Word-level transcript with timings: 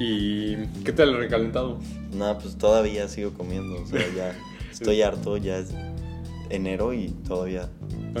¿Y 0.00 0.56
qué 0.84 0.92
tal 0.92 1.10
el 1.10 1.18
recalentado? 1.18 1.78
No, 2.12 2.38
pues 2.38 2.56
todavía 2.56 3.06
sigo 3.06 3.32
comiendo. 3.34 3.82
O 3.82 3.86
sea, 3.86 4.00
ya 4.16 4.34
estoy 4.72 5.02
harto, 5.02 5.36
ya 5.36 5.58
es 5.58 5.68
enero 6.48 6.92
y 6.94 7.10
todavía 7.28 7.68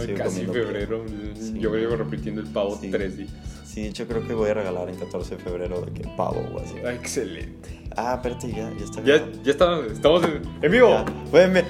sigo 0.04 0.18
Casi 0.18 0.44
comiendo. 0.44 0.52
febrero. 0.52 1.04
Sí. 1.34 1.54
Yo 1.58 1.74
llevo 1.74 1.96
repitiendo 1.96 2.42
el 2.42 2.48
pavo 2.48 2.78
Sí. 2.80 2.90
tres 2.90 3.16
días. 3.16 3.30
Sí, 3.64 3.82
de 3.82 3.88
hecho 3.88 4.06
creo 4.06 4.26
que 4.26 4.34
voy 4.34 4.50
a 4.50 4.54
regalar 4.54 4.88
en 4.88 4.96
14 4.96 5.36
de 5.36 5.42
febrero 5.42 5.80
de 5.80 5.92
que 5.92 6.08
pavo 6.16 6.40
o 6.54 6.60
así. 6.60 6.74
Ah, 6.84 6.92
excelente. 6.92 7.80
Ah, 7.96 8.14
espérate, 8.16 8.48
ya, 8.52 8.70
ya 8.78 8.84
está. 8.84 9.02
Ya, 9.02 9.28
ya 9.42 9.50
está, 9.50 9.80
estamos 9.86 10.22
en, 10.24 10.42
en 10.60 10.70
vivo. 10.72 11.04
Ven. 11.32 11.64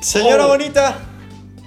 Señora 0.00 0.46
Oh. 0.46 0.48
bonita, 0.50 0.98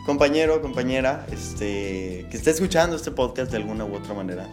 compañero, 0.05 0.61
compañera, 0.61 1.25
este, 1.31 2.27
que 2.29 2.37
esté 2.37 2.51
escuchando 2.51 2.95
este 2.95 3.11
podcast 3.11 3.49
de 3.51 3.57
alguna 3.57 3.85
u 3.85 3.95
otra 3.95 4.13
manera, 4.13 4.47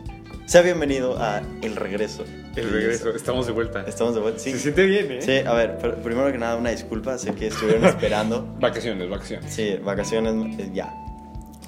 sea 0.46 0.62
bienvenido 0.62 1.16
a 1.18 1.40
El 1.62 1.76
Regreso. 1.76 2.24
El 2.56 2.70
regreso, 2.70 3.10
estamos 3.14 3.46
de 3.46 3.52
vuelta. 3.52 3.84
Estamos 3.88 4.14
de 4.14 4.20
vuelta, 4.20 4.38
sí. 4.38 4.52
Se 4.52 4.58
siente 4.60 4.86
bien, 4.86 5.10
¿eh? 5.10 5.22
Sí, 5.22 5.38
a 5.46 5.52
ver, 5.54 5.78
pr- 5.78 5.96
primero 6.02 6.30
que 6.30 6.38
nada, 6.38 6.54
una 6.56 6.70
disculpa, 6.70 7.18
sé 7.18 7.32
que 7.34 7.48
estuvieron 7.48 7.84
esperando. 7.84 8.46
Vacaciones, 8.60 9.08
vacaciones. 9.10 9.52
Sí, 9.52 9.76
vacaciones, 9.82 10.58
eh, 10.60 10.70
ya. 10.72 10.92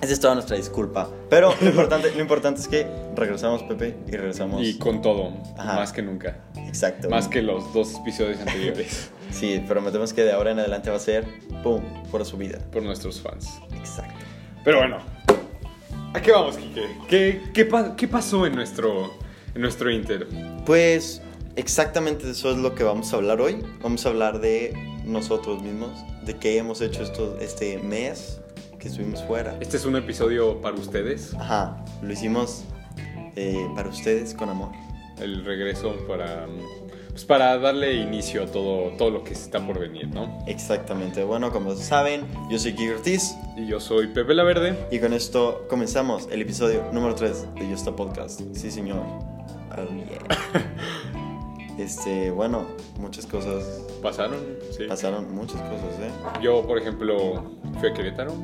Esa 0.00 0.12
es 0.12 0.20
toda 0.20 0.34
nuestra 0.34 0.56
disculpa. 0.56 1.08
Pero 1.28 1.52
lo 1.60 1.68
importante, 1.68 2.12
lo 2.14 2.20
importante 2.20 2.60
es 2.60 2.68
que 2.68 2.86
regresamos, 3.16 3.62
Pepe, 3.64 3.96
y 4.06 4.12
regresamos. 4.12 4.62
Y 4.62 4.78
con 4.78 5.00
todo, 5.02 5.32
Ajá. 5.58 5.74
más 5.74 5.92
que 5.92 6.02
nunca. 6.02 6.44
Exacto. 6.68 7.08
Más 7.10 7.26
que 7.28 7.42
los 7.42 7.72
dos 7.72 7.94
episodios 7.96 8.38
anteriores. 8.46 9.10
Sí, 9.32 9.60
prometemos 9.66 10.12
que 10.12 10.22
de 10.22 10.32
ahora 10.32 10.52
en 10.52 10.60
adelante 10.60 10.90
va 10.90 10.96
a 10.96 11.00
ser, 11.00 11.24
¡pum!, 11.64 11.80
por 12.12 12.24
su 12.24 12.36
vida. 12.36 12.58
por 12.70 12.82
nuestros 12.84 13.20
fans. 13.20 13.48
Exacto. 13.74 14.14
Pero 14.64 14.78
bueno, 14.78 14.98
¿a 16.14 16.20
qué 16.20 16.32
vamos, 16.32 16.56
Kike? 16.56 16.88
¿Qué, 17.08 17.42
qué, 17.52 17.64
pa- 17.64 17.96
qué 17.96 18.08
pasó 18.08 18.46
en 18.46 18.54
nuestro, 18.54 19.14
en 19.54 19.60
nuestro 19.62 19.90
Inter? 19.90 20.26
Pues 20.64 21.22
exactamente 21.56 22.30
eso 22.30 22.50
es 22.50 22.58
lo 22.58 22.74
que 22.74 22.84
vamos 22.84 23.12
a 23.12 23.16
hablar 23.16 23.40
hoy. 23.40 23.62
Vamos 23.82 24.04
a 24.06 24.10
hablar 24.10 24.40
de 24.40 24.72
nosotros 25.04 25.62
mismos, 25.62 25.90
de 26.24 26.36
qué 26.36 26.58
hemos 26.58 26.80
hecho 26.80 27.02
esto, 27.02 27.38
este 27.40 27.78
mes 27.78 28.40
que 28.78 28.88
estuvimos 28.88 29.22
fuera. 29.24 29.56
Este 29.60 29.76
es 29.76 29.84
un 29.84 29.96
episodio 29.96 30.60
para 30.60 30.76
ustedes, 30.76 31.34
Ajá, 31.34 31.84
lo 32.02 32.12
hicimos 32.12 32.64
eh, 33.36 33.66
para 33.74 33.88
ustedes 33.88 34.34
con 34.34 34.48
amor. 34.48 34.70
el 35.20 35.44
regreso 35.44 35.94
para, 36.08 36.46
pues 37.16 37.24
para 37.24 37.56
darle 37.56 37.94
inicio 37.94 38.42
a 38.42 38.46
todo, 38.46 38.90
todo 38.98 39.08
lo 39.08 39.24
que 39.24 39.32
está 39.32 39.66
por 39.66 39.78
venir, 39.78 40.08
¿no? 40.08 40.44
Exactamente. 40.46 41.24
Bueno, 41.24 41.50
como 41.50 41.74
saben, 41.74 42.26
yo 42.50 42.58
soy 42.58 42.74
Kike 42.74 42.96
Ortiz 42.96 43.34
Y 43.56 43.66
yo 43.66 43.80
soy 43.80 44.08
Pepe 44.08 44.34
La 44.34 44.42
Verde. 44.42 44.76
y 44.90 44.98
con 44.98 45.14
esto 45.14 45.64
comenzamos 45.66 46.28
el 46.30 46.42
episodio 46.42 46.84
número 46.92 47.14
3 47.14 47.54
de 47.54 47.70
Justa 47.70 47.96
Podcast. 47.96 48.42
Sí, 48.52 48.70
señor. 48.70 48.98
Oh, 48.98 49.94
yeah. 49.94 50.66
Este, 51.78 52.30
bueno, 52.30 52.66
muchas 53.00 53.24
cosas 53.24 53.64
¿Pasaron? 54.02 54.40
Sí. 54.76 54.84
pasaron, 54.86 55.34
muchas 55.34 55.62
cosas, 55.62 55.98
¿eh? 55.98 56.10
Yo, 56.42 56.66
por 56.66 56.76
ejemplo, 56.76 57.50
fui 57.80 57.88
a 57.88 57.94
Querétaro. 57.94 58.34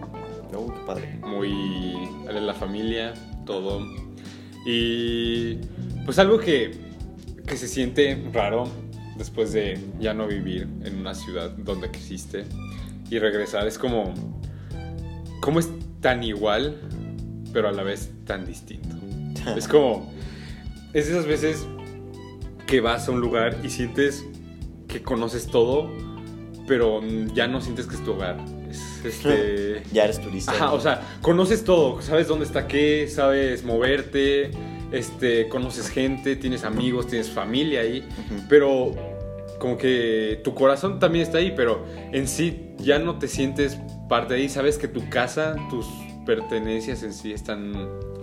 Oh, 0.57 0.73
qué 0.73 0.81
padre. 0.87 1.19
muy 1.21 2.09
la 2.27 2.55
familia, 2.55 3.13
todo. 3.45 3.87
Y 4.65 5.57
pues 6.07 6.19
algo 6.19 6.39
que, 6.39 6.92
que 7.47 7.57
se 7.57 7.69
siente 7.69 8.23
raro 8.33 8.69
después 9.17 9.53
de 9.53 9.79
ya 10.01 10.15
no 10.15 10.27
vivir 10.27 10.69
en 10.85 10.99
una 10.99 11.15
ciudad 11.15 11.51
donde 11.51 11.91
creciste 11.91 12.45
y 13.11 13.19
regresar 13.19 13.67
es 13.67 13.79
como, 13.79 14.15
como 15.41 15.61
es 15.61 15.69
tan 16.01 16.23
igual, 16.23 16.81
pero 17.53 17.69
a 17.69 17.73
la 17.73 17.83
vez 17.83 18.11
tan 18.25 18.47
distinto. 18.47 18.97
Es 19.57 19.67
como, 19.67 20.09
es 20.93 21.07
de 21.07 21.13
esas 21.13 21.27
veces 21.27 21.67
que 22.65 22.81
vas 22.81 23.09
a 23.09 23.11
un 23.11 23.21
lugar 23.21 23.59
y 23.65 23.71
sientes 23.71 24.25
que 24.87 25.03
conoces 25.03 25.49
todo, 25.49 25.91
pero 26.69 27.03
ya 27.35 27.49
no 27.49 27.61
sientes 27.61 27.87
que 27.87 27.97
es 27.97 28.05
tu 28.05 28.13
hogar. 28.13 28.39
Es 28.71 29.05
este... 29.05 29.83
Ya 29.93 30.05
eres 30.05 30.21
turista. 30.21 30.53
Ajá, 30.53 30.67
¿no? 30.67 30.75
o 30.75 30.81
sea, 30.81 31.19
conoces 31.23 31.65
todo, 31.65 32.01
sabes 32.03 32.29
dónde 32.29 32.45
está 32.45 32.69
qué, 32.69 33.09
sabes 33.09 33.65
moverte, 33.65 34.53
este, 34.93 35.49
conoces 35.49 35.89
gente, 35.89 36.37
tienes 36.37 36.65
amigos, 36.65 37.07
tienes 37.07 37.31
familia 37.31 37.81
ahí, 37.81 38.01
Ujú. 38.01 38.43
pero 38.49 38.95
como 39.59 39.79
que 39.79 40.41
tu 40.43 40.55
corazón 40.55 40.99
también 40.99 41.25
está 41.25 41.39
ahí, 41.39 41.53
pero 41.57 41.85
en 42.13 42.27
sí 42.27 42.75
ya 42.79 42.99
no 42.99 43.19
te 43.19 43.29
sientes 43.29 43.79
parte 44.09 44.35
de 44.35 44.41
ahí, 44.41 44.49
sabes 44.49 44.77
que 44.77 44.89
tu 44.89 45.09
casa, 45.09 45.57
tus 45.71 45.87
pertenencias 46.27 47.03
en 47.03 47.13
sí 47.13 47.33
están, 47.33 47.73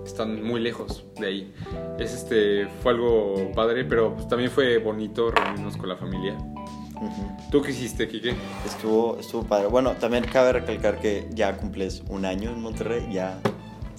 están 0.05 0.43
muy 0.43 0.59
lejos 0.59 1.05
de 1.19 1.27
ahí. 1.27 1.53
Es 1.97 2.13
este, 2.13 2.67
fue 2.83 2.91
algo 2.93 3.51
padre, 3.55 3.85
pero 3.85 4.15
pues, 4.15 4.27
también 4.27 4.51
fue 4.51 4.77
bonito 4.79 5.31
reunirnos 5.31 5.77
con 5.77 5.89
la 5.89 5.95
familia. 5.95 6.37
Ujú. 6.95 7.31
¿Tú 7.51 7.61
qué 7.61 7.71
hiciste, 7.71 8.07
Kike? 8.09 8.35
Estuvo, 8.65 9.17
estuvo 9.17 9.43
padre. 9.43 9.67
Bueno, 9.67 9.93
también 9.93 10.25
cabe 10.25 10.51
recalcar 10.51 10.99
que 10.99 11.27
ya 11.33 11.55
cumples 11.55 12.03
un 12.09 12.25
año 12.25 12.51
en 12.51 12.61
Monterrey. 12.61 13.07
Ya 13.11 13.39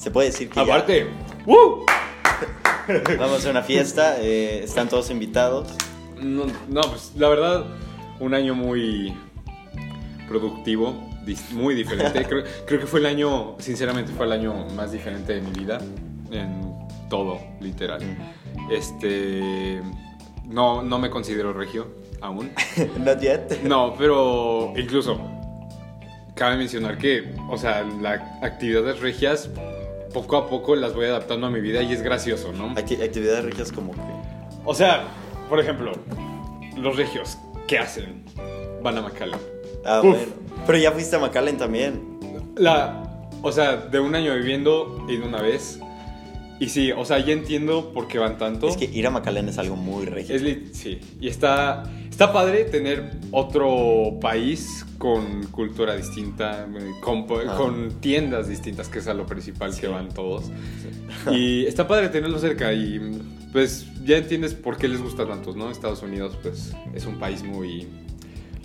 se 0.01 0.11
puede 0.11 0.29
decir 0.29 0.49
que 0.49 0.57
ya 0.57 0.63
Aparte, 0.63 1.07
¡uh! 1.47 1.85
vamos 3.19 3.45
a 3.45 3.51
una 3.51 3.63
fiesta. 3.63 4.17
eh, 4.19 4.65
están 4.65 4.89
todos 4.89 5.11
invitados. 5.11 5.69
No, 6.19 6.47
no, 6.69 6.81
pues 6.81 7.13
la 7.17 7.29
verdad, 7.29 7.67
un 8.19 8.33
año 8.33 8.55
muy 8.55 9.15
productivo, 10.27 10.95
muy 11.53 11.75
diferente. 11.75 12.25
creo, 12.29 12.45
creo 12.67 12.81
que 12.81 12.87
fue 12.87 13.01
el 13.01 13.07
año, 13.07 13.57
sinceramente, 13.59 14.11
fue 14.13 14.25
el 14.25 14.33
año 14.33 14.55
más 14.75 14.91
diferente 14.91 15.35
de 15.35 15.43
mi 15.43 15.51
vida, 15.51 15.79
en 16.31 16.73
todo, 17.11 17.39
literal. 17.61 18.01
Este, 18.71 19.83
no, 20.47 20.83
no 20.83 20.99
me 20.99 21.11
considero 21.11 21.53
regio, 21.53 21.89
aún. 22.23 22.53
Not 22.99 23.21
yet. 23.21 23.63
No, 23.65 23.95
pero 23.99 24.73
incluso, 24.77 25.21
cabe 26.35 26.57
mencionar 26.57 26.97
que, 26.97 27.35
o 27.51 27.59
sea, 27.59 27.83
las 27.83 28.23
actividades 28.43 29.01
regias, 29.01 29.51
poco 30.13 30.37
a 30.37 30.49
poco 30.49 30.75
las 30.77 30.95
voy 30.95 31.07
adaptando 31.07 31.47
a 31.47 31.51
mi 31.51 31.61
vida 31.61 31.83
y 31.83 31.93
es 31.93 32.03
gracioso, 32.03 32.53
¿no? 32.53 32.71
Acti- 32.75 33.03
actividades 33.03 33.45
regias 33.45 33.73
como 33.73 33.93
que. 33.93 34.01
O 34.65 34.75
sea, 34.75 35.05
por 35.49 35.59
ejemplo, 35.61 35.93
los 36.77 36.97
regios, 36.97 37.39
¿qué 37.67 37.79
hacen? 37.79 38.25
Van 38.83 38.97
a 38.99 39.03
McAllen. 39.03 39.39
Ah, 39.85 40.01
Uf. 40.03 40.11
bueno. 40.17 40.33
Pero 40.67 40.79
ya 40.79 40.93
fuiste 40.93 41.17
a 41.17 41.19
McAllen 41.19 41.57
también. 41.57 42.19
La, 42.57 43.03
o 43.43 43.51
sea, 43.53 43.77
de 43.77 44.01
un 44.01 44.15
año 44.15 44.35
viviendo, 44.35 45.05
he 45.09 45.15
ido 45.15 45.27
una 45.27 45.41
vez. 45.41 45.81
Y 46.61 46.69
sí, 46.69 46.93
o 46.93 47.07
sea, 47.07 47.19
ya 47.25 47.33
entiendo 47.33 47.91
por 47.95 48.07
qué 48.07 48.19
van 48.19 48.37
tanto. 48.37 48.69
Es 48.69 48.77
que 48.77 48.85
ir 48.85 49.07
a 49.07 49.11
McAllen 49.11 49.49
es 49.49 49.57
algo 49.57 49.77
muy 49.77 50.05
regio. 50.05 50.37
Es 50.37 50.77
sí, 50.77 51.01
y 51.19 51.29
está, 51.29 51.91
está 52.11 52.35
padre 52.35 52.65
tener 52.65 53.13
otro 53.31 54.19
país 54.21 54.85
con 54.99 55.45
cultura 55.47 55.97
distinta, 55.97 56.69
eh, 56.79 56.93
con, 57.01 57.25
Ah. 57.31 57.89
tiendas 58.01 58.47
distintas, 58.47 58.91
que 58.91 58.99
es 58.99 59.09
a 59.09 59.15
lo 59.15 59.25
principal 59.25 59.75
que 59.75 59.89
van 59.89 60.11
todos. 60.11 60.51
Y 61.33 61.65
está 61.67 61.89
padre 61.89 62.11
tenerlo 62.11 62.39
cerca 62.39 62.75
y 62.75 63.01
pues 63.53 63.87
ya 64.05 64.19
entiendes 64.19 64.53
por 64.53 64.77
qué 64.77 64.87
les 64.87 65.01
gusta 65.01 65.27
tantos, 65.27 65.57
¿no? 65.57 65.71
Estados 65.71 66.03
Unidos 66.03 66.37
pues 66.43 66.75
es 66.95 67.07
un 67.07 67.19
país 67.19 67.43
muy, 67.43 67.89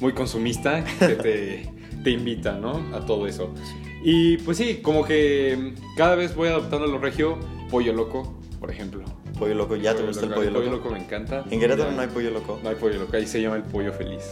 muy 0.01 0.11
consumista 0.11 0.83
que 0.99 1.15
te, 1.15 1.69
te 2.03 2.11
invita, 2.11 2.59
¿no? 2.59 2.85
A 2.93 3.05
todo 3.05 3.25
eso. 3.25 3.53
Y 4.03 4.35
pues 4.39 4.57
sí, 4.57 4.79
como 4.81 5.05
que 5.05 5.73
cada 5.95 6.15
vez 6.15 6.35
voy 6.35 6.49
adoptando 6.49 6.87
lo 6.87 6.99
regio, 6.99 7.39
pollo 7.69 7.93
loco, 7.93 8.37
por 8.59 8.71
ejemplo. 8.71 9.03
Pollo 9.37 9.53
loco, 9.55 9.75
¿ya 9.75 9.93
te 9.93 10.03
gusta 10.03 10.25
el 10.25 10.31
pollo 10.31 10.49
loco? 10.49 10.59
pollo 10.65 10.71
loco 10.77 10.89
me 10.91 10.99
encanta. 10.99 11.43
En 11.49 11.59
Querétaro 11.59 11.91
no 11.91 12.01
hay 12.01 12.07
pollo 12.07 12.31
loco. 12.31 12.59
No 12.63 12.69
hay 12.69 12.75
pollo 12.75 12.99
loco, 12.99 13.15
ahí 13.17 13.27
se 13.27 13.41
llama 13.41 13.57
el 13.57 13.63
pollo 13.63 13.91
feliz. 13.93 14.23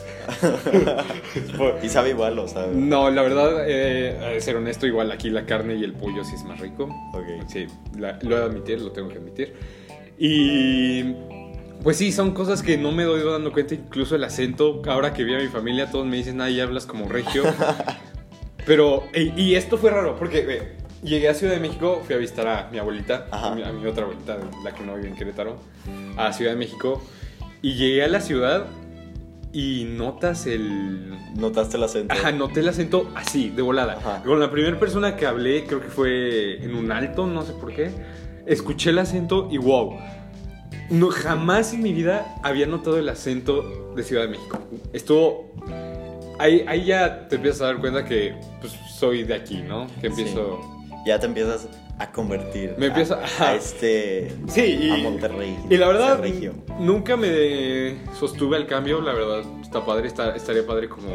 Y 1.83 1.89
sabe 1.89 2.09
igual, 2.11 2.37
o 2.39 2.47
sabe. 2.47 2.73
no, 2.75 3.09
la 3.09 3.21
verdad, 3.21 3.65
eh, 3.67 4.37
ser 4.39 4.55
honesto, 4.55 4.87
igual 4.87 5.11
aquí 5.11 5.29
la 5.29 5.45
carne 5.45 5.75
y 5.75 5.83
el 5.83 5.93
pollo 5.93 6.23
sí 6.23 6.35
es 6.35 6.43
más 6.43 6.59
rico. 6.59 6.85
Ok. 7.13 7.47
Sí, 7.47 7.67
la- 7.97 8.17
lo 8.21 8.35
he 8.37 8.39
de 8.39 8.45
admitir, 8.45 8.81
lo 8.81 8.91
tengo 8.91 9.09
que 9.09 9.17
admitir. 9.17 9.53
Y 10.17 11.03
pues 11.83 11.97
sí, 11.97 12.11
son 12.13 12.31
cosas 12.33 12.61
que 12.63 12.77
no 12.77 12.91
me 12.91 13.03
doy 13.03 13.21
dando 13.29 13.51
cuenta, 13.51 13.73
incluso 13.75 14.15
el 14.15 14.23
acento. 14.23 14.81
Ahora 14.87 15.13
que 15.13 15.23
vi 15.23 15.33
a 15.35 15.39
mi 15.39 15.47
familia, 15.47 15.91
todos 15.91 16.05
me 16.05 16.15
dicen, 16.17 16.39
ay, 16.39 16.59
hablas 16.61 16.85
como 16.85 17.09
regio. 17.09 17.43
Pero, 18.65 19.03
y, 19.13 19.41
y 19.41 19.55
esto 19.55 19.77
fue 19.77 19.91
raro, 19.91 20.15
porque 20.17 20.77
llegué 21.03 21.29
a 21.29 21.33
Ciudad 21.33 21.53
de 21.53 21.59
México, 21.59 22.01
fui 22.05 22.15
a 22.15 22.17
visitar 22.17 22.47
a 22.47 22.69
mi 22.71 22.79
abuelita, 22.79 23.27
a 23.31 23.53
mi, 23.55 23.63
a 23.63 23.71
mi 23.71 23.85
otra 23.85 24.03
abuelita, 24.03 24.37
la 24.63 24.73
que 24.73 24.83
no 24.83 24.95
vive 24.95 25.09
en 25.09 25.15
Querétaro, 25.15 25.57
a 26.17 26.33
Ciudad 26.33 26.51
de 26.51 26.57
México. 26.57 27.01
Y 27.61 27.73
llegué 27.75 28.03
a 28.03 28.07
la 28.07 28.19
ciudad 28.19 28.65
y 29.53 29.85
notas 29.85 30.47
el, 30.47 31.13
Notaste 31.35 31.77
el 31.77 31.83
acento. 31.83 32.13
Ajá, 32.13 32.31
noté 32.31 32.59
el 32.59 32.69
acento 32.69 33.09
así, 33.15 33.49
de 33.49 33.61
volada. 33.61 33.93
Ajá. 33.93 34.23
Con 34.23 34.39
la 34.39 34.51
primera 34.51 34.79
persona 34.79 35.15
que 35.15 35.25
hablé, 35.25 35.65
creo 35.65 35.81
que 35.81 35.87
fue 35.87 36.63
en 36.63 36.75
un 36.75 36.91
alto, 36.91 37.25
no 37.25 37.43
sé 37.43 37.53
por 37.53 37.73
qué, 37.73 37.91
escuché 38.45 38.91
el 38.91 38.99
acento 38.99 39.47
y 39.51 39.57
wow. 39.57 39.97
No, 40.89 41.09
jamás 41.09 41.73
en 41.73 41.81
mi 41.81 41.93
vida 41.93 42.35
había 42.43 42.67
notado 42.67 42.97
el 42.97 43.09
acento 43.09 43.93
de 43.95 44.03
Ciudad 44.03 44.23
de 44.23 44.29
México. 44.29 44.59
Estuvo... 44.91 45.53
Ahí, 46.39 46.65
ahí 46.67 46.85
ya 46.85 47.27
te 47.27 47.35
empiezas 47.35 47.61
a 47.61 47.65
dar 47.65 47.77
cuenta 47.77 48.05
que 48.05 48.35
pues, 48.59 48.73
soy 48.95 49.23
de 49.23 49.35
aquí, 49.35 49.61
¿no? 49.61 49.87
Que 50.01 50.07
empiezo... 50.07 50.72
Ya 51.05 51.19
te 51.19 51.25
empiezas 51.25 51.67
a 51.99 52.11
convertir 52.11 52.73
Me 52.77 52.87
empiezo- 52.87 53.15
a, 53.39 53.43
a 53.49 53.55
este 53.55 54.31
Sí, 54.47 54.61
y, 54.61 54.89
a 54.89 54.97
Monterrey. 54.97 55.57
y 55.69 55.77
la 55.77 55.87
verdad, 55.87 56.23
nunca 56.79 57.17
me 57.17 57.97
sostuve 58.17 58.55
al 58.57 58.65
cambio. 58.67 59.01
La 59.01 59.13
verdad, 59.13 59.43
está 59.61 59.85
padre, 59.85 60.07
está- 60.07 60.35
estaría 60.35 60.65
padre 60.65 60.87
como 60.89 61.07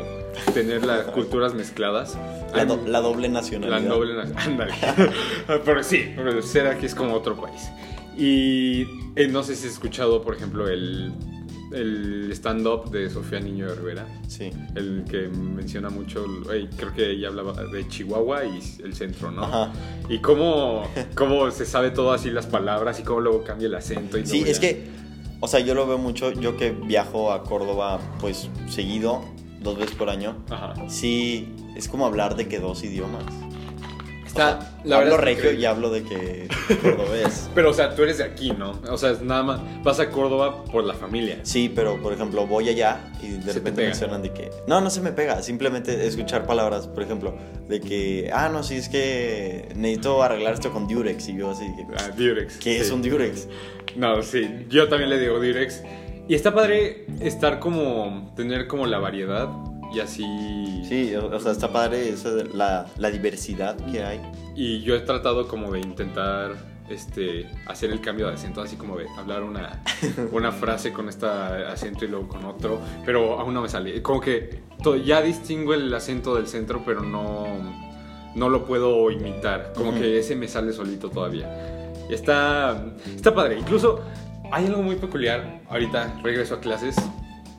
tener 0.54 0.84
las 0.84 1.06
culturas 1.06 1.54
mezcladas. 1.54 2.16
La, 2.54 2.62
Hay- 2.62 2.66
do- 2.68 2.82
la 2.86 3.00
doble 3.00 3.28
nacionalidad. 3.28 3.80
Pero 5.64 5.82
sí, 5.82 6.12
pero 6.16 6.40
ser 6.42 6.66
aquí 6.66 6.86
es 6.86 6.94
como 6.94 7.14
otro 7.14 7.34
país. 7.40 7.68
Y 8.16 8.82
eh, 9.16 9.28
no 9.28 9.42
sé 9.42 9.54
si 9.56 9.66
has 9.66 9.72
escuchado, 9.74 10.22
por 10.22 10.34
ejemplo, 10.36 10.68
el, 10.68 11.12
el 11.72 12.30
stand-up 12.32 12.90
de 12.90 13.10
Sofía 13.10 13.40
Niño 13.40 13.68
de 13.68 13.74
Rivera. 13.74 14.06
Sí. 14.26 14.50
El 14.74 15.04
que 15.08 15.28
menciona 15.28 15.90
mucho, 15.90 16.24
creo 16.76 16.94
que 16.94 17.10
ella 17.10 17.28
hablaba 17.28 17.52
de 17.64 17.86
Chihuahua 17.88 18.44
y 18.44 18.60
el 18.82 18.94
centro, 18.94 19.30
¿no? 19.30 19.44
Ajá. 19.44 19.72
Y 20.08 20.18
cómo, 20.18 20.88
cómo 21.14 21.50
se 21.50 21.66
sabe 21.66 21.90
todo 21.90 22.12
así 22.12 22.30
las 22.30 22.46
palabras 22.46 23.00
y 23.00 23.02
cómo 23.02 23.20
luego 23.20 23.44
cambia 23.44 23.66
el 23.66 23.74
acento. 23.74 24.18
Y 24.18 24.26
Sí, 24.26 24.44
es 24.46 24.58
que, 24.58 24.86
o 25.40 25.48
sea, 25.48 25.60
yo 25.60 25.74
lo 25.74 25.86
veo 25.86 25.98
mucho, 25.98 26.32
yo 26.32 26.56
que 26.56 26.70
viajo 26.70 27.32
a 27.32 27.42
Córdoba, 27.44 28.00
pues, 28.20 28.48
seguido, 28.68 29.22
dos 29.60 29.78
veces 29.78 29.94
por 29.96 30.08
año, 30.10 30.36
Ajá. 30.50 30.74
sí, 30.88 31.54
es 31.76 31.88
como 31.88 32.06
hablar 32.06 32.36
de 32.36 32.48
que 32.48 32.58
dos 32.60 32.82
idiomas. 32.84 33.24
Está, 34.42 34.72
la 34.84 34.98
hablo 34.98 35.14
es 35.16 35.20
regio 35.20 35.52
y 35.52 35.64
hablo 35.64 35.90
de 35.90 36.02
que 36.04 36.48
cordobés. 36.82 37.50
Pero, 37.54 37.70
o 37.70 37.72
sea, 37.74 37.94
tú 37.94 38.02
eres 38.02 38.18
de 38.18 38.24
aquí, 38.24 38.50
¿no? 38.52 38.80
O 38.90 38.96
sea, 38.96 39.10
es 39.10 39.20
nada 39.20 39.42
más, 39.42 39.60
vas 39.82 39.98
a 40.00 40.10
Córdoba 40.10 40.64
por 40.64 40.84
la 40.84 40.94
familia. 40.94 41.40
Sí, 41.42 41.70
pero 41.74 42.00
por 42.00 42.12
ejemplo, 42.12 42.46
voy 42.46 42.68
allá 42.68 43.00
y 43.22 43.30
de 43.32 43.38
te 43.38 43.52
repente 43.52 43.82
mencionan 43.82 44.22
de 44.22 44.32
que. 44.32 44.50
No, 44.66 44.80
no 44.80 44.90
se 44.90 45.00
me 45.00 45.12
pega. 45.12 45.42
Simplemente 45.42 46.06
escuchar 46.06 46.46
palabras, 46.46 46.86
por 46.86 47.02
ejemplo, 47.02 47.36
de 47.68 47.80
que. 47.80 48.30
Ah, 48.32 48.48
no, 48.48 48.62
sí, 48.62 48.76
es 48.76 48.88
que 48.88 49.68
necesito 49.74 50.22
arreglar 50.22 50.54
esto 50.54 50.72
con 50.72 50.86
Durex. 50.86 51.28
Y 51.28 51.36
yo 51.36 51.50
así. 51.50 51.64
que, 51.76 51.84
Ah, 51.96 52.10
Durex. 52.16 52.56
¿Qué 52.58 52.78
es 52.80 52.88
sí. 52.88 52.94
un 52.94 53.02
Durex? 53.02 53.48
No, 53.96 54.22
sí, 54.22 54.66
yo 54.68 54.88
también 54.88 55.10
le 55.10 55.18
digo 55.18 55.36
Durex. 55.36 55.82
Y 56.28 56.34
está 56.34 56.52
padre 56.54 57.06
estar 57.20 57.58
como, 57.58 58.32
tener 58.36 58.66
como 58.66 58.86
la 58.86 58.98
variedad 58.98 59.48
y 59.92 60.00
así... 60.00 60.82
Sí, 60.88 61.14
o, 61.14 61.26
o 61.34 61.40
sea, 61.40 61.52
está 61.52 61.72
padre 61.72 62.08
eso 62.10 62.34
de 62.34 62.44
la, 62.54 62.86
la 62.96 63.10
diversidad 63.10 63.76
que 63.90 64.02
hay. 64.04 64.20
Y 64.54 64.80
yo 64.82 64.94
he 64.94 65.00
tratado 65.00 65.46
como 65.48 65.70
de 65.72 65.80
intentar 65.80 66.52
este, 66.88 67.50
hacer 67.66 67.90
el 67.90 68.00
cambio 68.00 68.26
de 68.28 68.34
acento, 68.34 68.60
así 68.62 68.76
como 68.76 68.96
de 68.96 69.06
hablar 69.16 69.42
una, 69.42 69.82
una 70.32 70.52
frase 70.52 70.92
con 70.92 71.08
este 71.08 71.26
acento 71.26 72.04
y 72.04 72.08
luego 72.08 72.28
con 72.28 72.44
otro, 72.44 72.80
pero 73.04 73.38
aún 73.38 73.54
no 73.54 73.62
me 73.62 73.68
sale. 73.68 74.00
Como 74.02 74.20
que 74.20 74.60
to- 74.82 74.96
ya 74.96 75.20
distingo 75.22 75.74
el 75.74 75.92
acento 75.94 76.34
del 76.34 76.46
centro, 76.46 76.82
pero 76.84 77.02
no, 77.02 77.46
no 78.34 78.48
lo 78.48 78.64
puedo 78.66 79.10
imitar. 79.10 79.72
Como 79.74 79.90
Ujú. 79.90 80.00
que 80.00 80.18
ese 80.18 80.34
me 80.36 80.48
sale 80.48 80.72
solito 80.72 81.10
todavía. 81.10 81.94
Está, 82.10 82.84
está 83.14 83.34
padre. 83.34 83.58
Incluso 83.58 84.00
hay 84.50 84.66
algo 84.66 84.82
muy 84.82 84.96
peculiar. 84.96 85.60
Ahorita 85.68 86.18
regreso 86.22 86.54
a 86.54 86.60
clases, 86.60 86.96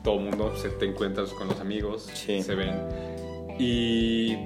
todo 0.02 0.18
el 0.18 0.24
mundo 0.24 0.56
se 0.56 0.68
te 0.70 0.86
encuentras 0.86 1.30
con 1.30 1.48
los 1.48 1.60
amigos, 1.60 2.08
Sí. 2.14 2.42
se 2.42 2.54
ven. 2.54 2.74
Y 3.58 4.36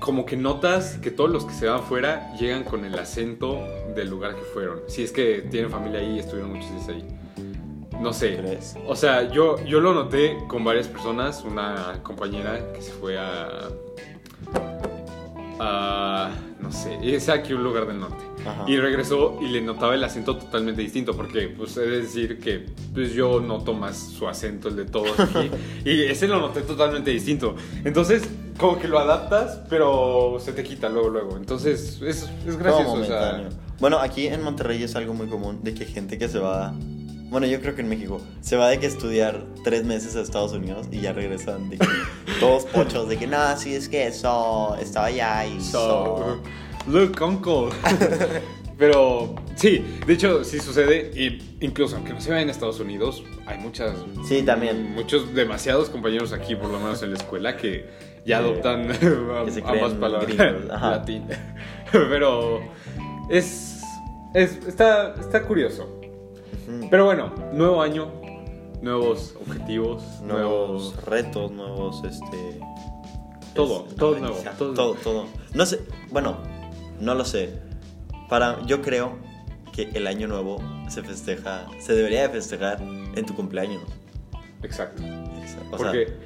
como 0.00 0.24
que 0.26 0.36
notas 0.36 0.98
que 0.98 1.10
todos 1.10 1.30
los 1.30 1.44
que 1.44 1.52
se 1.52 1.66
van 1.66 1.82
fuera 1.82 2.32
llegan 2.36 2.64
con 2.64 2.84
el 2.84 2.98
acento 2.98 3.58
del 3.94 4.08
lugar 4.08 4.34
que 4.34 4.42
fueron. 4.42 4.80
Si 4.86 5.02
es 5.02 5.12
que 5.12 5.42
tienen 5.50 5.70
familia 5.70 6.00
ahí 6.00 6.16
y 6.16 6.18
estuvieron 6.18 6.52
muchos 6.52 6.70
días 6.70 6.88
ahí. 6.88 7.04
No 8.00 8.12
sé. 8.12 8.36
¿Crees? 8.36 8.76
O 8.86 8.94
sea, 8.94 9.30
yo, 9.32 9.62
yo 9.64 9.80
lo 9.80 9.92
noté 9.92 10.38
con 10.46 10.62
varias 10.64 10.86
personas. 10.86 11.42
Una 11.44 11.98
compañera 12.04 12.72
que 12.72 12.80
se 12.80 12.92
fue 12.92 13.18
a. 13.18 13.68
a 15.58 16.30
no 16.60 16.70
sé, 16.72 16.98
es 17.02 17.28
aquí 17.28 17.52
un 17.54 17.64
lugar 17.64 17.86
del 17.86 17.98
norte. 18.00 18.24
Ajá. 18.46 18.64
Y 18.66 18.76
regresó 18.76 19.38
y 19.42 19.48
le 19.48 19.60
notaba 19.60 19.94
el 19.94 20.04
acento 20.04 20.36
totalmente 20.36 20.82
distinto, 20.82 21.16
porque 21.16 21.48
pues 21.48 21.74
de 21.74 21.86
decir 21.86 22.38
que 22.38 22.66
pues, 22.94 23.12
yo 23.12 23.40
noto 23.40 23.74
más 23.74 23.96
su 23.96 24.28
acento, 24.28 24.68
el 24.68 24.76
de 24.76 24.84
todos 24.84 25.18
aquí, 25.18 25.50
y 25.84 26.02
ese 26.02 26.28
lo 26.28 26.40
noté 26.40 26.62
totalmente 26.62 27.10
distinto. 27.10 27.54
Entonces, 27.84 28.22
como 28.58 28.78
que 28.78 28.88
lo 28.88 28.98
adaptas, 28.98 29.60
pero 29.68 30.38
se 30.40 30.52
te 30.52 30.62
quita 30.62 30.88
luego, 30.88 31.10
luego. 31.10 31.36
Entonces, 31.36 32.00
es, 32.02 32.28
es 32.46 32.58
gracioso. 32.58 32.92
o 32.92 33.04
sea. 33.04 33.48
Bueno, 33.80 33.98
aquí 34.00 34.26
en 34.26 34.42
Monterrey 34.42 34.82
es 34.82 34.96
algo 34.96 35.14
muy 35.14 35.28
común 35.28 35.60
de 35.62 35.72
que 35.72 35.84
gente 35.84 36.18
que 36.18 36.28
se 36.28 36.38
va. 36.38 36.74
Bueno, 37.30 37.46
yo 37.46 37.60
creo 37.60 37.74
que 37.74 37.82
en 37.82 37.88
México 37.88 38.20
se 38.40 38.56
va 38.56 38.68
de 38.68 38.80
que 38.80 38.86
estudiar 38.86 39.44
tres 39.62 39.84
meses 39.84 40.16
a 40.16 40.22
Estados 40.22 40.52
Unidos 40.52 40.88
y 40.90 41.00
ya 41.00 41.12
regresan 41.12 41.68
de 41.70 41.78
que 41.78 41.86
todos 42.40 42.64
pochos 42.64 43.08
de 43.08 43.18
que 43.18 43.26
no, 43.26 43.56
sí 43.56 43.74
es 43.74 43.88
que 43.88 44.06
eso 44.06 44.76
estaba 44.80 45.06
allá 45.06 45.46
y 45.46 45.60
So, 45.60 46.40
look, 46.86 47.20
uncle. 47.22 47.70
Pero 48.78 49.34
sí, 49.56 49.84
de 50.06 50.12
hecho 50.14 50.44
sí 50.44 50.60
sucede 50.60 51.10
y 51.12 51.56
incluso 51.60 51.96
aunque 51.96 52.12
no 52.12 52.20
se 52.20 52.30
vaya 52.30 52.42
en 52.42 52.50
Estados 52.50 52.78
Unidos, 52.78 53.24
hay 53.44 53.58
muchas 53.58 53.92
Sí, 54.24 54.42
también. 54.44 54.92
muchos 54.94 55.34
demasiados 55.34 55.90
compañeros 55.90 56.32
aquí 56.32 56.54
por 56.54 56.70
lo 56.70 56.78
menos 56.78 57.02
en 57.02 57.10
la 57.10 57.16
escuela 57.16 57.56
que 57.56 57.88
ya 58.24 58.38
adoptan 58.38 58.86
Que 58.86 59.62
ambas 59.66 59.94
palabras 59.94 60.32
latín. 60.68 61.24
Pero 61.90 62.60
es, 63.28 63.82
es 64.32 64.56
está 64.68 65.14
está 65.18 65.42
curioso. 65.42 66.00
Pero 66.88 67.06
bueno, 67.06 67.32
nuevo 67.52 67.82
año, 67.82 68.12
nuevos 68.80 69.34
objetivos, 69.44 70.04
nuevos 70.22 70.94
nuevos 70.94 71.04
retos, 71.04 71.50
nuevos 71.50 72.04
este 72.04 72.60
Todo, 73.54 73.86
es- 73.88 73.96
todo 73.96 74.18
nuevo, 74.20 74.36
todo 74.56 74.94
todo. 74.94 75.26
No 75.54 75.66
sé, 75.66 75.80
bueno, 76.10 76.36
no 77.00 77.14
lo 77.14 77.24
sé. 77.24 77.50
Para 78.28 78.64
yo 78.66 78.82
creo 78.82 79.16
que 79.72 79.90
el 79.94 80.06
año 80.06 80.28
nuevo 80.28 80.58
se 80.88 81.02
festeja, 81.02 81.66
se 81.78 81.94
debería 81.94 82.22
de 82.22 82.28
festejar 82.30 82.80
en 82.80 83.26
tu 83.26 83.34
cumpleaños. 83.34 83.82
exacto. 84.62 85.02
O 85.02 85.46
sea, 85.46 85.62
Porque 85.70 86.16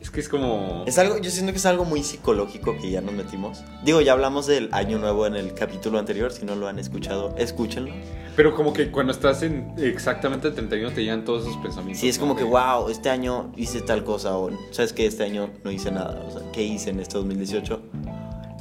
es 0.00 0.10
que 0.10 0.20
es 0.20 0.28
como 0.28 0.82
es 0.86 0.98
algo, 0.98 1.18
yo 1.18 1.30
siento 1.30 1.52
que 1.52 1.58
es 1.58 1.66
algo 1.66 1.84
muy 1.84 2.02
psicológico 2.02 2.76
que 2.80 2.90
ya 2.90 3.00
nos 3.00 3.14
metimos. 3.14 3.62
Digo, 3.84 4.00
ya 4.00 4.12
hablamos 4.12 4.46
del 4.46 4.68
año 4.72 4.98
nuevo 4.98 5.26
en 5.26 5.36
el 5.36 5.54
capítulo 5.54 5.98
anterior, 5.98 6.32
si 6.32 6.44
no 6.44 6.56
lo 6.56 6.66
han 6.66 6.78
escuchado, 6.78 7.34
escúchenlo. 7.38 7.92
Pero 8.34 8.54
como 8.54 8.72
que 8.72 8.90
cuando 8.90 9.12
estás 9.12 9.42
en 9.42 9.74
exactamente 9.78 10.48
el 10.48 10.54
31 10.54 10.92
te 10.92 11.02
llegan 11.02 11.24
todos 11.24 11.42
esos 11.42 11.56
pensamientos. 11.58 12.00
Sí, 12.00 12.08
es 12.08 12.18
como 12.18 12.32
¿no? 12.32 12.38
que, 12.38 12.44
wow, 12.44 12.88
este 12.88 13.10
año 13.10 13.52
hice 13.56 13.80
tal 13.80 14.04
cosa, 14.04 14.36
o 14.36 14.50
sabes 14.70 14.92
que 14.92 15.06
este 15.06 15.22
año 15.22 15.50
no 15.62 15.70
hice 15.70 15.90
nada, 15.90 16.20
o 16.26 16.30
sea, 16.30 16.42
¿qué 16.52 16.62
hice 16.62 16.90
en 16.90 17.00
este 17.00 17.18
2018? 17.18 17.82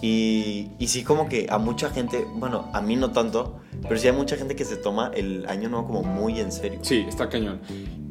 Y, 0.01 0.71
y 0.79 0.87
sí, 0.87 1.03
como 1.03 1.29
que 1.29 1.47
a 1.49 1.57
mucha 1.59 1.89
gente, 1.91 2.25
bueno, 2.35 2.69
a 2.73 2.81
mí 2.81 2.95
no 2.95 3.11
tanto, 3.11 3.59
pero 3.83 3.99
sí 3.99 4.07
hay 4.07 4.13
mucha 4.13 4.35
gente 4.35 4.55
que 4.55 4.65
se 4.65 4.75
toma 4.77 5.11
el 5.13 5.45
año 5.47 5.69
nuevo 5.69 5.87
como 5.87 6.03
muy 6.03 6.39
en 6.39 6.51
serio. 6.51 6.79
Sí, 6.81 7.05
está 7.07 7.29
cañón. 7.29 7.61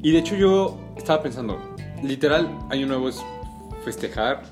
Y 0.03 0.13
de 0.13 0.19
hecho 0.19 0.37
yo 0.37 0.79
estaba 0.97 1.23
pensando, 1.23 1.59
literal, 2.03 2.49
Año 2.71 2.87
Nuevo 2.87 3.09
es 3.09 3.21
festejar. 3.85 4.43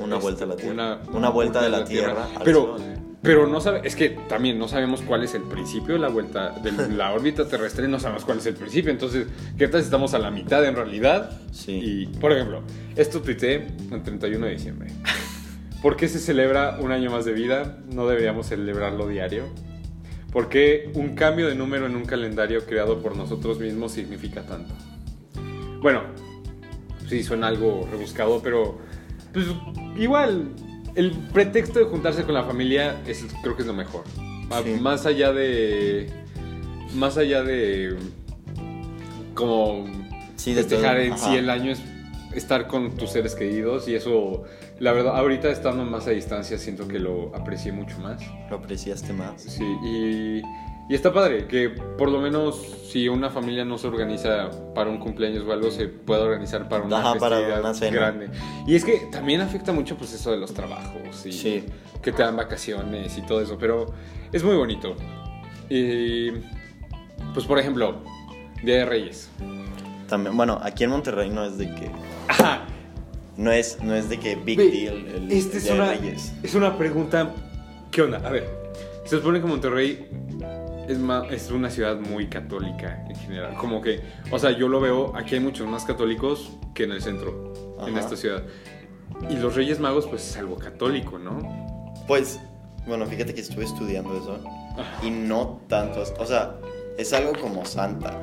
Una 0.00 0.16
este, 0.16 0.22
vuelta 0.22 0.44
a 0.44 0.46
la 0.46 0.56
Tierra. 0.56 0.72
Una, 0.72 1.00
Una, 1.12 1.28
vuelta 1.30 1.62
de 1.62 1.68
la 1.68 1.84
Tierra. 1.84 2.26
al 2.34 2.42
Pero, 2.42 2.78
Sol. 2.78 2.82
pero 3.20 3.46
no 3.46 3.60
sabe, 3.60 3.82
es 3.84 3.94
que 3.96 4.10
también 4.28 4.58
no 4.58 4.66
sabemos 4.66 5.02
cuál 5.02 5.24
es 5.24 5.34
el 5.34 5.42
principio 5.42 5.94
de 5.94 6.00
la 6.00 6.08
vuelta 6.08 6.50
de 6.50 6.72
la 6.96 7.12
órbita 7.12 7.46
terrestre, 7.46 7.86
no 7.86 8.00
sabemos 8.00 8.24
cuál 8.24 8.38
es 8.38 8.46
el 8.46 8.54
principio. 8.54 8.90
Entonces, 8.90 9.26
¿qué 9.58 9.68
tal 9.68 9.80
si 9.80 9.84
estamos 9.86 10.14
a 10.14 10.18
la 10.18 10.30
mitad 10.30 10.64
en 10.64 10.74
realidad? 10.74 11.38
Sí. 11.52 11.72
Y, 11.72 12.06
por 12.18 12.32
ejemplo, 12.32 12.62
esto 12.96 13.20
tuiteé 13.20 13.66
el 13.90 14.02
31 14.02 14.46
de 14.46 14.52
diciembre. 14.52 14.90
¿Por 15.82 15.96
qué 15.96 16.08
se 16.08 16.18
celebra 16.18 16.78
un 16.80 16.92
año 16.92 17.10
más 17.10 17.24
de 17.24 17.32
vida? 17.32 17.78
No 17.92 18.06
deberíamos 18.06 18.46
celebrarlo 18.46 19.08
diario. 19.08 19.44
¿Por 20.32 20.48
qué 20.48 20.90
un 20.94 21.14
cambio 21.14 21.48
de 21.48 21.54
número 21.54 21.86
en 21.86 21.96
un 21.96 22.04
calendario 22.04 22.64
creado 22.66 23.02
por 23.02 23.16
nosotros 23.16 23.58
mismos 23.58 23.92
significa 23.92 24.42
tanto? 24.42 24.74
Bueno, 25.80 26.02
sí 27.08 27.22
suena 27.22 27.48
algo 27.48 27.88
rebuscado, 27.90 28.40
pero 28.42 28.78
pues 29.32 29.46
igual 29.96 30.50
el 30.94 31.12
pretexto 31.32 31.78
de 31.78 31.86
juntarse 31.86 32.24
con 32.24 32.34
la 32.34 32.44
familia 32.44 33.00
es, 33.06 33.24
creo 33.42 33.56
que 33.56 33.62
es 33.62 33.66
lo 33.68 33.74
mejor. 33.74 34.04
Sí. 34.64 34.70
Más 34.80 35.06
allá 35.06 35.32
de 35.32 36.10
más 36.94 37.16
allá 37.16 37.42
de 37.42 37.96
como 39.34 39.86
Sí, 40.36 40.54
de 40.54 40.62
festejar 40.62 40.96
todo, 40.96 41.04
en 41.04 41.12
ajá. 41.12 41.30
sí 41.30 41.36
el 41.36 41.50
año 41.50 41.70
es 41.72 41.80
estar 42.34 42.66
con 42.68 42.96
tus 42.96 43.10
seres 43.10 43.34
queridos 43.34 43.88
y 43.88 43.94
eso 43.94 44.44
la 44.78 44.92
verdad 44.92 45.16
ahorita 45.18 45.48
estando 45.50 45.84
más 45.84 46.06
a 46.06 46.10
distancia 46.10 46.58
siento 46.58 46.86
que 46.88 46.98
lo 46.98 47.34
aprecié 47.34 47.72
mucho 47.72 47.98
más. 47.98 48.22
Lo 48.50 48.56
apreciaste 48.56 49.12
más. 49.12 49.42
Sí, 49.42 49.64
y, 49.84 50.42
y 50.88 50.94
está 50.94 51.12
padre 51.12 51.46
que 51.46 51.70
por 51.70 52.10
lo 52.10 52.20
menos 52.20 52.56
si 52.90 53.08
una 53.08 53.30
familia 53.30 53.64
no 53.64 53.78
se 53.78 53.86
organiza 53.88 54.50
para 54.74 54.90
un 54.90 54.98
cumpleaños 54.98 55.44
o 55.46 55.52
algo, 55.52 55.70
se 55.70 55.86
pueda 55.88 56.22
organizar 56.22 56.68
para 56.68 56.84
una 56.84 56.98
Ajá, 56.98 57.14
para 57.18 57.38
una 57.40 57.72
grande. 57.90 58.28
Y 58.66 58.74
es 58.74 58.84
que 58.84 59.08
también 59.12 59.40
afecta 59.40 59.72
mucho 59.72 59.96
pues 59.96 60.12
eso 60.12 60.30
de 60.30 60.36
los 60.38 60.52
trabajos 60.54 61.26
y 61.26 61.32
Sí. 61.32 61.64
que 62.02 62.12
te 62.12 62.22
dan 62.22 62.36
vacaciones 62.36 63.16
y 63.18 63.22
todo 63.22 63.40
eso, 63.40 63.56
pero 63.58 63.86
es 64.32 64.42
muy 64.44 64.56
bonito. 64.56 64.94
Y 65.68 66.30
pues 67.34 67.46
por 67.46 67.58
ejemplo, 67.58 68.02
Día 68.62 68.76
de 68.78 68.84
Reyes. 68.84 69.30
También, 70.08 70.36
bueno, 70.36 70.58
aquí 70.62 70.82
en 70.84 70.90
Monterrey 70.90 71.30
no 71.30 71.44
es 71.44 71.56
de 71.56 71.66
que. 71.74 71.90
Ajá, 72.30 72.62
No 73.36 73.50
es, 73.52 73.78
no 73.82 73.94
es 73.94 74.08
de 74.08 74.18
que 74.18 74.36
big 74.36 74.56
Ve, 74.58 74.70
deal 74.70 75.06
el, 75.08 75.32
esta 75.32 75.56
el 75.58 75.64
es 75.64 75.70
una, 75.70 75.86
Reyes. 75.92 76.32
es 76.42 76.54
una 76.54 76.76
pregunta 76.78 77.32
¿Qué 77.90 78.02
onda? 78.02 78.18
A 78.24 78.30
ver, 78.30 78.48
se 79.04 79.16
supone 79.18 79.40
que 79.40 79.46
Monterrey 79.46 80.06
es, 80.88 80.98
ma- 80.98 81.26
es 81.30 81.50
una 81.50 81.70
ciudad 81.70 81.98
muy 81.98 82.28
católica 82.28 83.04
en 83.08 83.16
general. 83.16 83.54
Como 83.56 83.80
que, 83.80 84.00
o 84.30 84.38
sea, 84.38 84.50
yo 84.52 84.68
lo 84.68 84.80
veo, 84.80 85.12
aquí 85.16 85.34
hay 85.34 85.40
muchos 85.40 85.66
más 85.68 85.84
católicos 85.84 86.50
que 86.74 86.84
en 86.84 86.92
el 86.92 87.02
centro, 87.02 87.76
en 87.86 87.96
esta 87.98 88.16
ciudad. 88.16 88.42
Y 89.28 89.34
los 89.36 89.56
Reyes 89.56 89.80
Magos, 89.80 90.06
pues 90.06 90.28
es 90.30 90.36
algo 90.36 90.56
católico, 90.56 91.18
¿no? 91.18 91.38
Pues, 92.06 92.38
bueno, 92.86 93.06
fíjate 93.06 93.34
que 93.34 93.40
estuve 93.40 93.64
estudiando 93.64 94.16
eso 94.16 94.38
y 95.02 95.10
no 95.10 95.60
tanto, 95.68 96.04
o 96.18 96.26
sea, 96.26 96.56
es 96.96 97.12
algo 97.12 97.32
como 97.40 97.64
Santa, 97.64 98.16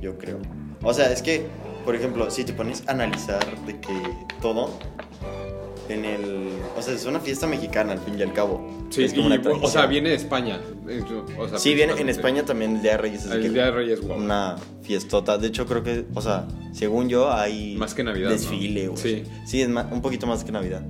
yo 0.00 0.18
creo. 0.18 0.38
O 0.82 0.92
sea, 0.92 1.12
es 1.12 1.22
que, 1.22 1.46
por 1.90 1.96
ejemplo, 1.96 2.30
si 2.30 2.44
te 2.44 2.52
pones 2.52 2.84
a 2.86 2.92
analizar 2.92 3.44
de 3.66 3.80
que 3.80 3.92
todo 4.40 4.78
en 5.88 6.04
el, 6.04 6.50
o 6.78 6.80
sea, 6.82 6.94
es 6.94 7.04
una 7.04 7.18
fiesta 7.18 7.48
mexicana 7.48 7.94
al 7.94 7.98
fin 7.98 8.14
y 8.16 8.22
al 8.22 8.32
cabo. 8.32 8.86
Sí, 8.90 9.02
es 9.02 9.12
como 9.12 9.24
y, 9.28 9.38
una 9.38 9.50
o 9.60 9.68
sea, 9.68 9.86
viene 9.86 10.10
de 10.10 10.14
España. 10.14 10.60
es- 10.88 11.02
o 11.36 11.48
sea, 11.48 11.58
Sí, 11.58 11.74
viene 11.74 11.94
en. 12.00 12.08
España 12.08 12.44
también 12.44 12.76
el 12.76 12.82
Día 12.82 12.92
de 12.92 12.98
Reyes 12.98 13.24
es 13.24 13.32
El 13.32 13.42
que 13.42 13.48
Día 13.50 13.64
de 13.64 13.70
Reyes, 13.72 14.00
guau. 14.02 14.20
una 14.20 14.54
fiestota. 14.82 15.36
De 15.36 15.48
hecho, 15.48 15.66
creo 15.66 15.82
que, 15.82 16.04
o 16.14 16.22
sea, 16.22 16.46
según 16.72 17.08
yo, 17.08 17.32
hay 17.32 17.74
Más 17.76 17.92
que 17.94 18.04
Navidad, 18.04 18.30
desfile. 18.30 18.86
¿no? 18.86 18.92
o 18.92 18.96
Sí. 18.96 19.24
sea. 19.26 19.46
sí, 19.48 19.62
es 19.62 19.68
ma- 19.68 19.88
un 19.90 20.00
poquito 20.00 20.28
más 20.28 20.44
que 20.44 20.52
Navidad. 20.52 20.82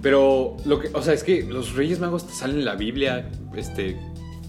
Pero, 0.00 0.56
lo 0.64 0.78
que, 0.80 0.88
o 0.94 1.02
sea, 1.02 1.12
es 1.12 1.24
que 1.24 1.42
los 1.42 1.74
Reyes 1.74 2.00
Magos 2.00 2.26
te 2.26 2.32
salen 2.32 2.60
en 2.60 2.64
la 2.64 2.74
Biblia, 2.74 3.28
este, 3.54 3.98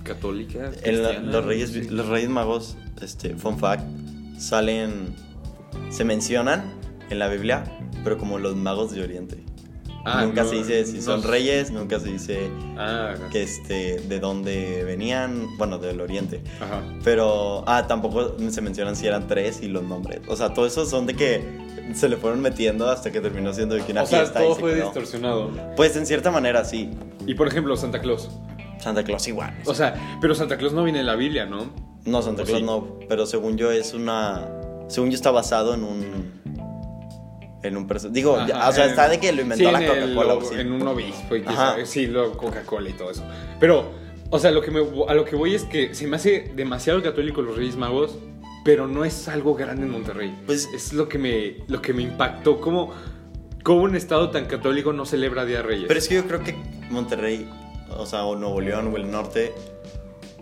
católica. 0.04 0.72
En 0.82 1.04
la- 1.04 1.10
cristiana, 1.10 1.32
los, 1.34 1.46
reyes, 1.46 1.72
sí. 1.72 1.90
los 1.90 2.08
Reyes 2.08 2.30
Magos, 2.30 2.78
este, 3.02 3.36
fun 3.36 3.60
fact, 3.60 3.84
salen, 4.38 5.14
se 5.90 6.04
mencionan 6.06 6.64
en 7.10 7.20
la 7.20 7.28
Biblia, 7.28 7.64
pero 8.04 8.18
como 8.18 8.40
los 8.40 8.56
magos 8.56 8.92
de 8.92 9.02
Oriente. 9.04 9.44
Ah, 10.06 10.24
nunca 10.24 10.44
no, 10.44 10.50
se 10.50 10.56
dice 10.56 10.86
si 10.86 11.02
son 11.02 11.24
reyes, 11.24 11.72
nunca 11.72 12.00
se 12.00 12.10
dice 12.10 12.50
Ah, 12.78 13.16
que 13.32 13.44
este, 13.44 14.00
de 14.00 14.20
dónde 14.22 14.84
venían, 14.86 15.46
bueno, 15.58 15.78
del 15.78 16.00
Oriente. 16.00 16.42
ajá. 16.62 16.82
Pero, 17.04 17.64
ah, 17.68 17.86
tampoco 17.88 18.36
se 18.50 18.62
mencionan 18.62 18.96
si 18.96 19.08
eran 19.08 19.28
tres 19.28 19.62
y 19.62 19.68
los 19.68 19.84
nombres. 19.84 20.22
O 20.30 20.36
sea, 20.38 20.54
todo 20.54 20.66
eso 20.66 20.86
son 20.86 21.06
de 21.06 21.16
que 21.16 21.44
se 21.94 22.08
le 22.08 22.16
fueron 22.18 22.40
metiendo 22.40 22.90
hasta 22.90 23.12
que 23.12 23.20
terminó 23.20 23.52
siendo 23.54 23.76
de 23.76 23.82
que 23.84 23.92
una 23.92 24.04
o 24.04 24.06
sea, 24.06 24.20
fiesta 24.20 24.40
y 24.42 24.44
todo 24.46 24.56
se 24.56 24.62
fue 24.62 24.74
quedó. 24.76 24.86
distorsionado. 24.86 25.52
Pues 25.76 25.96
en 25.98 26.06
cierta 26.06 26.32
manera 26.32 26.64
sí. 26.64 26.92
Y 27.28 27.34
por 27.34 27.48
ejemplo, 27.50 27.76
Santa 27.76 28.00
Claus. 28.00 28.30
Santa 28.80 29.04
Claus 29.04 29.28
igual. 29.28 29.54
O 29.66 29.74
sea, 29.74 30.18
pero 30.22 30.34
Santa 30.34 30.58
Claus 30.58 30.72
no 30.72 30.84
viene 30.86 31.02
en 31.02 31.08
la 31.08 31.16
Biblia, 31.16 31.46
¿no? 31.46 31.70
No, 32.06 32.22
Santa 32.22 32.44
¿O 32.44 32.46
Claus 32.46 32.60
sí? 32.60 32.66
no, 32.66 33.00
pero 33.10 33.26
según 33.26 33.58
yo 33.58 33.70
es 33.72 33.94
una... 33.94 34.48
Según 34.90 35.10
yo 35.12 35.16
está 35.16 35.32
basado 35.32 35.74
en 35.74 35.84
un... 35.84 36.40
En 37.62 37.76
un 37.76 37.88
perso- 37.88 38.10
Digo, 38.10 38.38
Ajá, 38.38 38.70
o 38.70 38.72
sea, 38.72 38.86
está 38.86 39.10
de 39.10 39.20
que 39.20 39.32
lo 39.34 39.42
inventó 39.42 39.66
sí, 39.66 39.72
la 39.72 39.86
Coca-Cola. 39.86 40.38
sí. 40.48 40.56
En 40.60 40.72
un 40.72 40.88
obispo 40.88 41.36
y 41.36 41.44
sabe- 41.44 41.86
sí, 41.86 42.08
lo 42.08 42.38
Coca-Cola 42.38 42.90
y 42.90 42.94
todo 42.94 43.12
eso. 43.12 43.24
Pero, 43.60 43.92
o 44.30 44.40
sea, 44.40 44.52
lo 44.52 44.62
que 44.62 44.72
me, 44.72 44.80
a 45.08 45.14
lo 45.14 45.26
que 45.26 45.36
voy 45.36 45.56
es 45.56 45.66
que 45.66 45.94
se 45.94 46.08
me 46.08 46.16
hace 46.16 46.54
demasiado 46.56 47.02
católico 47.04 47.42
los 47.42 47.58
Reyes 47.58 47.76
Magos, 47.76 48.18
pero 48.64 48.88
no 48.88 49.04
es 49.04 49.28
algo 49.28 49.56
grande 49.56 49.84
en 49.84 49.92
Monterrey. 49.92 50.34
Pues- 50.46 50.70
es 50.74 50.94
lo 50.94 51.10
que 51.10 51.18
me, 51.18 51.58
lo 51.68 51.82
que 51.82 51.92
me 51.94 52.02
impactó. 52.04 52.62
¿Cómo, 52.62 52.94
cómo 53.62 53.84
un 53.84 53.96
estado 53.98 54.30
tan 54.32 54.46
católico 54.46 54.94
no 54.94 55.06
celebra 55.06 55.44
Día 55.44 55.58
de 55.58 55.64
Reyes? 55.64 55.86
Pero 55.90 56.00
es 56.00 56.08
que 56.08 56.16
yo 56.16 56.26
creo 56.26 56.42
que 56.42 56.56
Monterrey, 56.90 57.46
o 57.90 58.06
sea, 58.06 58.24
o 58.24 58.38
Nuevo 58.38 58.62
León 58.62 58.90
o 58.94 58.96
el 58.96 59.12
norte, 59.12 59.52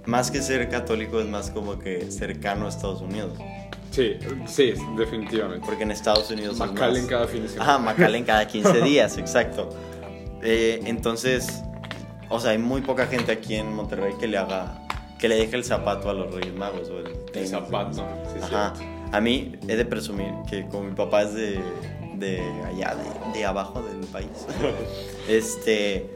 más 0.06 0.30
que 0.30 0.42
ser 0.44 0.70
católico 0.70 1.20
es 1.20 1.26
más 1.26 1.50
como 1.50 1.80
que 1.80 2.12
cercano 2.12 2.68
a 2.68 2.70
Estados 2.70 3.02
Unidos. 3.02 3.32
Sí, 3.98 4.18
sí, 4.46 4.74
definitivamente. 4.96 5.66
Porque 5.66 5.82
en 5.84 5.90
Estados 5.92 6.30
Unidos 6.30 6.58
McAllen 6.60 7.02
más- 7.04 7.10
cada 7.10 7.28
fin 7.28 7.42
de 7.44 7.50
semana. 7.50 7.72
Ajá, 7.76 7.80
McAllen 7.84 8.24
cada 8.26 8.48
15 8.48 8.82
días, 8.84 9.18
exacto. 9.18 9.70
Eh, 10.44 10.82
entonces, 10.86 11.64
o 12.30 12.40
sea, 12.40 12.52
hay 12.52 12.60
muy 12.60 12.82
poca 12.82 13.08
gente 13.08 13.32
aquí 13.32 13.56
en 13.56 13.74
Monterrey 13.74 14.14
que 14.20 14.28
le 14.28 14.38
haga, 14.38 14.86
que 15.18 15.28
le 15.28 15.36
deje 15.36 15.56
el 15.56 15.64
zapato 15.64 16.10
a 16.10 16.14
los 16.14 16.32
Reyes 16.34 16.54
Magos. 16.54 16.90
O 16.90 17.00
el, 17.00 17.08
El 17.34 17.48
zapato. 17.48 17.94
Sí, 18.34 18.40
Ajá. 18.44 18.74
A 19.12 19.20
mí 19.20 19.56
he 19.68 19.76
de 19.76 19.86
presumir 19.86 20.32
que 20.50 20.68
como 20.68 20.84
mi 20.84 20.94
papá 20.96 21.24
es 21.24 21.34
de, 21.34 21.60
de 22.18 22.40
allá, 22.68 22.96
de, 22.96 23.40
de 23.40 23.46
abajo 23.46 23.82
del 23.82 24.06
país, 24.08 24.28
este, 25.28 26.10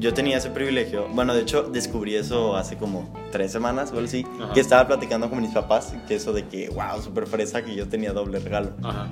yo 0.00 0.12
tenía 0.14 0.38
ese 0.38 0.50
privilegio. 0.50 1.06
Bueno, 1.12 1.34
de 1.34 1.42
hecho, 1.42 1.62
descubrí 1.64 2.16
eso 2.16 2.56
hace 2.56 2.76
como 2.76 3.12
tres 3.30 3.52
semanas 3.52 3.90
o 3.90 3.94
algo 3.94 4.06
así, 4.06 4.26
Ajá. 4.42 4.52
que 4.54 4.60
estaba 4.60 4.86
platicando 4.88 5.28
con 5.30 5.40
mis 5.40 5.52
papás, 5.52 5.94
que 6.08 6.16
eso 6.16 6.32
de 6.32 6.46
que, 6.48 6.68
wow, 6.70 7.00
súper 7.02 7.26
fresa, 7.26 7.62
que 7.62 7.74
yo 7.76 7.86
tenía 7.88 8.12
doble 8.12 8.38
regalo. 8.40 8.72
Ajá. 8.82 9.08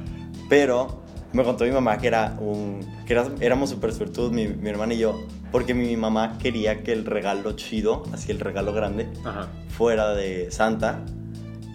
Pero 0.49 1.03
me 1.33 1.45
contó 1.45 1.65
mi 1.65 1.71
mamá 1.71 1.99
que 1.99 2.07
era 2.09 2.37
un 2.41 2.81
que 3.07 3.13
era- 3.13 3.27
éramos 3.41 3.69
súper 3.71 3.93
suertudos 3.93 4.33
mi, 4.33 4.49
mi 4.49 4.71
hermana 4.71 4.95
y 4.95 4.99
yo 4.99 5.27
porque 5.53 5.75
mi 5.75 5.95
mamá 5.95 6.39
quería 6.39 6.83
que 6.83 6.91
el 6.93 7.05
regalo 7.05 7.53
chido 7.53 8.03
así 8.15 8.31
el 8.33 8.41
regalo 8.41 8.73
grande 8.73 9.09
Ajá. 9.27 9.49
fuera 9.77 10.15
de 10.15 10.51
Santa 10.51 11.01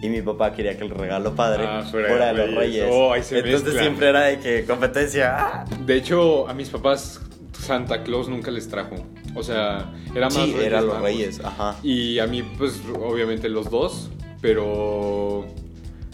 y 0.02 0.08
mi 0.08 0.22
papá 0.22 0.52
quería 0.54 0.76
que 0.76 0.82
el 0.82 0.90
regalo 0.90 1.36
padre 1.36 1.64
Ah, 1.68 1.84
fuera, 1.88 2.08
fuera 2.08 2.26
de 2.26 2.32
los 2.32 2.46
Reyes. 2.56 2.82
Reyes 2.82 2.88
Oh, 2.92 3.12
ahí 3.12 3.22
se 3.22 3.36
entonces 3.38 3.62
mezcla. 3.62 3.80
siempre 3.80 4.08
era 4.08 4.20
de 4.22 4.38
que 4.40 4.64
competencia 4.64 5.36
¡ah! 5.38 5.64
De 5.86 5.96
hecho, 5.98 6.48
a 6.48 6.52
mis 6.52 6.68
papás 6.68 7.20
Santa 7.64 8.02
Claus 8.02 8.28
nunca 8.28 8.50
les 8.50 8.68
trajo. 8.68 8.96
O 9.34 9.42
sea, 9.42 9.92
era 10.14 10.26
más 10.26 10.34
sí 10.34 10.52
Reyes 10.52 10.66
eran 10.66 10.86
los. 10.86 11.00
Reyes 11.00 11.40
ajá 11.42 11.76
Y 11.82 12.18
a 12.18 12.26
mí, 12.26 12.42
pues, 12.42 12.80
obviamente 13.00 13.48
los 13.48 13.70
dos, 13.70 14.10
pero... 14.40 15.44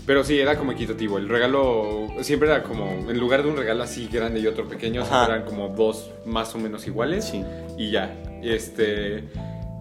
Pero 0.06 0.24
sí, 0.24 0.40
era 0.40 0.56
como 0.56 0.72
equitativo. 0.72 1.18
El 1.18 1.28
regalo 1.28 2.08
siempre 2.22 2.48
era 2.48 2.62
como, 2.62 2.86
en 2.86 3.18
lugar 3.20 3.42
de 3.42 3.50
un 3.50 3.56
regalo 3.56 3.82
así 3.82 4.08
grande 4.08 4.40
y 4.40 4.46
otro 4.46 4.66
pequeño, 4.66 5.02
Ajá. 5.02 5.10
siempre 5.10 5.34
eran 5.36 5.48
como 5.48 5.68
dos 5.68 6.10
más 6.24 6.54
o 6.54 6.58
menos 6.58 6.86
iguales. 6.86 7.26
sí 7.26 7.44
Y 7.78 7.90
ya, 7.90 8.18
este... 8.42 9.28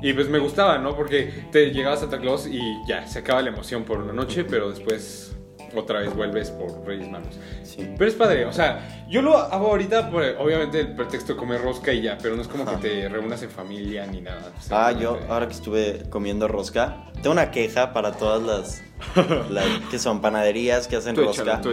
Y 0.02 0.14
pues 0.14 0.30
me 0.30 0.40
gustaba, 0.40 0.78
¿no? 0.78 0.96
Porque 0.96 1.30
te 1.52 1.72
llegaba 1.72 1.98
Santa 1.98 2.20
Claus 2.20 2.48
y 2.48 2.60
ya, 2.88 3.06
se 3.08 3.20
acaba 3.20 3.42
la 3.42 3.50
emoción 3.50 3.84
por 3.84 4.00
una 4.00 4.14
noche, 4.14 4.46
pero 4.46 4.70
después 4.70 5.36
otra 5.76 6.00
vez 6.00 6.16
vuelves 6.16 6.52
por 6.52 6.86
Reyes 6.86 7.10
Magos. 7.10 7.38
sí 7.64 7.88
Pero 7.98 8.10
es 8.10 8.16
padre, 8.16 8.46
o 8.46 8.54
sea, 8.54 9.06
yo 9.10 9.22
lo 9.22 9.38
hago 9.38 9.68
ahorita 9.68 10.10
por, 10.10 10.24
obviamente, 10.40 10.80
el 10.82 10.96
pretexto 10.96 11.34
de 11.34 11.40
comer 11.40 11.62
rosca 11.62 11.92
y 11.94 12.02
ya, 12.02 12.18
pero 12.22 12.36
no 12.36 12.42
es 12.42 12.48
como 12.48 12.64
Ajá. 12.64 12.80
que 12.80 12.90
te 12.90 13.10
reúnas 13.10 13.42
en 13.44 13.50
familia 13.50 14.06
ni 14.06 14.22
nada. 14.22 14.52
Ah, 14.72 14.92
yo 14.92 15.20
ahora 15.30 15.48
que 15.48 15.54
estuve 15.54 16.04
comiendo 16.10 16.48
rosca, 16.48 17.06
tengo 17.16 17.32
una 17.32 17.52
queja 17.52 17.94
para 17.94 18.14
todas 18.14 18.42
las, 18.44 18.84
las 19.50 19.66
que 19.92 20.00
son 20.00 20.22
panaderías 20.22 20.88
que 20.88 20.96
hacen 20.98 21.16
Tú 21.16 21.24
rosca. 21.24 21.62
tú. 21.62 21.72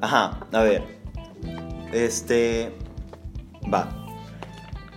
Ajá, 0.00 0.40
a 0.52 0.62
ver. 0.62 0.82
Este. 1.92 2.72
Va. 3.72 3.88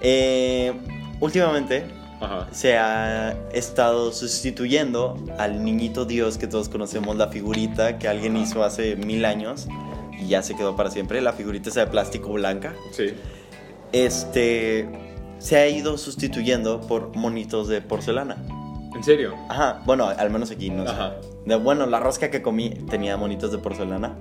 Eh, 0.02 0.74
últimamente 1.20 1.86
Ajá. 2.22 2.48
se 2.52 2.78
ha 2.78 3.32
estado 3.54 4.12
sustituyendo 4.12 5.18
al 5.38 5.64
niñito 5.64 6.06
Dios 6.06 6.38
que 6.38 6.48
todos 6.48 6.68
conocemos, 6.70 7.16
la 7.16 7.28
figurita 7.30 7.98
que 7.98 8.08
alguien 8.08 8.36
hizo 8.38 8.64
hace 8.64 8.96
mil 8.96 9.24
años 9.26 9.68
y 10.20 10.28
ya 10.28 10.44
se 10.44 10.56
quedó 10.56 10.76
para 10.76 10.92
siempre. 10.92 11.22
La 11.22 11.34
figurita 11.34 11.70
esa 11.70 11.82
de 11.82 11.88
plástico 11.88 12.34
blanca. 12.34 12.74
Sí. 12.92 13.14
Este. 13.94 14.88
Se 15.40 15.56
ha 15.56 15.68
ido 15.70 15.98
sustituyendo 15.98 16.82
por 16.82 17.16
monitos 17.16 17.70
de 17.70 17.82
porcelana. 17.82 18.36
¿En 18.94 19.04
serio? 19.04 19.36
Ajá, 19.48 19.82
bueno, 19.86 20.08
al 20.10 20.30
menos 20.30 20.52
aquí 20.52 20.70
no 20.70 20.84
sé. 20.86 20.92
Ajá. 20.92 21.16
De- 21.46 21.56
bueno, 21.56 21.86
la 21.86 22.02
rosca 22.02 22.30
que 22.30 22.42
comí 22.42 22.72
tenía 22.90 23.16
monitos 23.16 23.52
de 23.54 23.58
porcelana. 23.60 24.18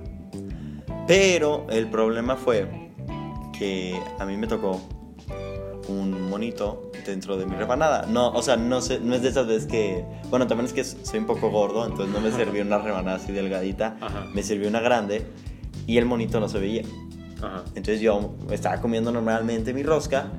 Pero 1.07 1.67
el 1.69 1.89
problema 1.89 2.37
fue 2.37 2.91
que 3.57 3.99
a 4.19 4.25
mí 4.25 4.37
me 4.37 4.47
tocó 4.47 4.79
un 5.89 6.29
monito 6.29 6.88
dentro 7.09 7.37
de 7.37 7.45
mi 7.45 7.55
rebanada. 7.55 8.05
No, 8.07 8.29
o 8.29 8.41
sea, 8.41 8.55
no, 8.57 8.81
sé, 8.81 8.99
no 8.99 9.15
es 9.15 9.21
de 9.21 9.29
esas 9.29 9.47
veces 9.47 9.65
que... 9.67 10.05
Bueno, 10.29 10.47
también 10.47 10.65
es 10.67 10.73
que 10.73 10.83
soy 10.83 11.19
un 11.19 11.25
poco 11.25 11.49
gordo, 11.49 11.85
entonces 11.85 12.13
no 12.13 12.21
me 12.21 12.31
sirvió 12.31 12.61
una 12.63 12.77
rebanada 12.79 13.17
así 13.17 13.31
delgadita. 13.31 13.97
Ajá. 14.01 14.25
Me 14.33 14.43
sirvió 14.43 14.67
una 14.69 14.79
grande 14.79 15.25
y 15.87 15.97
el 15.97 16.05
monito 16.05 16.39
no 16.39 16.47
se 16.49 16.59
veía. 16.59 16.83
Ajá. 17.37 17.63
Entonces 17.75 18.01
yo 18.01 18.33
estaba 18.51 18.79
comiendo 18.81 19.11
normalmente 19.11 19.73
mi 19.73 19.83
rosca 19.83 20.31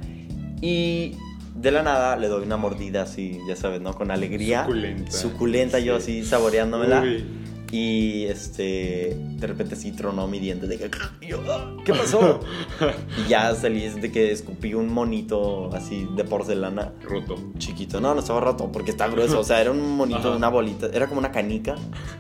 y 0.61 1.17
de 1.55 1.71
la 1.73 1.83
nada 1.83 2.17
le 2.17 2.29
doy 2.29 2.45
una 2.45 2.57
mordida 2.57 3.03
así, 3.03 3.39
ya 3.49 3.57
sabes, 3.57 3.81
¿no? 3.81 3.95
Con 3.95 4.11
alegría. 4.11 4.65
Suculenta. 4.65 5.11
Suculenta, 5.13 5.79
yo 5.79 6.01
Sí. 6.01 6.21
así 6.21 6.29
saboreándomela. 6.29 7.03
Uy. 7.03 7.25
Y 7.73 8.25
este, 8.25 9.17
de 9.17 9.47
repente 9.47 9.77
sí 9.77 9.93
tronó 9.93 10.27
mi 10.27 10.41
diente 10.41 10.67
de 10.67 10.77
que, 10.77 10.91
yo, 11.27 11.41
"Ah, 11.49 11.77
¿qué 11.85 11.93
pasó? 11.93 12.41
y 13.25 13.29
ya 13.29 13.55
salí 13.55 13.89
de 13.89 14.11
que 14.11 14.33
escupí 14.33 14.75
un 14.75 14.93
monito 14.93 15.73
así 15.75 16.09
de 16.17 16.25
porcelana 16.25 16.93
Roto. 17.03 17.37
chiquito. 17.59 18.01
No, 18.01 18.13
no 18.15 18.21
estaba 18.21 18.41
roto 18.41 18.73
porque 18.73 18.91
está 18.91 19.07
grueso. 19.07 19.39
O 19.39 19.45
sea, 19.45 19.61
era 19.61 19.71
un 19.71 19.97
monito, 19.97 20.19
Ajá. 20.19 20.37
una 20.37 20.49
bolita. 20.49 20.87
Era 20.93 21.07
como 21.07 21.21
una 21.21 21.31
canica, 21.31 21.77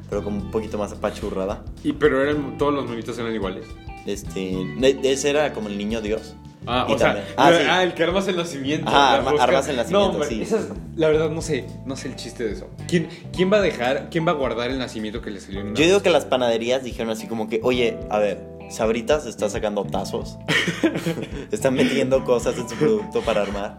pero 0.08 0.22
como 0.22 0.38
un 0.40 0.50
poquito 0.52 0.78
más 0.78 0.92
apachurrada. 0.92 1.64
Y 1.82 1.94
pero 1.94 2.22
eran 2.22 2.56
todos 2.56 2.72
los 2.72 2.86
monitos 2.88 3.18
eran 3.18 3.34
iguales. 3.34 3.66
Este, 4.06 4.56
ese 5.02 5.30
era 5.30 5.52
como 5.52 5.68
el 5.68 5.76
niño 5.76 6.00
Dios. 6.00 6.34
Ah, 6.66 6.86
Y 6.88 6.92
o 6.92 6.98
sea, 6.98 7.14
también- 7.14 7.34
ah, 7.38 7.50
la- 7.50 7.56
sí. 7.58 7.64
ah, 7.68 7.82
el 7.84 7.94
que 7.94 8.02
armas 8.04 8.28
el 8.28 8.36
nacimiento. 8.36 8.90
La 8.90 9.14
arma- 9.14 9.32
armas 9.42 9.66
el 9.68 9.76
nacimiento, 9.76 10.18
No, 10.18 10.24
sí. 10.24 10.42
esa 10.42 10.58
es- 10.58 10.68
la 10.94 11.08
verdad 11.08 11.30
no 11.30 11.40
sé, 11.40 11.64
no 11.86 11.96
sé 11.96 12.08
el 12.08 12.16
chiste 12.16 12.44
de 12.44 12.52
eso. 12.52 12.68
¿Quién, 12.86 13.08
¿Quién 13.34 13.50
va 13.52 13.56
a 13.56 13.60
dejar, 13.62 14.08
quién 14.10 14.26
va 14.26 14.32
a 14.32 14.34
guardar 14.34 14.70
el 14.70 14.78
nacimiento 14.78 15.22
que 15.22 15.30
le 15.30 15.40
salió 15.40 15.60
en 15.60 15.68
una 15.68 15.76
Yo 15.78 15.84
digo 15.86 16.02
que 16.02 16.10
las 16.10 16.26
panaderías 16.26 16.84
dijeron 16.84 17.10
así 17.10 17.26
como 17.26 17.48
que, 17.48 17.60
oye, 17.62 17.98
a 18.10 18.18
ver, 18.18 18.46
Sabritas 18.70 19.26
está 19.26 19.48
sacando 19.48 19.84
tazos, 19.84 20.36
están 21.50 21.74
metiendo 21.74 22.24
cosas 22.24 22.56
en 22.58 22.68
su 22.68 22.76
producto 22.76 23.20
para 23.22 23.42
armar. 23.42 23.76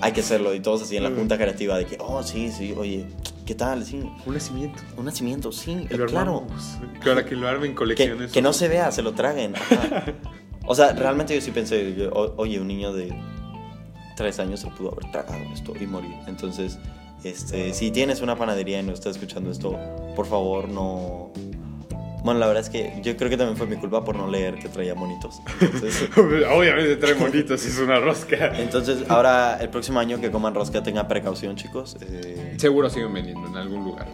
hay 0.00 0.12
que 0.12 0.20
hacerlo. 0.20 0.54
Y 0.54 0.60
todos 0.60 0.82
así 0.82 0.96
en 0.96 1.02
la 1.02 1.10
Mm. 1.10 1.16
junta 1.16 1.36
creativa 1.36 1.76
de 1.78 1.84
que, 1.86 1.96
oh, 2.00 2.22
sí, 2.22 2.50
sí, 2.50 2.74
oye, 2.76 3.06
¿qué 3.46 3.54
tal? 3.54 3.84
Sí, 3.84 4.00
Un 4.26 4.34
nacimiento. 4.34 4.82
un 4.96 5.04
nacimiento, 5.04 5.52
sí, 5.52 5.86
lo 5.90 6.06
claro. 6.06 6.46
que 7.26 7.34
lo 7.36 7.46
armen 7.48 7.70
Que, 7.72 7.76
colecciones. 7.76 8.32
que 8.32 8.40
no 8.42 8.52
se 8.52 8.68
vea, 8.68 8.90
se 8.92 9.02
lo 9.02 9.12
traguen. 9.12 9.54
ajá. 9.56 10.04
O 10.66 10.74
sea, 10.74 10.92
realmente 10.92 11.34
yo 11.34 11.40
sí 11.40 11.50
pensé, 11.50 11.94
yo, 11.94 12.10
oye, 12.36 12.58
un 12.60 12.68
niño 12.68 12.92
de 12.92 13.14
tres 14.16 14.38
años 14.38 14.60
se 14.60 14.68
pudo 14.68 14.92
haber 14.92 15.10
tragado 15.10 15.42
esto 15.52 15.72
y 15.78 15.86
morir. 15.86 16.14
Entonces, 16.26 16.78
este, 17.22 17.72
si 17.74 17.90
tienes 17.90 18.20
una 18.20 18.36
panadería 18.36 18.80
y 18.80 18.82
no 18.82 18.92
estás 18.92 19.16
escuchando 19.16 19.50
esto, 19.50 19.78
por 20.16 20.26
favor, 20.26 20.68
no... 20.68 21.30
Bueno, 22.22 22.40
la 22.40 22.46
verdad 22.46 22.62
es 22.62 22.70
que 22.70 23.02
yo 23.02 23.14
creo 23.18 23.28
que 23.28 23.36
también 23.36 23.58
fue 23.58 23.66
mi 23.66 23.76
culpa 23.76 24.02
por 24.02 24.16
no 24.16 24.26
leer 24.30 24.54
que 24.54 24.70
traía 24.70 24.94
monitos. 24.94 25.42
Entonces, 25.60 26.08
Obviamente 26.16 26.96
trae 26.96 27.14
monitos, 27.14 27.66
es 27.66 27.78
una 27.78 28.00
rosca. 28.00 28.58
entonces, 28.58 29.04
ahora 29.10 29.58
el 29.60 29.68
próximo 29.68 30.00
año 30.00 30.18
que 30.18 30.30
coman 30.30 30.54
rosca, 30.54 30.82
tenga 30.82 31.06
precaución, 31.06 31.56
chicos. 31.56 31.98
Eh, 32.00 32.54
Seguro 32.56 32.88
siguen 32.88 33.12
vendiendo 33.12 33.46
en 33.46 33.56
algún 33.56 33.84
lugar. 33.84 34.06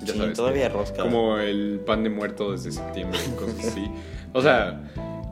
Ya 0.00 0.14
sí, 0.14 0.18
sabes 0.18 0.34
todavía 0.34 0.70
rosca. 0.70 1.02
Como 1.02 1.36
el 1.38 1.80
pan 1.84 2.04
de 2.04 2.08
muerto 2.10 2.52
desde 2.52 2.72
septiembre, 2.72 3.18
cosas 3.38 3.66
así. 3.66 3.90
O 4.32 4.40
sea, 4.40 4.80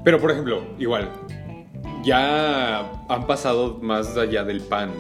pero 0.07 0.21
por 0.21 0.31
ejemplo, 0.31 0.63
igual, 0.79 1.11
ya 2.05 2.79
han 3.09 3.27
pasado 3.27 3.81
más 3.83 4.17
allá 4.17 4.45
del 4.45 4.61
pan. 4.61 4.93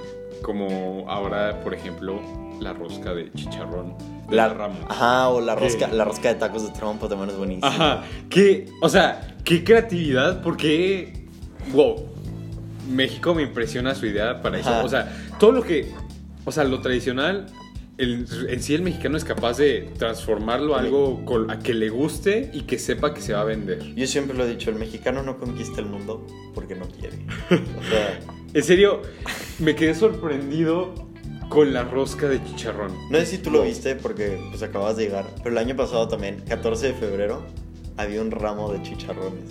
Como 0.43 1.09
ahora, 1.09 1.61
por 1.63 1.75
ejemplo, 1.75 2.21
la 2.59 2.73
rosca 2.73 3.15
de 3.15 3.33
chicharrón 3.33 3.95
de 4.29 4.35
la, 4.35 4.49
rama. 4.49 4.75
Ajá, 4.89 5.29
o 5.29 5.41
la 5.41 5.55
¿Qué? 5.55 5.61
rosca, 5.61 5.87
la 5.87 6.05
rosca 6.05 6.31
de 6.31 6.35
tacos 6.35 6.65
de 6.65 6.77
trompo 6.77 7.09
también 7.09 7.31
es 7.31 7.37
buenísima. 7.37 7.69
Ajá, 7.69 8.03
que, 8.29 8.69
o 8.83 8.89
sea, 8.89 9.37
qué 9.45 9.63
creatividad, 9.63 10.43
porque, 10.43 11.29
wow, 11.73 12.05
México 12.91 13.33
me 13.33 13.45
impresiona 13.45 13.95
su 13.95 14.07
idea 14.07 14.43
para 14.43 14.59
eso. 14.59 14.71
Ajá. 14.71 14.85
O 14.85 14.89
sea, 14.89 15.17
todo 15.39 15.53
lo 15.53 15.63
que, 15.63 15.93
o 16.45 16.51
sea, 16.51 16.65
lo 16.65 16.81
tradicional, 16.81 17.47
el- 17.99 18.27
en 18.49 18.63
sí 18.63 18.75
el 18.75 18.83
mexicano 18.83 19.17
es 19.17 19.25
capaz 19.25 19.57
de 19.59 19.91
transformarlo 19.99 20.75
a 20.77 20.81
algo 20.81 21.23
a 21.49 21.59
que 21.59 21.75
le 21.75 21.89
guste 21.89 22.51
y 22.53 22.63
que 22.63 22.79
sepa 22.79 23.15
que 23.15 23.21
se 23.21 23.33
va 23.33 23.41
a 23.41 23.45
vender. 23.45 23.95
Yo 23.95 24.07
siempre 24.07 24.37
lo 24.37 24.45
he 24.45 24.51
dicho, 24.51 24.71
el 24.71 24.77
mexicano 24.77 25.23
no 25.23 25.39
conquista 25.39 25.81
el 25.81 25.87
mundo 25.87 26.27
porque 26.55 26.75
no 26.75 26.87
quiere. 26.89 27.17
O 27.51 27.83
sea, 27.89 28.21
En 28.55 28.63
serio, 28.63 29.03
me 29.59 29.75
quedé 29.75 29.95
sorprendido 29.95 30.95
con 31.51 31.73
la 31.75 31.85
rosca 31.85 32.27
de 32.29 32.43
chicharrón. 32.45 32.93
no 33.11 33.19
sé 33.19 33.27
si 33.27 33.39
tú 33.39 33.51
lo 33.51 33.63
viste 33.63 33.95
porque 33.97 34.39
pues 34.51 34.63
acabas 34.63 34.97
de 34.97 35.05
llegar, 35.05 35.27
pero 35.39 35.51
el 35.51 35.59
año 35.59 35.77
pasado 35.77 36.09
también, 36.09 36.43
14 36.49 36.89
de 36.89 36.95
febrero, 36.95 37.43
había 37.97 38.21
un 38.23 38.31
ramo 38.31 38.73
de 38.73 38.83
chicharrones. 38.83 39.45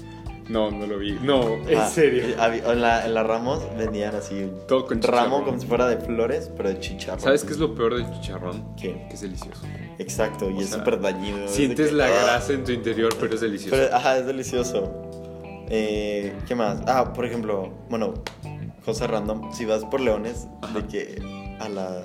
No, 0.48 0.70
no 0.70 0.86
lo 0.86 1.00
vi. 1.00 1.14
No, 1.22 1.56
en 1.68 1.78
Ah, 1.78 1.88
serio. 1.88 2.36
había- 2.40 2.72
en, 2.72 2.82
la, 2.82 3.06
en 3.06 3.14
la 3.16 3.24
Ramos 3.24 3.64
vendían 3.78 4.14
así 4.16 4.48
Todo 4.68 4.86
con 4.86 5.02
ramo 5.02 5.18
chicharrón. 5.18 5.44
como 5.46 5.60
si 5.60 5.66
fuera 5.68 5.88
de 5.88 5.98
flores, 5.98 6.52
pero 6.56 6.70
de 6.70 6.80
chicharrón. 6.80 7.20
¿Sabes 7.20 7.44
qué 7.44 7.54
es 7.54 7.58
lo 7.60 7.74
peor 7.74 7.96
del 7.96 8.10
chicharrón? 8.12 8.76
¿Qué? 8.76 9.06
Que 9.10 9.16
es 9.16 9.22
delicioso. 9.22 9.62
Exacto, 9.98 10.50
y 10.52 10.58
O 10.58 10.62
es 10.62 10.70
súper 10.70 11.00
dañino. 11.02 11.48
Sientes 11.48 11.88
que, 11.90 11.96
la 11.96 12.06
ah, 12.06 12.10
grasa 12.10 12.54
en 12.54 12.64
tu 12.64 12.72
interior, 12.72 13.14
pero 13.20 13.34
es 13.34 13.42
delicioso. 13.42 13.76
Pero, 13.76 13.96
ajá, 13.96 14.18
es 14.18 14.26
delicioso. 14.28 14.92
Eh, 15.70 16.34
¿Qué 16.48 16.54
más? 16.54 16.80
Ah, 16.86 17.12
por 17.14 17.26
ejemplo, 17.26 17.72
bueno, 17.90 18.14
cosa 18.86 19.08
random. 19.08 19.52
Si 19.52 19.66
vas 19.66 19.84
por 19.86 20.00
Leones, 20.00 20.48
Ajá. 20.62 20.80
de 20.80 20.86
que 20.88 21.56
a 21.60 21.70
la. 21.70 22.04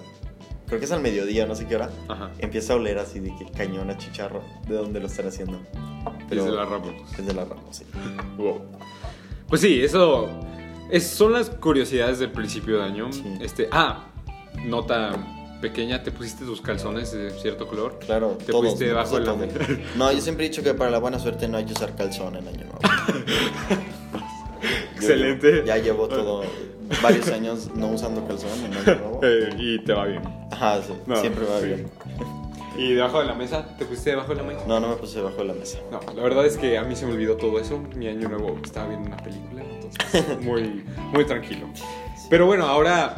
Creo 0.71 0.79
que 0.79 0.87
es 0.87 0.93
al 0.93 1.03
mediodía, 1.03 1.45
no 1.47 1.55
sé 1.55 1.67
qué 1.67 1.77
hora. 1.77 1.91
Ajá. 2.09 2.31
Empieza 2.39 2.73
a 2.73 2.77
oler 2.77 2.99
así 2.99 3.19
de 3.21 3.35
que 3.37 3.45
cañón 3.51 3.91
a 3.91 3.99
chicharro. 3.99 4.43
¿De 4.67 4.75
dónde 4.77 5.01
lo 5.01 5.07
están 5.09 5.27
haciendo? 5.27 5.61
Es 6.31 6.45
de 6.45 6.51
la 6.53 6.65
Ramos. 6.65 6.95
Es 7.19 7.27
de 7.27 7.35
la 7.35 7.45
Ramos, 7.45 7.77
sí. 7.77 7.85
Wow. 8.39 8.63
Pues 9.49 9.61
sí, 9.61 9.83
eso 9.83 10.29
es- 10.91 11.07
son 11.09 11.33
las 11.33 11.51
curiosidades 11.51 12.21
del 12.21 12.31
principio 12.31 12.79
de 12.79 12.85
año. 12.85 13.13
Sí. 13.13 13.25
Este, 13.41 13.69
ah, 13.73 14.07
nota 14.65 15.11
pequeña, 15.61 16.03
te 16.05 16.13
pusiste 16.13 16.45
tus 16.45 16.61
calzones 16.63 17.11
de 17.13 17.31
cierto 17.33 17.67
color. 17.67 17.99
Claro, 17.99 18.39
Te 18.39 18.53
todos, 18.53 18.65
pusiste 18.67 18.85
debajo 18.87 19.19
de 19.19 19.27
la. 19.27 19.37
No, 19.97 20.11
yo 20.13 20.21
siempre 20.21 20.47
he 20.47 20.49
dicho 20.49 20.63
que 20.63 20.73
para 20.73 20.91
la 20.91 20.99
buena 20.99 21.19
suerte 21.19 21.49
no 21.49 21.59
hay 21.59 21.65
que 21.67 21.73
usar 21.73 21.95
calzón 21.97 22.37
en 22.37 22.47
año 22.49 22.65
nuevo. 22.65 22.79
Yo 22.81 23.77
Excelente. 24.97 25.65
Ya 25.67 25.77
llevo 25.79 26.07
todo 26.09 26.43
varios 27.03 27.29
años 27.29 27.71
no 27.75 27.89
usando 27.89 28.27
calzón 28.27 28.51
año 28.65 28.83
nuevo. 28.85 29.21
Eh, 29.23 29.51
y 29.59 29.79
te 29.85 29.93
va 29.93 30.07
bien. 30.07 30.23
Ajá, 30.51 30.81
sí, 30.83 30.93
No, 31.07 31.17
siempre 31.17 31.45
va 31.47 31.61
sí. 31.61 31.67
bien. 31.67 31.91
¿Y 32.79 32.95
debajo 32.95 33.21
de 33.21 33.27
la 33.27 33.35
mesa? 33.35 33.67
¿Te 33.79 33.85
pusiste 33.85 34.11
debajo 34.11 34.31
de 34.31 34.37
la 34.37 34.43
mesa? 34.45 34.61
No, 34.67 34.81
no 34.81 34.89
me 34.89 34.97
puse 34.97 35.19
debajo 35.19 35.37
de 35.39 35.45
la 35.45 35.55
mesa. 35.55 35.79
No, 35.91 36.01
la 36.15 36.23
verdad 36.23 36.47
es 36.47 36.57
que 36.57 36.79
a 36.79 36.83
mí 36.85 36.97
se 36.97 37.05
me 37.05 37.13
olvidó 37.13 37.37
todo 37.37 37.59
eso. 37.61 37.79
Mi 37.97 38.07
año 38.09 38.29
nuevo 38.29 38.57
estaba 38.65 38.89
viendo 38.89 39.09
una 39.09 39.17
película, 39.19 39.63
entonces 39.63 40.41
muy, 40.41 40.85
muy 41.13 41.25
tranquilo. 41.27 41.67
Pero 42.31 42.47
bueno, 42.47 42.67
ahora 42.67 43.17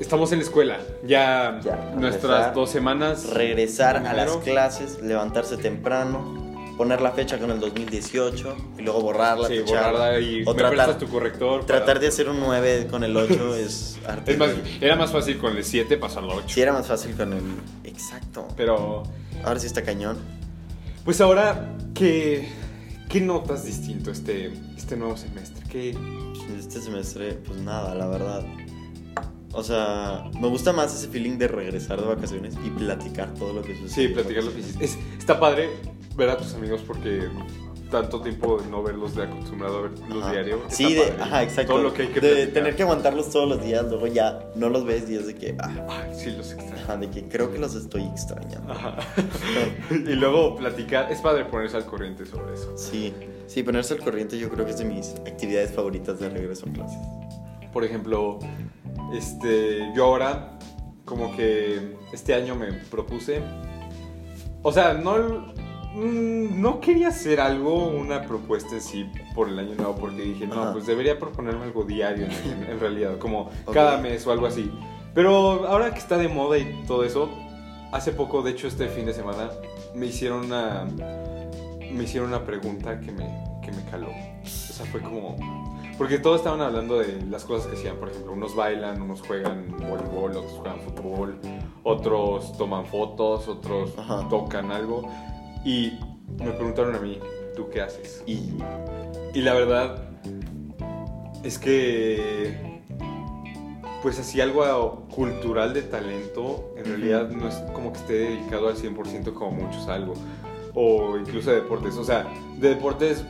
estamos 0.00 0.32
en 0.32 0.38
la 0.38 0.44
escuela. 0.44 0.78
Ya, 1.06 1.60
Ya, 1.62 1.92
nuestras 1.94 2.22
regresar. 2.32 2.54
dos 2.54 2.70
semanas. 2.70 3.30
regresar 3.30 3.98
a 3.98 4.12
las 4.14 4.36
clases, 4.38 5.00
levantarse 5.02 5.58
temprano, 5.58 6.43
poner 6.76 7.00
la 7.00 7.12
fecha 7.12 7.38
con 7.38 7.50
el 7.50 7.60
2018 7.60 8.56
y 8.78 8.82
luego 8.82 9.00
borrarla, 9.00 9.48
Sí, 9.48 9.58
ficharla. 9.60 9.90
borrarla 9.92 10.20
y 10.20 10.42
o 10.44 10.52
me 10.52 10.54
tratar, 10.58 10.98
tu 10.98 11.08
corrector. 11.08 11.60
para- 11.66 11.78
tratar 11.78 12.00
de 12.00 12.08
hacer 12.08 12.28
un 12.28 12.40
9 12.40 12.86
con 12.90 13.04
el 13.04 13.16
8 13.16 13.54
es 13.56 13.98
arte. 14.06 14.32
Es 14.32 14.38
más, 14.38 14.50
era 14.80 14.96
más 14.96 15.12
fácil 15.12 15.38
con 15.38 15.56
el 15.56 15.64
7 15.64 15.96
pasarlo 15.96 16.32
a 16.32 16.36
8. 16.36 16.46
Sí, 16.48 16.60
era 16.60 16.72
más 16.72 16.86
fácil 16.86 17.14
con 17.16 17.32
el... 17.32 17.42
Exacto. 17.84 18.48
Pero, 18.56 19.02
Ahora 19.44 19.60
sí 19.60 19.66
está 19.66 19.82
cañón. 19.82 20.16
pues 21.04 21.20
ahora, 21.20 21.74
¿qué, 21.94 22.48
qué 23.08 23.20
notas 23.20 23.64
distinto 23.64 24.10
este, 24.10 24.52
este 24.76 24.96
nuevo 24.96 25.16
semestre? 25.16 25.62
¿Qué, 25.70 25.96
Este 26.58 26.80
semestre, 26.80 27.32
pues 27.34 27.58
nada, 27.60 27.94
la 27.94 28.06
verdad. 28.06 28.42
O 29.52 29.62
sea, 29.62 30.24
me 30.40 30.48
gusta 30.48 30.72
más 30.72 30.92
ese 30.94 31.08
feeling 31.08 31.38
de 31.38 31.46
regresar 31.46 32.00
de 32.00 32.06
vacaciones 32.08 32.54
y 32.66 32.70
platicar 32.70 33.32
todo 33.34 33.52
lo 33.52 33.62
que 33.62 33.76
sucede. 33.76 34.08
sí, 34.08 34.14
platicar 34.14 34.42
lo 34.44 34.52
que 34.52 34.60
hiciste. 34.60 34.84
Es- 34.84 34.98
está 35.18 35.38
padre 35.38 35.70
ver 36.16 36.30
a 36.30 36.36
tus 36.36 36.54
amigos 36.54 36.82
porque 36.86 37.28
tanto 37.90 38.20
tiempo 38.20 38.58
de 38.60 38.68
no 38.68 38.82
verlos, 38.82 39.14
de 39.14 39.22
acostumbrado 39.22 39.78
a 39.78 39.82
verlos 39.82 40.30
diario. 40.32 40.62
Sí, 40.68 40.94
de, 40.94 41.14
ajá, 41.20 41.44
exacto. 41.44 41.74
Todo 41.74 41.82
lo 41.84 41.94
que 41.94 42.02
hay 42.02 42.08
que 42.08 42.20
de 42.20 42.28
platicar. 42.28 42.54
tener 42.54 42.76
que 42.76 42.82
aguantarlos 42.82 43.30
todos 43.30 43.48
los 43.48 43.62
días, 43.62 43.84
luego 43.88 44.08
ya 44.08 44.40
no 44.56 44.68
los 44.68 44.84
ves 44.84 45.08
y 45.08 45.14
es 45.14 45.28
de 45.28 45.34
que, 45.36 45.56
ah, 45.60 45.86
Ay, 45.88 46.12
sí, 46.12 46.32
los 46.32 46.52
extraño. 46.52 46.82
ajá, 46.82 46.96
de 46.96 47.10
que 47.10 47.28
creo 47.28 47.52
que 47.52 47.58
los 47.58 47.74
estoy 47.76 48.02
extrañando. 48.02 48.72
Ajá. 48.72 48.96
y 49.90 50.14
luego 50.14 50.56
platicar. 50.56 51.12
Es 51.12 51.20
padre 51.20 51.44
ponerse 51.44 51.76
al 51.76 51.86
corriente 51.86 52.26
sobre 52.26 52.54
eso. 52.54 52.76
Sí, 52.76 53.14
sí, 53.46 53.62
ponerse 53.62 53.94
al 53.94 54.00
corriente 54.00 54.38
yo 54.38 54.48
creo 54.50 54.64
que 54.64 54.72
es 54.72 54.78
de 54.78 54.86
mis 54.86 55.10
actividades 55.26 55.72
favoritas 55.72 56.18
de 56.18 56.30
regreso 56.30 56.66
a 56.68 56.72
clases. 56.72 56.98
Por 57.72 57.84
ejemplo, 57.84 58.40
este, 59.12 59.92
yo 59.94 60.04
ahora, 60.06 60.58
como 61.04 61.36
que 61.36 61.96
este 62.12 62.34
año 62.34 62.56
me 62.56 62.72
propuse. 62.72 63.40
O 64.62 64.72
sea, 64.72 64.94
no, 64.94 65.52
mm, 65.94 66.60
no 66.60 66.80
quería 66.80 67.08
hacer 67.08 67.40
algo, 67.40 67.86
una 67.86 68.22
propuesta 68.22 68.74
en 68.74 68.80
sí 68.80 69.10
por 69.34 69.48
el 69.48 69.58
año 69.58 69.74
nuevo, 69.76 69.96
porque 69.96 70.22
dije, 70.22 70.46
no, 70.46 70.62
Ajá. 70.62 70.72
pues 70.72 70.86
debería 70.86 71.18
proponerme 71.18 71.64
algo 71.64 71.84
diario 71.84 72.26
en, 72.68 72.80
realidad, 72.80 73.18
como 73.18 73.50
cada 73.72 73.98
mes 73.98 74.26
o 74.26 74.32
algo 74.32 74.46
así. 74.46 74.70
Pero 75.14 75.66
ahora 75.68 75.92
que 75.92 75.98
está 75.98 76.18
de 76.18 76.28
moda 76.28 76.58
y 76.58 76.84
todo 76.86 77.04
eso, 77.04 77.28
hace 77.92 78.12
poco, 78.12 78.42
de 78.42 78.50
hecho, 78.50 78.66
este 78.66 78.88
fin 78.88 79.06
de 79.06 79.14
semana, 79.14 79.50
me 79.94 80.06
hicieron 80.06 80.46
una, 80.46 80.84
me 81.92 82.04
hicieron 82.04 82.28
una 82.28 82.44
pregunta 82.44 83.00
que 83.00 83.12
me, 83.12 83.44
que 83.62 83.70
me 83.70 83.84
caló. 83.90 84.08
O 84.42 84.46
sea, 84.46 84.84
fue 84.86 85.00
como. 85.00 85.36
Porque 85.96 86.18
todos 86.18 86.38
estaban 86.38 86.60
hablando 86.60 86.98
de 86.98 87.22
las 87.30 87.44
cosas 87.44 87.68
que 87.68 87.76
hacían. 87.76 87.96
Por 87.96 88.10
ejemplo, 88.10 88.32
unos 88.32 88.56
bailan, 88.56 89.00
unos 89.00 89.22
juegan 89.22 89.70
voleibol, 89.78 90.32
otros 90.36 90.52
juegan 90.54 90.80
fútbol, 90.80 91.38
otros 91.84 92.56
toman 92.58 92.84
fotos, 92.84 93.46
otros 93.46 93.96
Ajá. 93.96 94.28
tocan 94.28 94.72
algo. 94.72 95.08
Y 95.64 95.98
me 96.38 96.52
preguntaron 96.52 96.94
a 96.94 96.98
mí, 96.98 97.18
¿tú 97.56 97.68
qué 97.70 97.80
haces? 97.80 98.22
Y 98.26 98.54
Y 99.34 99.40
la 99.40 99.54
verdad 99.54 99.98
es 101.42 101.58
que, 101.58 102.80
pues 104.02 104.18
así 104.18 104.40
algo 104.40 105.06
cultural 105.14 105.74
de 105.74 105.82
talento, 105.82 106.72
en 106.76 106.84
realidad 106.84 107.30
no 107.30 107.48
es 107.48 107.56
como 107.72 107.92
que 107.92 107.98
esté 107.98 108.12
dedicado 108.14 108.68
al 108.68 108.76
100% 108.76 109.32
como 109.34 109.50
muchos 109.50 109.88
a 109.88 109.94
algo. 109.94 110.14
O 110.74 111.16
incluso 111.18 111.50
de 111.50 111.56
deportes. 111.56 111.96
O 111.96 112.04
sea, 112.04 112.26
de 112.58 112.70
deportes 112.70 113.24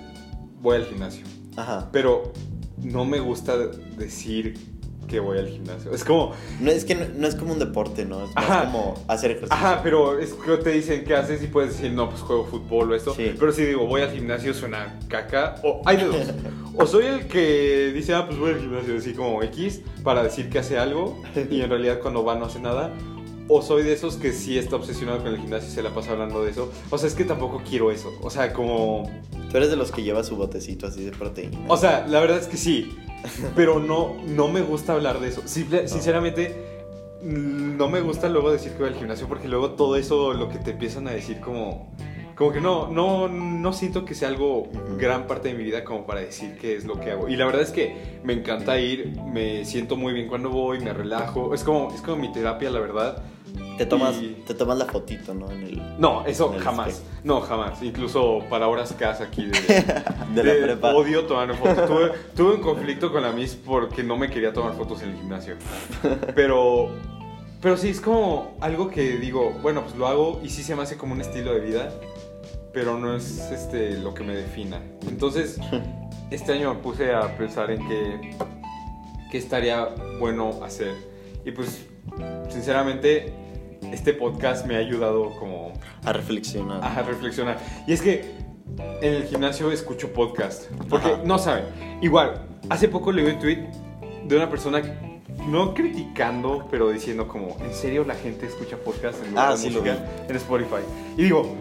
voy 0.60 0.76
al 0.76 0.84
gimnasio. 0.84 1.24
Ajá. 1.56 1.88
Pero 1.92 2.32
no 2.82 3.04
me 3.04 3.20
gusta 3.20 3.56
decir 3.56 4.58
que 5.06 5.20
voy 5.20 5.38
al 5.38 5.48
gimnasio. 5.48 5.92
Es 5.92 6.04
como, 6.04 6.32
No 6.60 6.70
es 6.70 6.84
que 6.84 6.94
no, 6.94 7.06
no 7.16 7.26
es 7.26 7.34
como 7.34 7.52
un 7.52 7.58
deporte, 7.58 8.04
¿no? 8.04 8.24
Es 8.24 8.34
más 8.34 8.44
Ajá. 8.44 8.64
como 8.66 8.94
hacer 9.08 9.32
ejercicio. 9.32 9.54
Ajá, 9.54 9.80
pero 9.82 10.18
es 10.18 10.32
que 10.34 10.56
te 10.58 10.70
dicen 10.70 11.04
qué 11.04 11.14
haces 11.14 11.42
y 11.42 11.46
puedes 11.46 11.72
decir, 11.76 11.92
no, 11.92 12.08
pues 12.08 12.22
juego 12.22 12.44
fútbol 12.46 12.92
o 12.92 12.94
esto. 12.94 13.14
Sí. 13.14 13.34
Pero 13.38 13.52
si 13.52 13.64
digo, 13.64 13.86
voy 13.86 14.02
al 14.02 14.10
gimnasio, 14.10 14.54
suena 14.54 14.98
caca. 15.08 15.56
O 15.62 15.82
hay 15.84 15.96
de 15.98 16.04
dos. 16.04 16.16
o 16.76 16.86
soy 16.86 17.06
el 17.06 17.26
que 17.26 17.92
dice, 17.94 18.14
ah, 18.14 18.26
pues 18.26 18.38
voy 18.38 18.52
al 18.52 18.60
gimnasio, 18.60 18.96
así 18.96 19.12
como 19.12 19.42
X, 19.42 19.80
para 20.02 20.22
decir 20.22 20.48
que 20.50 20.58
hace 20.58 20.78
algo 20.78 21.22
y 21.50 21.60
en 21.60 21.70
realidad 21.70 22.00
cuando 22.00 22.24
va 22.24 22.34
no 22.34 22.46
hace 22.46 22.60
nada. 22.60 22.92
O 23.48 23.60
soy 23.60 23.82
de 23.82 23.92
esos 23.92 24.16
que 24.16 24.32
sí 24.32 24.56
está 24.58 24.76
obsesionado 24.76 25.18
con 25.18 25.28
el 25.28 25.38
gimnasio 25.38 25.68
y 25.68 25.72
se 25.72 25.82
la 25.82 25.90
pasa 25.90 26.12
hablando 26.12 26.42
de 26.42 26.50
eso. 26.50 26.72
O 26.90 26.96
sea, 26.98 27.08
es 27.08 27.14
que 27.14 27.24
tampoco 27.24 27.62
quiero 27.68 27.90
eso. 27.90 28.10
O 28.22 28.30
sea, 28.30 28.52
como... 28.52 29.10
Tú 29.50 29.58
eres 29.58 29.68
de 29.70 29.76
los 29.76 29.92
que 29.92 30.02
lleva 30.02 30.24
su 30.24 30.36
botecito 30.36 30.86
así 30.86 31.04
de 31.04 31.10
proteína. 31.12 31.58
O 31.68 31.76
sea, 31.76 32.06
la 32.08 32.20
verdad 32.20 32.38
es 32.38 32.46
que 32.48 32.56
sí. 32.56 32.96
pero 33.54 33.78
no, 33.80 34.14
no 34.26 34.48
me 34.48 34.62
gusta 34.62 34.94
hablar 34.94 35.20
de 35.20 35.28
eso. 35.28 35.42
Simple- 35.46 35.88
sinceramente, 35.88 36.56
mm, 37.22 37.76
no 37.76 37.88
me 37.88 38.00
gusta 38.00 38.28
luego 38.30 38.50
decir 38.50 38.72
que 38.72 38.78
voy 38.78 38.88
al 38.88 38.94
gimnasio 38.98 39.28
porque 39.28 39.46
luego 39.48 39.70
todo 39.72 39.96
eso, 39.96 40.32
lo 40.32 40.48
que 40.48 40.58
te 40.58 40.70
empiezan 40.72 41.06
a 41.08 41.10
decir 41.10 41.40
como... 41.40 41.92
Como 42.34 42.50
que 42.50 42.60
no, 42.60 42.88
no, 42.88 43.28
no 43.28 43.72
siento 43.72 44.04
que 44.04 44.16
sea 44.16 44.26
algo 44.26 44.66
gran 44.98 45.28
parte 45.28 45.50
de 45.50 45.54
mi 45.54 45.62
vida 45.62 45.84
como 45.84 46.04
para 46.04 46.18
decir 46.20 46.56
qué 46.60 46.74
es 46.74 46.84
lo 46.84 46.98
que 46.98 47.12
hago. 47.12 47.28
Y 47.28 47.36
la 47.36 47.46
verdad 47.46 47.62
es 47.62 47.70
que 47.70 48.18
me 48.24 48.32
encanta 48.32 48.76
ir, 48.80 49.16
me 49.32 49.64
siento 49.64 49.96
muy 49.96 50.12
bien 50.14 50.26
cuando 50.26 50.48
voy, 50.50 50.80
me 50.80 50.92
relajo. 50.92 51.54
Es 51.54 51.62
como, 51.62 51.94
es 51.94 52.00
como 52.00 52.16
mi 52.16 52.32
terapia, 52.32 52.70
la 52.70 52.80
verdad. 52.80 53.22
Te 53.78 53.86
tomas, 53.86 54.16
Y- 54.16 54.42
te 54.46 54.54
tomas 54.54 54.78
la 54.78 54.84
fotito, 54.86 55.34
¿no? 55.34 55.50
En 55.50 55.62
el, 55.64 55.82
No, 56.00 56.24
eso 56.26 56.48
En 56.50 56.54
el 56.54 56.60
jamás. 56.60 56.88
espejo. 56.88 57.10
No, 57.24 57.40
jamás. 57.40 57.82
Incluso 57.82 58.40
para 58.48 58.68
horas 58.68 58.92
cas 58.98 59.20
aquí 59.20 59.44
de, 59.46 59.52
de 60.34 60.44
la 60.44 60.54
de- 60.54 60.62
prepa. 60.62 60.94
Odio 60.94 61.24
tomar 61.24 61.54
fotos. 61.56 61.86
Tuve, 61.88 62.10
tuve 62.36 62.54
un 62.54 62.60
conflicto 62.60 63.12
con 63.12 63.22
la 63.22 63.32
Miss 63.32 63.54
porque 63.54 64.02
no 64.02 64.16
me 64.16 64.30
quería 64.30 64.52
tomar 64.52 64.74
fotos 64.74 65.02
en 65.02 65.10
el 65.10 65.16
gimnasio. 65.16 65.56
Pero, 66.34 66.88
pero 67.60 67.76
sí, 67.76 67.88
es 67.90 68.00
como 68.00 68.56
algo 68.60 68.88
que 68.90 69.16
digo, 69.18 69.52
bueno, 69.62 69.82
pues 69.82 69.96
lo 69.96 70.06
hago 70.06 70.40
y 70.44 70.50
sí 70.50 70.62
se 70.62 70.76
me 70.76 70.82
hace 70.82 70.96
como 70.96 71.12
un 71.14 71.20
estilo 71.20 71.52
de 71.52 71.60
vida, 71.60 71.90
pero 72.72 72.98
no 72.98 73.16
es 73.16 73.38
este, 73.50 73.98
lo 73.98 74.14
que 74.14 74.22
me 74.22 74.34
defina. 74.34 74.80
Entonces, 75.08 75.58
este 76.30 76.52
año 76.52 76.74
me 76.74 76.80
puse 76.80 77.12
a 77.12 77.36
pensar 77.36 77.70
en 77.70 77.86
qué, 77.88 78.36
qué 79.30 79.38
estaría 79.38 79.88
bueno 80.20 80.60
hacer. 80.64 80.92
Y 81.44 81.50
pues, 81.52 81.86
sinceramente, 82.50 83.32
este 83.92 84.12
podcast 84.14 84.66
me 84.66 84.76
ha 84.76 84.78
ayudado 84.78 85.30
como 85.38 85.72
A 86.04 86.12
reflexionar. 86.12 86.82
a 86.82 87.02
reflexionar. 87.02 87.58
Y 87.86 87.92
es 87.92 88.02
que 88.02 88.24
en 89.02 89.14
el 89.14 89.24
gimnasio 89.24 89.70
escucho 89.70 90.12
podcast. 90.12 90.64
Porque 90.88 91.08
Ajá. 91.12 91.22
no 91.24 91.38
saben. 91.38 91.64
Igual, 92.00 92.46
hace 92.70 92.88
poco 92.88 93.12
leí 93.12 93.26
un 93.26 93.38
tweet 93.38 93.66
de 94.26 94.36
una 94.36 94.48
persona, 94.48 94.82
no 95.48 95.74
criticando, 95.74 96.66
pero 96.70 96.90
diciendo 96.90 97.28
como, 97.28 97.56
¿en 97.60 97.74
serio 97.74 98.04
la 98.04 98.14
gente 98.14 98.46
escucha 98.46 98.76
podcast 98.76 99.24
en 99.26 99.36
Ah, 99.36 99.54
sí, 99.56 99.70
lo 99.70 99.80
música 99.80 99.98
en 100.28 100.36
Spotify? 100.36 100.82
Y 101.16 101.24
digo, 101.24 101.54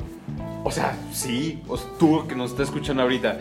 o 0.63 0.71
sea, 0.71 0.97
sí, 1.11 1.61
o 1.67 1.77
sea, 1.77 1.89
tú 1.99 2.25
que 2.27 2.35
nos 2.35 2.51
estás 2.51 2.67
escuchando 2.67 3.03
ahorita, 3.03 3.37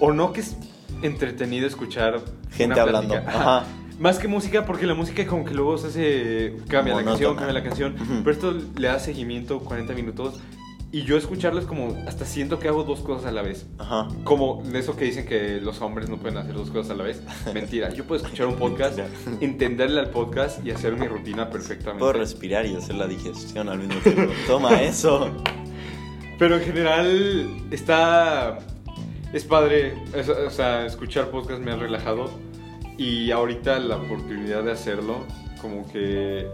o 0.00 0.12
no 0.12 0.32
que 0.32 0.40
es 0.40 0.56
entretenido 1.02 1.66
escuchar 1.66 2.20
Gente 2.50 2.78
hablando. 2.80 3.14
Ajá. 3.14 3.64
Más 3.98 4.18
que 4.18 4.26
música, 4.28 4.66
porque 4.66 4.86
la 4.86 4.94
música 4.94 5.24
como 5.26 5.44
que 5.44 5.54
luego 5.54 5.78
se 5.78 5.86
hace... 5.88 6.56
Cambia 6.68 6.94
la 6.94 7.04
canción, 7.04 7.36
cambia 7.36 7.54
la 7.54 7.62
canción. 7.62 7.94
Pero 8.24 8.30
esto 8.30 8.54
le 8.76 8.88
da 8.88 8.98
seguimiento 8.98 9.60
40 9.60 9.92
minutos. 9.94 10.40
Y 10.90 11.02
yo 11.02 11.16
escucharlo 11.16 11.58
es 11.60 11.66
como... 11.66 11.96
Hasta 12.06 12.24
siento 12.24 12.58
que 12.58 12.68
hago 12.68 12.84
dos 12.84 13.00
cosas 13.00 13.26
a 13.26 13.32
la 13.32 13.42
vez. 13.42 13.66
Ajá. 13.78 14.08
Como 14.24 14.62
de 14.64 14.78
eso 14.78 14.96
que 14.96 15.04
dicen 15.06 15.26
que 15.26 15.60
los 15.60 15.80
hombres 15.80 16.08
no 16.08 16.18
pueden 16.18 16.38
hacer 16.38 16.54
dos 16.54 16.70
cosas 16.70 16.90
a 16.90 16.94
la 16.94 17.04
vez. 17.04 17.22
Mentira. 17.54 17.90
Yo 17.92 18.04
puedo 18.04 18.22
escuchar 18.22 18.46
un 18.46 18.56
podcast, 18.56 18.98
entenderle 19.40 20.00
al 20.00 20.10
podcast 20.10 20.64
y 20.64 20.70
hacer 20.70 20.96
mi 20.96 21.06
rutina 21.08 21.50
perfectamente. 21.50 21.98
Puedo 22.00 22.12
respirar 22.14 22.66
y 22.66 22.76
hacer 22.76 22.94
la 22.96 23.06
digestión 23.06 23.68
al 23.68 23.78
mismo 23.78 24.00
tiempo. 24.02 24.32
Toma 24.46 24.82
eso. 24.82 25.30
Pero 26.38 26.56
en 26.56 26.62
general 26.62 27.48
está... 27.70 28.58
Es 29.32 29.42
padre. 29.44 29.94
es- 30.14 30.28
o 30.28 30.50
sea, 30.50 30.86
escuchar 30.86 31.28
podcast 31.30 31.60
me 31.60 31.72
ha 31.72 31.76
relajado. 31.76 32.30
Y 32.96 33.30
ahorita 33.30 33.78
la 33.80 33.96
oportunidad 33.96 34.62
de 34.62 34.72
hacerlo, 34.72 35.24
como 35.60 35.90
que 35.90 36.46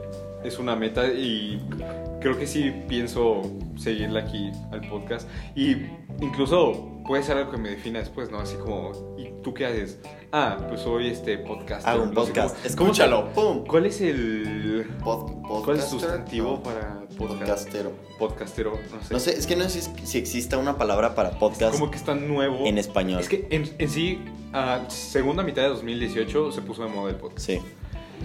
es 0.44 0.58
una 0.58 0.74
meta 0.74 1.06
y 1.06 1.60
creo 2.20 2.38
que 2.38 2.46
sí 2.46 2.72
pienso 2.88 3.42
seguirla 3.76 4.20
aquí 4.20 4.50
al 4.72 4.80
podcast. 4.88 5.28
Y 5.54 5.76
incluso 6.20 6.89
puede 7.06 7.22
ser 7.22 7.36
algo 7.38 7.50
que 7.50 7.56
me 7.58 7.70
defina 7.70 7.98
después, 8.00 8.30
¿no? 8.30 8.38
Así 8.38 8.56
como, 8.56 9.16
¿y 9.18 9.30
tú 9.42 9.52
qué 9.54 9.66
haces? 9.66 9.98
Ah, 10.32 10.58
pues 10.68 10.80
soy 10.82 11.08
este 11.08 11.38
podcast. 11.38 11.86
Hago 11.86 12.04
un 12.04 12.14
podcast. 12.14 12.64
Escúchalo. 12.64 13.30
¿cómo- 13.34 13.54
¡Pum! 13.54 13.66
¿Cuál 13.66 13.86
es 13.86 14.00
el... 14.00 14.86
Pod- 15.02 15.64
¿Cuál 15.64 15.78
es 15.78 15.84
el 15.84 15.90
sustantivo 15.90 16.50
no, 16.52 16.62
para 16.62 17.00
podcast? 17.18 17.40
Podcastero. 17.40 17.92
Podcastero, 18.18 18.72
no 18.92 19.02
sé. 19.02 19.12
No 19.14 19.18
sé, 19.20 19.30
es 19.38 19.46
que 19.46 19.56
no 19.56 19.68
sé 19.68 19.82
si, 20.04 20.18
exista 20.18 20.56
una 20.58 20.76
palabra 20.78 21.14
para 21.14 21.30
podcast 21.38 21.72
Como 21.78 21.90
que 21.90 21.96
está 21.96 22.14
nuevo. 22.14 22.64
en 22.66 22.78
español. 22.78 23.20
Es 23.20 23.28
que 23.28 23.46
en, 23.50 23.68
en 23.78 23.88
sí, 23.90 24.20
a 24.52 24.84
segunda 24.88 25.42
mitad 25.42 25.62
de 25.62 25.68
2018 25.70 26.52
se 26.52 26.62
puso 26.62 26.84
de 26.84 26.90
moda 26.90 27.10
el 27.10 27.16
podcast. 27.16 27.44
Sí, 27.46 27.60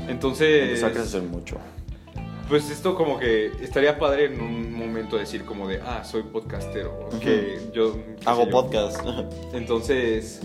Entonces, 0.07 0.63
empezó 0.67 0.87
a 0.87 0.91
crecer 0.91 1.21
mucho. 1.23 1.57
Pues 2.49 2.69
esto 2.69 2.95
como 2.95 3.17
que 3.19 3.47
estaría 3.61 3.97
padre 3.97 4.25
en 4.25 4.41
un 4.41 4.73
momento 4.73 5.17
decir 5.17 5.45
como 5.45 5.67
de, 5.67 5.81
ah, 5.81 6.03
soy 6.03 6.23
podcastero. 6.23 7.09
Que 7.21 7.59
yo... 7.73 7.97
Hago 8.25 8.45
yo. 8.45 8.51
podcast. 8.51 8.99
Entonces, 9.53 10.41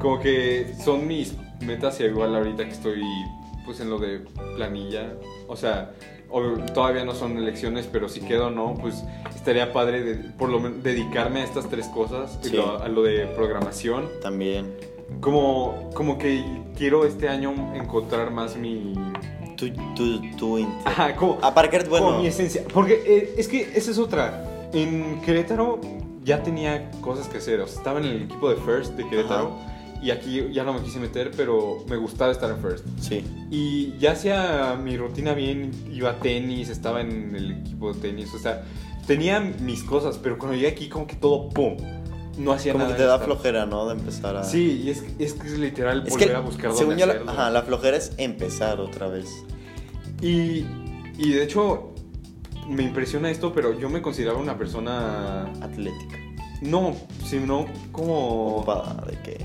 como 0.00 0.20
que 0.20 0.74
son 0.82 1.06
mis 1.06 1.34
metas 1.60 2.00
y 2.00 2.04
igual 2.04 2.34
ahorita 2.34 2.64
que 2.64 2.70
estoy 2.70 3.02
pues 3.64 3.80
en 3.80 3.90
lo 3.90 3.98
de 3.98 4.20
planilla. 4.56 5.14
O 5.48 5.56
sea, 5.56 5.92
todavía 6.74 7.04
no 7.04 7.14
son 7.14 7.36
elecciones, 7.38 7.88
pero 7.90 8.08
si 8.08 8.20
quedo 8.20 8.48
o 8.48 8.50
no, 8.50 8.74
pues 8.80 9.02
estaría 9.34 9.72
padre 9.72 10.02
de, 10.02 10.14
por 10.32 10.48
lo 10.48 10.60
menos 10.60 10.82
dedicarme 10.82 11.40
a 11.40 11.44
estas 11.44 11.68
tres 11.68 11.86
cosas. 11.88 12.38
Sí. 12.42 12.56
lo- 12.56 12.82
a 12.82 12.88
lo 12.88 13.02
de 13.02 13.26
programación. 13.28 14.08
También. 14.22 14.74
Como, 15.20 15.90
como 15.94 16.18
que 16.18 16.42
quiero 16.76 17.04
este 17.06 17.28
año 17.28 17.52
encontrar 17.74 18.30
más 18.30 18.56
mi... 18.56 18.94
Tú, 19.96 20.20
tú. 20.36 20.58
int- 20.58 20.80
Ajá, 20.84 21.14
como, 21.16 21.38
que 21.40 21.76
eres 21.76 21.88
como 21.88 22.02
bueno. 22.02 22.18
mi 22.20 22.26
esencia. 22.26 22.62
Porque 22.72 23.02
eh, 23.06 23.34
es 23.38 23.48
que 23.48 23.72
esa 23.74 23.90
es 23.90 23.98
otra. 23.98 24.68
En 24.72 25.20
Querétaro 25.22 25.80
ya 26.24 26.42
tenía 26.42 26.90
cosas 27.00 27.28
que 27.28 27.38
hacer. 27.38 27.60
O 27.60 27.66
sea, 27.66 27.78
estaba 27.78 27.98
en 28.00 28.06
el 28.06 28.22
equipo 28.22 28.50
de 28.50 28.56
First 28.56 28.94
de 28.94 29.08
Querétaro. 29.08 29.56
Y 30.02 30.10
aquí 30.10 30.48
ya 30.52 30.64
no 30.64 30.74
me 30.74 30.80
quise 30.82 30.98
meter, 30.98 31.30
pero 31.34 31.78
me 31.88 31.96
gustaba 31.96 32.30
estar 32.30 32.50
en 32.50 32.58
First. 32.58 32.84
Sí. 33.00 33.24
Y 33.50 33.96
ya 33.98 34.12
hacía 34.12 34.78
mi 34.82 34.98
rutina 34.98 35.32
bien, 35.32 35.70
iba 35.90 36.10
a 36.10 36.16
tenis, 36.20 36.68
estaba 36.68 37.00
en 37.00 37.34
el 37.34 37.52
equipo 37.52 37.90
de 37.94 38.00
tenis, 38.00 38.34
o 38.34 38.38
sea, 38.38 38.64
tenía 39.06 39.40
mis 39.40 39.82
cosas, 39.82 40.18
pero 40.22 40.36
cuando 40.36 40.56
llegué 40.56 40.68
aquí 40.68 40.90
como 40.90 41.06
que 41.06 41.16
todo, 41.16 41.48
¡pum! 41.48 41.76
No 42.36 42.52
hacía 42.52 42.72
Como 42.72 42.84
nada. 42.84 42.96
que 42.96 43.02
te 43.02 43.06
da 43.08 43.14
estar. 43.14 43.26
flojera, 43.28 43.64
¿no? 43.64 43.86
De 43.86 43.92
empezar 43.94 44.36
a. 44.36 44.44
Sí, 44.44 44.82
y 44.84 44.90
es, 44.90 45.04
es 45.18 45.32
que 45.34 45.46
es 45.46 45.58
literal 45.58 46.02
Es 46.04 46.10
volver 46.12 46.28
que, 46.28 46.34
a 46.34 46.40
buscar 46.40 46.64
dónde 46.72 46.78
según 46.78 46.96
yo, 46.98 47.04
hacerlo. 47.06 47.30
ajá, 47.30 47.50
la 47.50 47.62
flojera 47.62 47.96
es 47.96 48.12
empezar 48.18 48.80
otra 48.80 49.06
vez. 49.06 49.26
Y, 50.20 50.64
y 51.18 51.32
de 51.32 51.42
hecho, 51.42 51.94
me 52.68 52.82
impresiona 52.82 53.30
esto, 53.30 53.52
pero 53.52 53.78
yo 53.78 53.88
me 53.90 54.02
consideraba 54.02 54.38
una 54.38 54.56
persona, 54.56 55.52
Atlética. 55.60 56.18
no, 56.62 56.96
sino 57.24 57.66
como... 57.92 58.56
Ocupada, 58.56 59.04
de 59.06 59.18
que. 59.22 59.38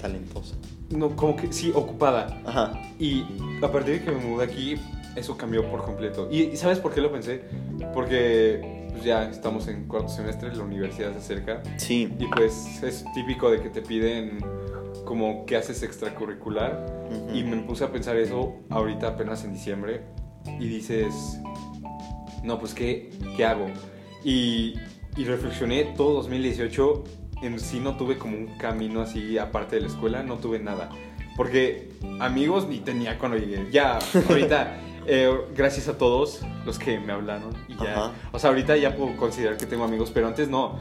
Talentosa. 0.00 0.56
No, 0.90 1.16
como 1.16 1.36
que 1.36 1.52
sí, 1.52 1.72
ocupada. 1.74 2.40
Ajá. 2.44 2.72
Y 2.98 3.24
a 3.62 3.70
partir 3.70 4.00
de 4.00 4.04
que 4.04 4.10
me 4.10 4.24
mudé 4.24 4.44
aquí, 4.44 4.76
eso 5.16 5.36
cambió 5.36 5.68
por 5.70 5.82
completo. 5.82 6.28
¿Y, 6.30 6.56
sabes 6.56 6.78
por 6.78 6.92
qué 6.92 7.00
lo 7.00 7.10
pensé? 7.10 7.42
Porque 7.94 8.88
pues, 8.90 9.04
ya 9.04 9.24
estamos 9.24 9.68
en 9.68 9.84
cuarto 9.84 10.08
semestre, 10.08 10.54
la 10.54 10.64
universidad 10.64 11.12
se 11.12 11.18
acerca. 11.18 11.62
Sí. 11.76 12.12
Y 12.18 12.26
pues 12.26 12.82
es 12.82 13.04
típico 13.14 13.50
de 13.50 13.60
que 13.62 13.70
te 13.70 13.82
piden 13.82 14.38
como 15.04 15.46
qué 15.46 15.56
haces 15.56 15.82
extracurricular. 15.82 16.86
Y 17.34 17.42
me 17.44 17.56
puse 17.58 17.84
a 17.84 17.92
pensar 17.92 18.16
eso 18.16 18.54
ahorita 18.70 19.08
apenas 19.08 19.44
en 19.44 19.52
diciembre. 19.52 20.02
Y 20.58 20.66
dices, 20.66 21.38
no, 22.42 22.58
pues 22.58 22.74
¿qué, 22.74 23.10
qué 23.36 23.44
hago? 23.44 23.66
Y, 24.24 24.74
y 25.16 25.24
reflexioné 25.24 25.84
todo 25.96 26.14
2018. 26.14 27.04
En 27.42 27.58
sí 27.58 27.80
no 27.80 27.96
tuve 27.96 28.18
como 28.18 28.36
un 28.36 28.46
camino 28.58 29.00
así 29.00 29.36
aparte 29.36 29.76
de 29.76 29.82
la 29.82 29.88
escuela, 29.88 30.22
no 30.22 30.38
tuve 30.38 30.58
nada. 30.58 30.90
Porque 31.36 31.88
amigos 32.20 32.68
ni 32.68 32.78
tenía 32.78 33.18
cuando 33.18 33.36
llegué. 33.36 33.66
Ya, 33.70 33.98
ahorita, 34.28 34.76
eh, 35.06 35.30
gracias 35.54 35.88
a 35.88 35.98
todos 35.98 36.40
los 36.64 36.78
que 36.78 37.00
me 37.00 37.12
hablaron. 37.12 37.50
Y 37.68 37.74
ya, 37.76 37.92
Ajá. 37.92 38.12
o 38.32 38.38
sea, 38.38 38.50
ahorita 38.50 38.76
ya 38.76 38.94
puedo 38.94 39.16
considerar 39.16 39.56
que 39.56 39.66
tengo 39.66 39.84
amigos, 39.84 40.10
pero 40.12 40.28
antes 40.28 40.48
no. 40.48 40.78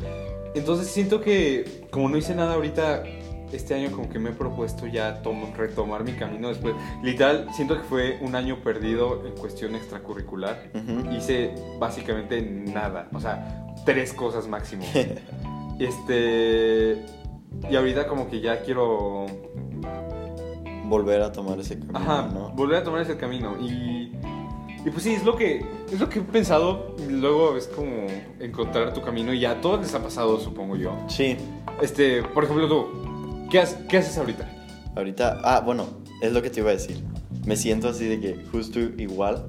Entonces 0.53 0.87
siento 0.87 1.21
que 1.21 1.87
como 1.91 2.09
no 2.09 2.17
hice 2.17 2.35
nada 2.35 2.55
ahorita, 2.55 3.03
este 3.53 3.73
año 3.73 3.91
como 3.91 4.09
que 4.09 4.19
me 4.19 4.29
he 4.29 4.33
propuesto 4.33 4.87
ya 4.87 5.21
retomar 5.57 6.03
mi 6.03 6.13
camino 6.13 6.49
después. 6.49 6.75
Literal, 7.03 7.47
siento 7.53 7.77
que 7.77 7.83
fue 7.83 8.17
un 8.21 8.35
año 8.35 8.57
perdido 8.63 9.25
en 9.25 9.33
cuestión 9.33 9.75
extracurricular. 9.75 10.71
Hice 11.11 11.53
básicamente 11.79 12.41
nada, 12.41 13.09
o 13.13 13.19
sea, 13.19 13.65
tres 13.85 14.13
cosas 14.13 14.47
máximo. 14.47 14.83
este... 15.79 17.05
Y 17.69 17.75
ahorita 17.75 18.07
como 18.07 18.29
que 18.29 18.41
ya 18.41 18.61
quiero... 18.61 19.25
Volver 20.85 21.21
a 21.21 21.31
tomar 21.31 21.57
ese 21.59 21.79
camino, 21.79 21.97
Ajá, 21.97 22.29
¿no? 22.33 22.49
volver 22.49 22.77
a 22.79 22.83
tomar 22.83 23.01
ese 23.01 23.15
camino. 23.15 23.55
Y, 23.61 24.11
y 24.83 24.89
pues 24.91 25.03
sí, 25.03 25.13
es 25.13 25.23
lo, 25.23 25.37
que, 25.37 25.65
es 25.89 25.99
lo 25.99 26.09
que 26.09 26.19
he 26.19 26.21
pensado. 26.21 26.95
Luego 27.09 27.55
es 27.55 27.67
como 27.67 28.07
encontrar 28.39 28.93
tu 28.93 29.01
camino 29.01 29.33
y 29.33 29.39
ya 29.39 29.51
a 29.51 29.61
todos 29.61 29.79
les 29.79 29.95
ha 29.95 30.03
pasado, 30.03 30.37
supongo 30.39 30.75
yo. 30.75 30.93
Sí. 31.07 31.37
Este, 31.81 32.23
por 32.23 32.43
ejemplo, 32.43 32.67
tú, 32.67 33.10
¿qué, 33.51 33.59
has- 33.59 33.75
qué 33.89 33.97
haces 33.97 34.17
ahorita? 34.17 34.49
Ahorita, 34.95 35.39
ah, 35.43 35.59
bueno, 35.61 35.85
es 36.21 36.31
lo 36.33 36.41
que 36.41 36.49
te 36.49 36.61
iba 36.61 36.69
a 36.69 36.73
decir. 36.73 37.03
Me 37.45 37.55
siento 37.55 37.89
así 37.89 38.05
de 38.05 38.19
que 38.19 38.45
justo 38.51 38.79
igual, 38.79 39.45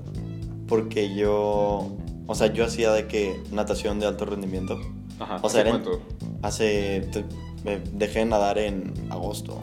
porque 0.68 1.14
yo, 1.14 1.90
o 2.26 2.34
sea, 2.34 2.48
yo 2.52 2.64
hacía 2.64 2.92
de 2.92 3.06
que 3.06 3.40
natación 3.50 3.98
de 4.00 4.06
alto 4.06 4.24
rendimiento. 4.24 4.78
Ajá, 5.18 5.36
O 5.42 5.48
sea, 5.48 5.60
¿hace 5.60 5.60
era 5.60 5.70
en- 5.70 5.82
cuánto? 5.82 6.02
Hace, 6.42 7.08
te- 7.12 7.24
me 7.64 7.78
dejé 7.92 8.20
de 8.20 8.24
nadar 8.26 8.58
en 8.58 8.92
agosto. 9.10 9.60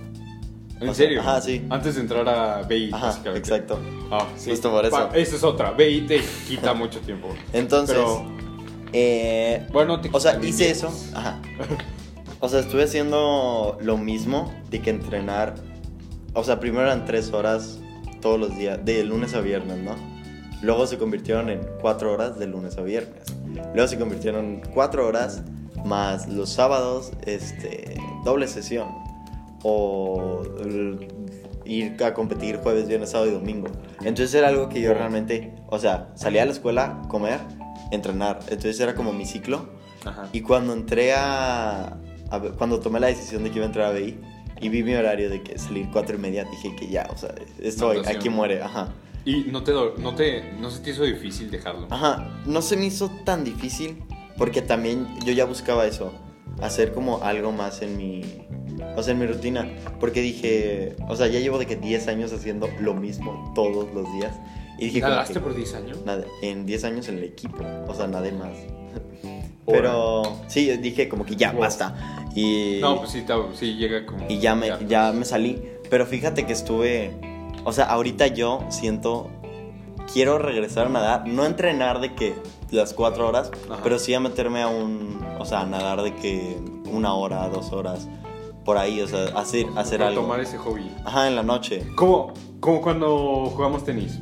¿En 0.80 0.88
O 0.88 0.94
sea, 0.94 1.06
serio? 1.06 1.20
ajá, 1.20 1.42
sí. 1.42 1.66
Antes 1.70 1.96
de 1.96 2.02
entrar 2.02 2.30
a 2.30 2.62
BI, 2.62 2.90
Ajá, 2.94 3.08
básicamente. 3.08 3.40
exacto. 3.40 3.80
Ah, 4.12 4.26
sí. 4.38 4.50
Justo 4.52 4.72
por 4.72 4.86
eso. 4.86 5.10
Esa 5.14 5.36
es 5.36 5.44
otra. 5.44 5.72
BI 5.72 6.02
te 6.08 6.22
quita 6.48 6.74
mucho 6.74 7.00
tiempo. 7.02 7.28
Entonces, 7.54 7.98
Pero, 7.98 8.26
eh, 8.94 9.68
bueno, 9.74 10.00
te 10.00 10.10
o 10.14 10.20
sea, 10.22 10.40
hice 10.42 10.70
eso. 10.72 10.90
Ajá. 11.14 11.42
O 12.42 12.48
sea, 12.48 12.62
estuve 12.62 12.84
haciendo 12.84 13.78
lo 13.82 13.98
mismo 13.98 14.54
de 14.70 14.82
que 14.82 14.90
entrenar. 14.90 15.56
O 16.34 16.44
sea, 16.44 16.60
primero 16.60 16.84
eran 16.84 17.06
tres 17.06 17.34
horas 17.34 17.80
todos 18.22 18.40
los 18.40 18.56
días, 18.58 18.84
de 18.86 19.04
lunes 19.04 19.34
a 19.34 19.42
viernes, 19.42 19.78
¿no? 19.78 19.96
Luego 20.62 20.88
se 20.88 20.98
convirtieron 20.98 21.50
en 21.50 21.62
cuatro 21.82 22.14
horas 22.14 22.38
de 22.38 22.48
lunes 22.48 22.78
a 22.78 22.82
viernes. 22.82 23.24
Luego 23.74 23.88
se 23.88 23.98
convirtieron 23.98 24.46
en 24.46 24.62
cuatro 24.74 25.08
horas 25.08 25.44
más 25.86 26.28
los 26.28 26.50
sábados, 26.50 27.12
este, 27.26 27.98
doble 28.24 28.48
sesión. 28.48 28.90
O 29.64 30.42
ir 31.66 32.02
a 32.04 32.14
competir 32.14 32.58
jueves, 32.58 32.88
viernes, 32.88 33.12
sábado 33.12 33.32
y 33.32 33.34
domingo. 33.34 33.68
Entonces 34.02 34.34
era 34.34 34.48
algo 34.48 34.70
que 34.70 34.82
yo 34.82 34.94
realmente, 34.94 35.54
o 35.68 35.78
sea, 35.78 36.10
salía 36.16 36.44
a 36.44 36.46
la 36.46 36.52
escuela, 36.52 37.02
comer, 37.10 37.40
entrenar. 37.92 38.40
Entonces 38.44 38.80
era 38.80 38.96
como 38.96 39.14
mi 39.14 39.26
ciclo. 39.26 39.70
Ajá. 40.06 40.30
Y 40.32 40.42
cuando 40.42 40.74
entré 40.74 41.14
a, 41.14 41.98
a- 42.32 42.40
Cuando 42.40 42.80
tomé 42.80 43.00
la 43.00 43.08
decisión 43.08 43.44
de 43.44 43.50
que 43.52 43.58
iba 43.58 43.66
a 43.66 43.68
entrar 43.68 43.86
a 43.88 43.92
BI 43.98 44.18
y 44.62 44.70
vi 44.70 44.84
mi 44.84 44.94
horario 44.96 45.30
de 45.30 45.42
que 45.42 45.58
salir 45.58 45.88
cuatro 45.92 46.16
y 46.16 46.20
media, 46.20 46.46
dije 46.46 46.76
que 46.76 46.88
ya, 46.88 47.08
o 47.14 47.18
sea, 47.18 47.34
esto 47.62 47.92
aquí 48.18 48.30
muere, 48.30 48.62
ajá. 48.62 48.94
Y 49.26 49.46
no 49.52 49.64
te, 49.64 49.74
no 49.74 50.16
te, 50.16 50.54
no 50.60 50.70
se 50.72 50.80
te 50.82 50.92
hizo 50.92 51.04
difícil 51.04 51.52
dejarlo. 51.52 51.88
Ajá, 51.90 52.42
no 52.46 52.62
se 52.62 52.78
me 52.78 52.86
hizo 52.86 53.10
tan 53.26 53.44
difícil 53.44 54.04
porque 54.38 54.62
también 54.62 55.08
yo 55.26 55.34
ya 55.34 55.46
buscaba 55.46 55.86
eso, 55.86 56.14
hacer 56.62 56.94
como 56.94 57.22
algo 57.24 57.52
más 57.52 57.82
en 57.82 57.98
mi, 57.98 58.22
o 58.96 59.04
sea, 59.04 59.14
en 59.14 59.20
mi 59.20 59.26
rutina, 59.28 59.68
porque 60.00 60.22
dije, 60.22 60.96
o 61.08 61.16
sea, 61.16 61.28
ya 61.28 61.40
llevo 61.40 61.58
de 61.60 61.66
que 61.66 61.76
10 61.76 62.08
años 62.08 62.32
haciendo 62.34 62.70
lo 62.80 62.94
mismo 62.94 63.52
todos 63.54 63.94
los 63.94 64.12
días 64.14 64.36
y 64.80 64.86
dije, 64.86 65.02
¿Nadaste 65.02 65.34
que, 65.36 65.40
por 65.40 65.56
10 65.56 65.74
años? 65.76 65.98
nada, 66.06 66.24
en 66.42 66.66
10 66.66 66.84
años 66.86 67.08
en 67.10 67.18
el 67.18 67.24
equipo, 67.26 67.64
o 67.88 67.94
sea, 67.94 68.08
nada 68.08 68.32
más. 68.32 68.50
Pero 69.66 70.24
sí, 70.48 70.76
dije 70.78 71.08
como 71.10 71.26
que 71.26 71.36
ya, 71.36 71.52
Wow. 71.52 71.62
basta. 71.62 72.26
Y, 72.36 72.80
No, 72.82 72.98
pues 72.98 73.12
sí, 73.12 73.24
sí 73.54 73.76
llega 73.76 74.06
como... 74.06 74.26
y 74.28 74.40
ya 74.40 74.56
me, 74.56 74.70
ya 74.88 75.12
me 75.12 75.26
salí. 75.26 75.62
Pero 75.90 76.06
fíjate 76.06 76.46
que 76.46 76.54
estuve, 76.54 77.12
o 77.64 77.72
sea, 77.72 77.86
ahorita 77.86 78.28
yo 78.28 78.64
siento, 78.70 79.30
quiero 80.12 80.38
regresar 80.40 80.88
a 80.88 80.90
nadar, 80.90 81.28
no 81.28 81.46
entrenar 81.46 82.00
de 82.00 82.14
que 82.16 82.34
las 82.72 82.94
cuatro 82.94 83.28
horas, 83.28 83.52
Ajá. 83.70 83.82
pero 83.84 84.00
sí 84.00 84.14
a 84.14 84.20
meterme 84.20 84.62
a 84.62 84.68
un, 84.68 85.20
o 85.40 85.46
sea, 85.46 85.62
a 85.62 85.66
nadar 85.66 86.02
de 86.04 86.16
que 86.16 86.58
una 86.92 87.14
hora, 87.14 87.48
dos 87.50 87.72
horas, 87.72 88.08
por 88.66 88.78
ahí, 88.78 89.02
o 89.02 89.08
sea, 89.08 89.26
hacer, 89.36 89.66
hacer 89.76 90.02
algo. 90.04 90.22
Tomar 90.22 90.40
ese 90.40 90.58
hobby. 90.58 90.92
Ajá, 91.06 91.28
en 91.28 91.36
la 91.36 91.44
noche. 91.44 91.84
Como, 91.96 92.34
como 92.60 92.82
cuando 92.82 93.46
jugamos 93.56 93.84
tenis. 93.84 94.20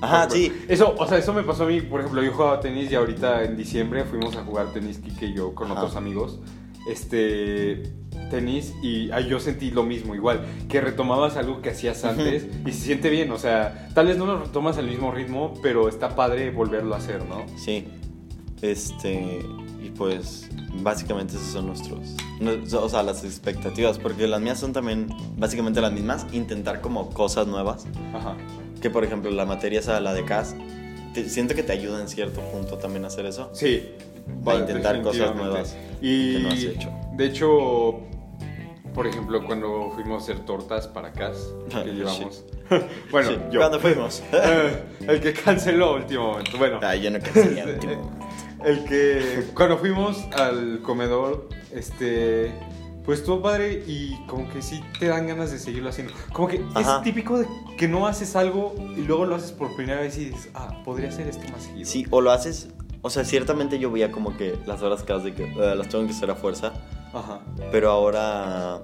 Ajá, 0.00 0.28
sí. 0.30 0.52
Eso, 0.68 0.94
o 0.96 1.06
sea, 1.06 1.18
eso 1.18 1.32
me 1.32 1.42
pasó 1.42 1.64
a 1.64 1.66
mí. 1.66 1.80
Por 1.80 2.00
ejemplo, 2.00 2.22
yo 2.22 2.32
jugaba 2.32 2.60
tenis 2.60 2.90
y 2.90 2.94
ahorita 2.94 3.44
en 3.44 3.56
diciembre 3.56 4.04
fuimos 4.04 4.36
a 4.36 4.44
jugar 4.44 4.72
tenis, 4.72 4.98
Kike 4.98 5.26
y 5.26 5.34
yo, 5.34 5.54
con 5.54 5.70
Ajá. 5.70 5.80
otros 5.80 5.96
amigos. 5.96 6.40
Este. 6.88 7.82
Tenis 8.30 8.74
y 8.80 9.10
ah, 9.10 9.20
yo 9.20 9.40
sentí 9.40 9.72
lo 9.72 9.82
mismo, 9.82 10.14
igual, 10.14 10.46
que 10.68 10.80
retomabas 10.80 11.36
algo 11.36 11.60
que 11.62 11.70
hacías 11.70 12.04
antes 12.04 12.46
y 12.64 12.70
se 12.70 12.84
siente 12.84 13.10
bien, 13.10 13.32
o 13.32 13.38
sea, 13.38 13.88
tal 13.92 14.06
vez 14.06 14.18
no 14.18 14.24
lo 14.26 14.38
retomas 14.38 14.78
al 14.78 14.86
mismo 14.86 15.10
ritmo, 15.10 15.54
pero 15.62 15.88
está 15.88 16.14
padre 16.14 16.52
volverlo 16.52 16.94
a 16.94 16.98
hacer, 16.98 17.24
¿no? 17.24 17.44
Sí. 17.56 17.88
Este, 18.62 19.40
y 19.82 19.90
pues 19.90 20.48
básicamente 20.74 21.34
esos 21.34 21.48
son 21.48 21.66
nuestros, 21.66 22.14
o 22.72 22.88
sea, 22.88 23.02
las 23.02 23.24
expectativas, 23.24 23.98
porque 23.98 24.28
las 24.28 24.40
mías 24.40 24.60
son 24.60 24.72
también 24.72 25.08
básicamente 25.36 25.80
las 25.80 25.92
mismas, 25.92 26.24
intentar 26.30 26.80
como 26.80 27.10
cosas 27.10 27.48
nuevas, 27.48 27.84
Ajá. 28.14 28.36
Que 28.80 28.90
por 28.90 29.04
ejemplo 29.04 29.30
la 29.30 29.44
materia 29.44 29.80
esa, 29.80 30.00
la 30.00 30.12
de 30.14 30.24
CAS, 30.24 30.54
te- 31.14 31.28
siento 31.28 31.54
que 31.54 31.62
te 31.62 31.72
ayuda 31.72 32.00
en 32.00 32.08
cierto 32.08 32.40
punto 32.40 32.78
también 32.78 33.04
a 33.04 33.08
hacer 33.08 33.26
eso. 33.26 33.50
Sí. 33.52 33.90
Para 34.44 34.60
intentar 34.60 35.02
cosas 35.02 35.34
nuevas 35.34 35.76
Y 36.00 36.34
que 36.34 36.38
no 36.42 36.48
has 36.50 36.58
hecho. 36.62 36.90
de 37.16 37.26
hecho, 37.26 38.00
por 38.94 39.06
ejemplo, 39.06 39.44
cuando 39.44 39.90
fuimos 39.94 40.22
a 40.22 40.24
hacer 40.32 40.44
tortas 40.44 40.86
para 40.88 41.12
CAS, 41.12 41.36
Ah, 41.74 41.82
que 41.84 41.92
llevamos. 41.92 42.44
bueno, 43.10 43.28
Sí, 43.30 43.36
yo. 43.50 43.60
¿Cuándo 43.60 43.80
fuimos? 43.80 44.22
El 45.06 45.20
que 45.20 45.32
canceló 45.32 45.86
a 45.86 45.94
último 45.96 46.28
momento. 46.32 46.58
Bueno, 46.58 46.94
yo 46.94 47.10
no 47.10 47.18
cancelé 47.20 47.64
último. 47.74 48.18
el 48.64 48.84
que 48.84 49.44
cuando 49.54 49.78
fuimos 49.78 50.18
al 50.32 50.80
comedor, 50.82 51.48
este, 51.72 52.52
pues 53.04 53.20
estuvo 53.20 53.42
padre 53.42 53.84
y 53.86 54.16
como 54.26 54.48
que 54.48 54.62
sí 54.62 54.82
te 54.98 55.06
dan 55.08 55.26
ganas 55.26 55.50
de 55.50 55.58
seguirlo 55.58 55.88
haciendo. 55.88 56.12
Como 56.32 56.48
que 56.48 56.64
Ajá. 56.74 56.98
es 56.98 57.02
típico 57.02 57.38
de 57.38 57.46
que 57.76 57.88
no 57.88 58.06
haces 58.06 58.36
algo 58.36 58.74
y 58.96 59.02
luego 59.02 59.26
lo 59.26 59.36
haces 59.36 59.52
por 59.52 59.74
primera 59.74 60.00
vez 60.00 60.18
y 60.18 60.26
dices, 60.26 60.50
ah, 60.54 60.82
podría 60.84 61.08
hacer 61.08 61.28
esto 61.28 61.48
más 61.50 61.62
seguido. 61.62 61.86
Sí, 61.86 62.06
o 62.10 62.20
lo 62.20 62.30
haces, 62.30 62.68
o 63.02 63.10
sea, 63.10 63.24
ciertamente 63.24 63.78
yo 63.78 63.90
veía 63.90 64.10
como 64.12 64.36
que 64.36 64.58
las 64.66 64.82
horas 64.82 65.02
CAS 65.02 65.24
de 65.24 65.34
que 65.34 65.44
eh, 65.44 65.74
las 65.74 65.88
tengo 65.88 66.04
que 66.04 66.12
hacer 66.12 66.30
a 66.30 66.34
fuerza, 66.34 66.72
Ajá. 67.12 67.40
Pero 67.72 67.90
ahora, 67.90 68.80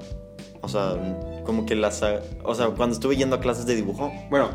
o 0.60 0.68
sea, 0.68 1.42
como 1.44 1.66
que 1.66 1.76
las... 1.76 2.02
O 2.42 2.54
sea, 2.54 2.68
cuando 2.68 2.94
estuve 2.94 3.16
yendo 3.16 3.36
a 3.36 3.40
clases 3.40 3.66
de 3.66 3.76
dibujo, 3.76 4.12
Bueno, 4.30 4.50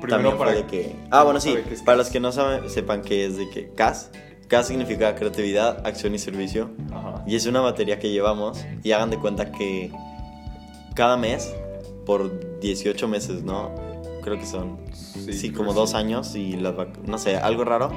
primero 0.00 0.08
también 0.08 0.38
para 0.38 0.52
fue 0.52 0.62
de 0.62 0.66
que... 0.66 0.96
Ah, 1.10 1.24
bueno, 1.24 1.40
sí, 1.40 1.56
para 1.84 1.98
los 1.98 2.08
que 2.08 2.20
no 2.20 2.32
saben, 2.32 2.68
sepan 2.70 3.02
que 3.02 3.26
es 3.26 3.36
de 3.36 3.50
que 3.50 3.70
CAS, 3.74 4.10
CAS 4.48 4.68
significa 4.68 5.14
creatividad, 5.14 5.86
acción 5.86 6.14
y 6.14 6.18
servicio. 6.18 6.70
Ajá. 6.92 7.09
Y 7.26 7.36
es 7.36 7.46
una 7.46 7.62
materia 7.62 7.98
que 7.98 8.10
llevamos 8.10 8.64
y 8.82 8.92
hagan 8.92 9.10
de 9.10 9.18
cuenta 9.18 9.52
que 9.52 9.92
cada 10.94 11.16
mes, 11.16 11.54
por 12.06 12.60
18 12.60 13.08
meses, 13.08 13.42
¿no? 13.42 13.70
Creo 14.22 14.38
que 14.38 14.46
son 14.46 14.78
sí, 14.92 15.48
creo 15.48 15.58
como 15.58 15.72
dos 15.72 15.90
sí. 15.90 15.96
años 15.96 16.34
y 16.34 16.52
las 16.52 16.74
no 17.06 17.18
sé, 17.18 17.36
algo 17.36 17.64
raro, 17.64 17.90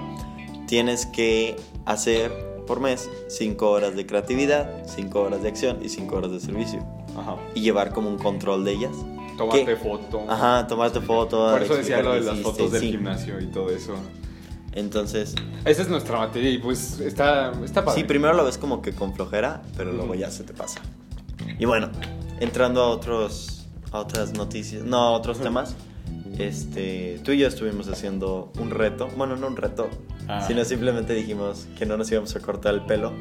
tienes 0.67 1.05
que 1.05 1.55
hacer 1.85 2.31
por 2.65 2.79
mes 2.79 3.09
5 3.27 3.69
horas 3.69 3.95
de 3.95 4.05
creatividad, 4.05 4.83
5 4.85 5.19
horas 5.19 5.43
de 5.43 5.49
acción 5.49 5.79
y 5.81 5.89
5 5.89 6.15
horas 6.15 6.31
de 6.31 6.39
servicio. 6.39 6.79
Ajá. 7.17 7.35
Y 7.53 7.61
llevar 7.61 7.93
como 7.93 8.09
un 8.09 8.17
control 8.17 8.63
de 8.63 8.71
ellas. 8.71 8.95
Tomarte 9.37 9.65
¿Qué? 9.65 9.75
foto. 9.75 10.21
Ajá, 10.29 10.67
tomarte 10.67 11.01
foto. 11.01 11.51
Por 11.51 11.63
eso 11.63 11.75
decía 11.75 12.01
lo 12.01 12.13
de 12.13 12.21
las 12.21 12.39
fotos 12.39 12.71
del 12.71 12.81
sí. 12.81 12.91
gimnasio 12.91 13.39
y 13.39 13.47
todo 13.47 13.69
eso. 13.69 13.95
Entonces, 14.75 15.35
Esa 15.65 15.81
es 15.83 15.89
nuestra 15.89 16.17
materia 16.17 16.49
y 16.49 16.57
pues 16.57 16.99
está, 16.99 17.51
está 17.63 17.85
padre. 17.85 18.01
sí, 18.01 18.07
primero 18.07 18.33
lo 18.33 18.43
ves 18.45 18.57
como 18.57 18.81
que 18.81 18.93
con 18.93 19.13
flojera, 19.13 19.61
pero 19.77 19.91
luego 19.91 20.15
ya 20.15 20.31
se 20.31 20.43
te 20.43 20.53
pasa. 20.53 20.81
Y 21.59 21.65
bueno, 21.65 21.89
entrando 22.39 22.81
a 22.81 22.87
otros 22.89 23.65
a 23.91 23.99
otras 23.99 24.33
noticias, 24.33 24.83
no, 24.83 24.97
a 24.97 25.11
otros 25.11 25.39
temas. 25.39 25.75
Este, 26.39 27.19
tú 27.23 27.31
y 27.31 27.37
yo 27.37 27.47
estuvimos 27.47 27.87
haciendo 27.87 28.51
un 28.59 28.71
reto, 28.71 29.07
bueno, 29.15 29.35
no 29.35 29.45
un 29.47 29.55
reto, 29.55 29.89
Ah. 30.27 30.43
sino 30.47 30.63
simplemente 30.65 31.13
dijimos 31.13 31.67
que 31.77 31.85
no 31.85 31.95
nos 31.97 32.11
íbamos 32.11 32.35
a 32.35 32.39
cortar 32.39 32.73
el 32.73 32.81
pelo. 32.85 33.13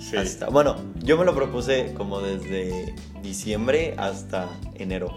Sí. 0.00 0.16
Hasta, 0.16 0.48
bueno, 0.48 0.76
yo 1.02 1.16
me 1.18 1.24
lo 1.24 1.34
propuse 1.34 1.92
como 1.94 2.20
desde 2.20 2.94
diciembre 3.22 3.94
hasta 3.98 4.48
enero. 4.74 5.14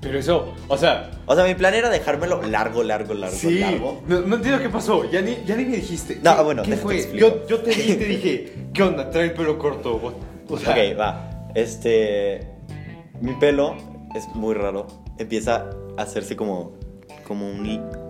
Pero 0.00 0.18
eso, 0.18 0.54
o 0.68 0.76
sea, 0.78 1.10
O 1.26 1.34
sea, 1.34 1.44
mi 1.44 1.54
plan 1.54 1.74
era 1.74 1.90
dejármelo 1.90 2.40
largo, 2.42 2.82
largo, 2.82 3.12
largo, 3.12 3.36
sí. 3.36 3.58
largo. 3.58 4.02
No, 4.06 4.20
no 4.20 4.36
entiendo 4.36 4.60
qué 4.62 4.70
pasó. 4.70 5.08
Ya 5.10 5.20
ni, 5.20 5.36
ya 5.44 5.56
ni 5.56 5.64
me 5.66 5.76
dijiste. 5.76 6.18
No, 6.22 6.36
¿Qué- 6.36 6.42
bueno, 6.42 6.62
¿Qué 6.62 6.76
fue? 6.76 7.10
Yo, 7.14 7.46
yo 7.46 7.60
te 7.60 7.70
dije, 7.70 8.52
¿qué 8.72 8.82
onda? 8.82 9.10
Trae 9.10 9.24
el 9.26 9.32
pelo 9.34 9.58
corto. 9.58 9.96
O, 9.96 10.54
o 10.54 10.58
sea, 10.58 10.70
Ok, 10.72 10.98
va. 10.98 11.50
Este. 11.54 12.40
Mi 13.20 13.34
pelo 13.34 13.76
es 14.14 14.26
muy 14.34 14.54
raro. 14.54 14.86
Empieza 15.18 15.68
a 15.98 16.02
hacerse 16.02 16.34
como. 16.34 16.72
Como 17.28 17.46
un. 17.46 17.58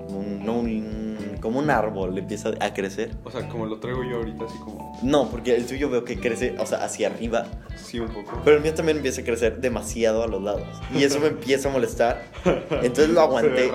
como 0.07 0.18
un- 0.20 0.44
no 0.46 0.53
un- 0.61 1.10
como 1.40 1.59
un 1.59 1.70
árbol. 1.70 2.16
Empieza 2.16 2.50
a 2.61 2.74
crecer. 2.74 3.11
o 3.24 3.31
sea, 3.31 3.48
como 3.48 3.66
lo 3.66 3.81
traigo 3.81 4.05
yo 4.05 4.16
ahorita, 4.16 4.44
así 4.44 4.59
como. 4.59 4.98
No, 5.03 5.31
porque 5.31 5.55
el 5.57 5.66
tuyo 5.66 5.88
veo 5.90 6.05
que 6.05 6.18
crece, 6.18 6.55
o 6.59 6.66
sea, 6.66 6.85
hacia 6.85 7.09
arriba. 7.09 7.46
Sí, 7.76 7.98
un 7.98 8.09
poco. 8.09 8.40
Pero 8.44 8.57
el 8.57 8.62
mío 8.62 8.74
también 8.74 8.98
empieza 8.98 9.22
a 9.22 9.24
crecer 9.24 9.61
demasiado 9.61 10.22
a 10.22 10.26
los 10.26 10.42
lados. 10.42 10.62
Y 10.94 11.05
eso 11.05 11.20
me 11.20 11.26
empieza 11.29 11.68
a 11.68 11.72
molestar. 11.72 12.22
Entonces 12.70 13.09
lo 13.09 13.20
aguanté. 13.20 13.70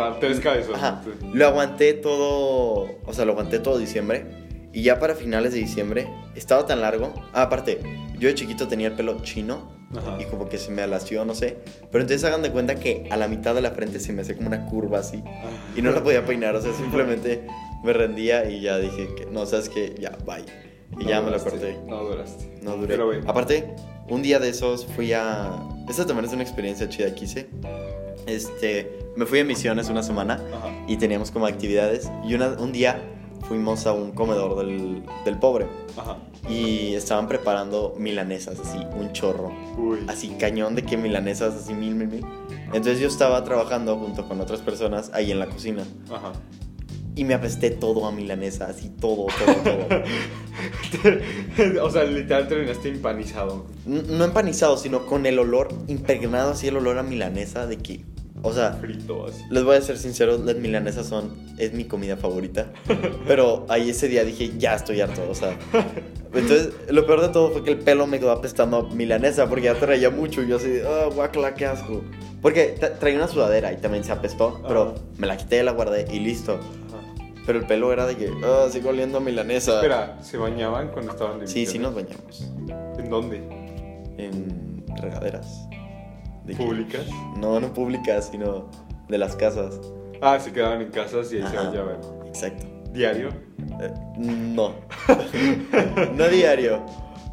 Ajá. 0.73 1.01
Lo 1.33 1.47
aguanté 1.47 1.93
todo. 1.93 2.87
O 3.05 3.13
sea, 3.13 3.25
lo 3.25 3.33
aguanté 3.33 3.59
todo 3.59 3.77
diciembre. 3.77 4.25
Y 4.71 4.83
ya 4.83 4.99
para 4.99 5.15
finales 5.15 5.53
de 5.53 5.59
diciembre 5.59 6.07
estaba 6.35 6.65
tan 6.65 6.81
largo. 6.81 7.13
Ah, 7.33 7.43
aparte, 7.43 7.79
yo 8.19 8.27
de 8.27 8.35
chiquito 8.35 8.67
tenía 8.67 8.87
el 8.87 8.93
pelo 8.93 9.21
chino. 9.21 9.74
Ajá. 9.95 10.17
Y 10.21 10.25
como 10.25 10.49
que 10.49 10.57
se 10.57 10.71
me 10.71 10.81
alació, 10.81 11.25
no 11.25 11.35
sé. 11.35 11.57
Pero 11.91 12.01
entonces 12.03 12.23
hagan 12.23 12.41
de 12.41 12.51
cuenta 12.51 12.75
que 12.75 13.07
a 13.11 13.17
la 13.17 13.27
mitad 13.27 13.53
de 13.55 13.61
la 13.61 13.71
frente 13.71 13.99
se 13.99 14.13
me 14.13 14.21
hacía 14.23 14.35
como 14.35 14.47
una 14.47 14.65
curva 14.65 14.99
así. 14.99 15.23
Y 15.75 15.81
no 15.81 15.91
la 15.91 16.03
podía 16.03 16.25
peinar. 16.25 16.55
O 16.55 16.61
sea, 16.61 16.73
simplemente 16.73 17.45
me 17.83 17.93
rendía 17.93 18.49
y 18.49 18.61
ya 18.61 18.77
dije 18.77 19.07
que 19.15 19.25
no, 19.27 19.45
sabes 19.45 19.69
que 19.69 19.95
ya, 19.99 20.17
bye. 20.25 20.43
Y 20.99 21.03
No 21.03 21.09
ya 21.09 21.21
me 21.21 21.31
lo 21.31 21.37
duraste, 21.37 21.49
corté. 21.49 21.77
No 21.87 22.03
duraste. 22.03 22.59
No 22.61 22.77
duré. 22.77 22.87
Pero. 22.95 23.11
Aparte, 23.27 23.73
un 24.09 24.21
día 24.21 24.39
de 24.39 24.49
esos 24.49 24.85
fui 24.85 25.13
a. 25.13 25.51
Esta 25.89 26.05
también 26.05 26.25
es 26.25 26.33
una 26.33 26.43
experiencia 26.43 26.87
chida 26.89 27.13
que 27.13 27.25
hice. 27.25 27.47
Este. 28.27 28.99
Me 29.15 29.25
fui 29.25 29.39
a 29.39 29.45
misiones 29.45 29.89
una 29.89 30.03
semana 30.03 30.41
Ajá. 30.53 30.69
y 30.87 30.97
teníamos 30.97 31.31
como 31.31 31.45
actividades. 31.47 32.09
Y 32.27 32.33
una- 32.33 32.49
un 32.59 32.71
día 32.73 33.01
fuimos 33.47 33.85
a 33.87 33.93
un 33.93 34.11
comedor 34.11 34.57
del, 34.57 35.03
del 35.23 35.37
pobre 35.37 35.67
Ajá. 35.97 36.17
y 36.49 36.93
estaban 36.95 37.27
preparando 37.27 37.93
milanesas, 37.97 38.59
así, 38.59 38.77
un 38.99 39.11
chorro. 39.13 39.51
Uy. 39.77 39.99
Así, 40.07 40.29
cañón 40.39 40.75
de 40.75 40.83
que 40.83 40.97
milanesas, 40.97 41.53
así, 41.55 41.73
mil, 41.73 41.95
mil, 41.95 42.07
mil. 42.07 42.25
Entonces 42.67 42.99
yo 42.99 43.07
estaba 43.07 43.43
trabajando 43.43 43.97
junto 43.97 44.27
con 44.27 44.41
otras 44.41 44.61
personas 44.61 45.09
ahí 45.13 45.31
en 45.31 45.39
la 45.39 45.47
cocina 45.47 45.83
Ajá. 46.11 46.33
y 47.15 47.23
me 47.23 47.33
apesté 47.35 47.69
todo 47.71 48.05
a 48.07 48.11
milanesa, 48.11 48.65
así, 48.67 48.89
todo, 48.89 49.27
todo, 49.27 49.55
todo. 49.63 49.85
o 51.83 51.89
sea, 51.89 52.03
literal 52.03 52.47
terminaste 52.47 52.89
empanizado. 52.89 53.65
N- 53.85 54.03
no 54.09 54.23
empanizado, 54.25 54.77
sino 54.77 55.05
con 55.05 55.25
el 55.25 55.39
olor 55.39 55.69
impregnado, 55.87 56.51
así 56.51 56.67
el 56.67 56.77
olor 56.77 56.97
a 56.97 57.03
milanesa 57.03 57.67
de 57.67 57.77
que, 57.77 58.03
o 58.45 58.53
sea, 58.53 58.73
Frito 58.73 59.25
así. 59.27 59.41
les 59.49 59.63
voy 59.63 59.75
a 59.75 59.81
ser 59.81 59.97
sinceros, 59.97 60.41
las 60.41 60.55
milanesas 60.55 61.07
son, 61.07 61.35
es 61.57 61.73
mi 61.73 61.85
comida 61.85 62.15
favorita. 62.17 62.71
Pero 63.27 63.65
ahí 63.69 63.89
ese 63.89 64.07
día 64.07 64.23
dije, 64.23 64.51
ya 64.57 64.75
estoy 64.75 65.01
harto, 65.01 65.21
o 65.29 65.35
sea. 65.35 65.57
Entonces, 66.33 66.69
lo 66.89 67.05
peor 67.05 67.21
de 67.21 67.29
todo 67.29 67.51
fue 67.51 67.63
que 67.63 67.71
el 67.71 67.79
pelo 67.79 68.07
me 68.07 68.19
quedó 68.19 68.31
apestando 68.31 68.77
a 68.77 68.93
milanesa 68.93 69.47
porque 69.47 69.65
ya 69.65 69.75
traía 69.75 70.09
mucho 70.09 70.43
y 70.43 70.47
yo 70.49 70.57
así, 70.57 70.79
ah, 70.85 71.09
guacala, 71.13 71.53
qué 71.55 71.65
asco. 71.65 72.01
Porque 72.41 72.75
tra- 72.79 72.97
traía 72.99 73.17
una 73.17 73.27
sudadera 73.27 73.71
y 73.73 73.77
también 73.77 74.03
se 74.03 74.11
apestó, 74.11 74.61
pero 74.67 74.95
me 75.17 75.27
la 75.27 75.37
quité, 75.37 75.63
la 75.63 75.71
guardé 75.71 76.05
y 76.13 76.19
listo. 76.19 76.53
Ajá. 76.53 77.39
Pero 77.45 77.59
el 77.59 77.65
pelo 77.65 77.91
era 77.93 78.05
de 78.05 78.15
que, 78.17 78.29
ah, 78.43 78.67
sigo 78.69 78.89
oliendo 78.89 79.17
a 79.19 79.21
milanesa. 79.21 79.75
Espera, 79.75 80.17
¿se 80.21 80.37
bañaban 80.37 80.89
cuando 80.89 81.11
estaban 81.13 81.39
de 81.39 81.47
Sí, 81.47 81.65
sí 81.65 81.79
nos 81.79 81.95
bañamos. 81.95 82.51
¿En 82.99 83.09
dónde? 83.09 83.37
En 84.17 84.83
regaderas. 85.01 85.67
De 86.45 86.53
que- 86.55 86.63
¿Públicas? 86.63 87.05
No, 87.37 87.59
no 87.59 87.73
públicas, 87.73 88.29
sino 88.31 88.69
de 89.09 89.17
las 89.17 89.35
casas. 89.35 89.79
Ah, 90.21 90.39
se 90.39 90.51
quedaban 90.53 90.81
en 90.81 90.91
casas 90.91 91.31
y 91.33 91.37
ahí 91.37 91.47
se 91.49 91.55
bañaban. 91.57 91.97
Exacto. 92.27 92.65
¿Diario? 92.91 93.29
Eh, 93.81 93.93
no. 94.17 94.73
no 96.15 96.27
diario. 96.29 96.81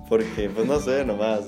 Porque, 0.09 0.51
pues 0.55 0.66
no 0.66 0.79
sé, 0.81 1.05
nomás. 1.05 1.40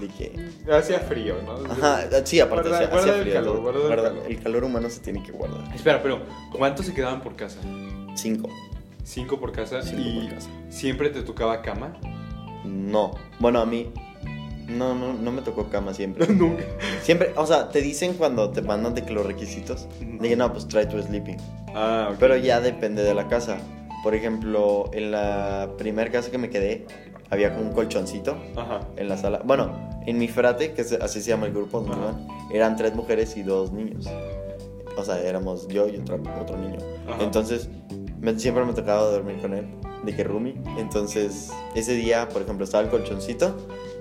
De 0.00 0.06
que. 0.08 0.32
Hacía 0.72 1.00
frío, 1.00 1.34
¿no? 1.44 1.70
Ajá, 1.72 2.02
sí, 2.24 2.38
aparte 2.40 2.68
Guarda- 2.68 2.76
hacía- 2.86 2.88
guarda 2.88 3.00
hacía 3.00 3.14
el 3.16 3.20
frío, 3.22 3.34
calor, 3.34 3.52
todo. 3.52 3.62
guarda 3.62 3.80
el 3.88 3.96
calor. 4.14 4.22
el 4.28 4.40
calor 4.40 4.64
humano 4.64 4.90
se 4.90 5.00
tiene 5.00 5.22
que 5.24 5.32
guardar. 5.32 5.74
Espera, 5.74 6.00
pero 6.02 6.20
¿cuántos 6.56 6.86
se 6.86 6.94
quedaban 6.94 7.20
por 7.20 7.34
casa? 7.34 7.58
Cinco. 8.14 8.48
¿Cinco 9.02 9.40
por 9.40 9.50
casa? 9.52 9.82
Cinco 9.82 10.00
¿Y 10.04 10.20
por 10.26 10.34
casa. 10.34 10.48
siempre 10.68 11.10
te 11.10 11.22
tocaba 11.22 11.62
cama? 11.62 11.94
No. 12.64 13.10
Bueno, 13.40 13.60
a 13.60 13.66
mí. 13.66 13.90
No, 14.68 14.94
no, 14.94 15.14
no 15.14 15.32
me 15.32 15.42
tocó 15.42 15.68
cama 15.70 15.94
siempre. 15.94 16.26
Nunca. 16.34 16.62
Siempre, 17.02 17.32
o 17.36 17.46
sea, 17.46 17.70
te 17.70 17.80
dicen 17.80 18.14
cuando 18.14 18.50
te 18.50 18.62
mandan 18.62 18.94
de 18.94 19.02
que 19.04 19.12
los 19.12 19.24
requisitos. 19.26 19.86
De 20.00 20.28
que 20.28 20.36
no, 20.36 20.52
pues 20.52 20.68
trae 20.68 20.86
tu 20.86 21.00
sleeping. 21.00 21.36
Ah, 21.74 22.08
ok. 22.12 22.16
Pero 22.20 22.36
ya 22.36 22.60
depende 22.60 23.02
de 23.02 23.14
la 23.14 23.28
casa. 23.28 23.58
Por 24.02 24.14
ejemplo, 24.14 24.90
en 24.92 25.10
la 25.10 25.70
primera 25.78 26.10
casa 26.10 26.30
que 26.30 26.38
me 26.38 26.50
quedé, 26.50 26.86
había 27.30 27.54
como 27.54 27.68
un 27.68 27.72
colchoncito 27.74 28.36
Ajá. 28.56 28.80
en 28.96 29.08
la 29.08 29.16
sala. 29.16 29.40
Bueno, 29.44 29.72
en 30.06 30.18
mi 30.18 30.28
frate, 30.28 30.72
que 30.72 30.82
así 30.82 31.20
se 31.20 31.30
llama 31.30 31.46
el 31.46 31.52
grupo 31.52 31.80
donde 31.80 31.94
Ajá. 31.96 32.12
van, 32.12 32.26
eran 32.52 32.76
tres 32.76 32.94
mujeres 32.94 33.36
y 33.36 33.42
dos 33.42 33.72
niños. 33.72 34.06
O 34.96 35.04
sea, 35.04 35.20
éramos 35.20 35.66
yo 35.68 35.88
y 35.88 35.96
otro, 35.96 36.18
otro 36.40 36.56
niño. 36.58 36.78
Ajá. 37.08 37.22
Entonces, 37.24 37.68
me- 38.20 38.38
siempre 38.38 38.64
me 38.64 38.72
tocaba 38.72 39.02
dormir 39.10 39.36
con 39.40 39.54
él, 39.54 39.66
de 40.04 40.14
que 40.14 40.24
roomie. 40.24 40.54
Entonces, 40.78 41.50
ese 41.74 41.94
día, 41.94 42.28
por 42.28 42.42
ejemplo, 42.42 42.64
estaba 42.64 42.84
el 42.84 42.90
colchoncito 42.90 43.56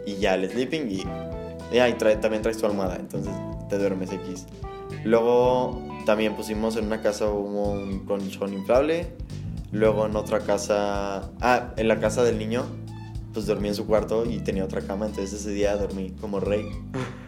y 0.07 0.15
ya 0.15 0.35
el 0.35 0.49
sleeping 0.49 0.87
y, 0.89 1.03
ya, 1.73 1.89
y 1.89 1.93
trae- 1.93 2.19
también 2.19 2.41
traes 2.41 2.57
tu 2.57 2.65
almohada, 2.65 2.95
entonces 2.95 3.33
te 3.69 3.77
duermes 3.77 4.11
X. 4.11 4.45
Luego, 5.03 5.81
también 6.05 6.35
pusimos 6.35 6.75
en 6.77 6.85
una 6.85 7.01
casa 7.01 7.29
hubo 7.29 7.71
un 7.71 8.05
colchón 8.05 8.53
inflable. 8.53 9.07
Luego 9.73 10.05
en 10.05 10.15
otra 10.15 10.39
casa, 10.39 11.29
ah, 11.41 11.73
en 11.75 11.87
la 11.89 11.99
casa 11.99 12.23
del 12.23 12.37
niño, 12.39 12.63
pues 13.33 13.45
dormí 13.45 13.67
en 13.67 13.75
su 13.75 13.85
cuarto 13.85 14.25
y 14.25 14.39
tenía 14.39 14.63
otra 14.63 14.79
cama, 14.81 15.05
entonces 15.07 15.41
ese 15.41 15.51
día 15.51 15.75
dormí 15.75 16.11
como 16.21 16.39
rey. 16.39 16.69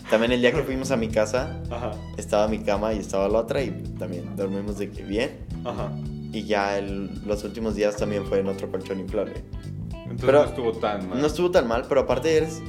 También 0.10 0.32
el 0.32 0.40
día 0.42 0.54
que 0.54 0.64
fuimos 0.64 0.90
a 0.92 0.98
mi 0.98 1.10
casa, 1.10 1.60
Ajá. 1.70 1.92
estaba 2.18 2.48
mi 2.48 2.60
cama 2.60 2.94
y 2.94 3.00
estaba 3.00 3.28
la 3.28 3.40
otra 3.40 3.62
y 3.62 3.72
también 4.00 4.36
dormimos 4.38 4.78
de 4.80 4.90
que 4.90 5.04
bien. 5.04 5.32
Ajá. 5.66 5.92
Y 6.32 6.44
ya 6.46 6.78
el- 6.78 7.10
los 7.28 7.44
últimos 7.44 7.76
días 7.76 7.98
también 7.98 8.26
fue 8.26 8.40
en 8.40 8.48
otro 8.48 8.72
colchón 8.72 9.00
inflable. 9.02 9.44
Entonces 10.10 10.26
Pero- 10.26 10.40
no 10.44 10.50
estuvo 10.50 10.72
tan 10.74 11.10
mal. 11.10 11.22
No 11.22 11.28
estuvo 11.28 11.52
tan 11.52 11.68
mal, 11.68 11.86
pero 11.88 12.02
aparte 12.02 12.36
eres, 12.38 12.62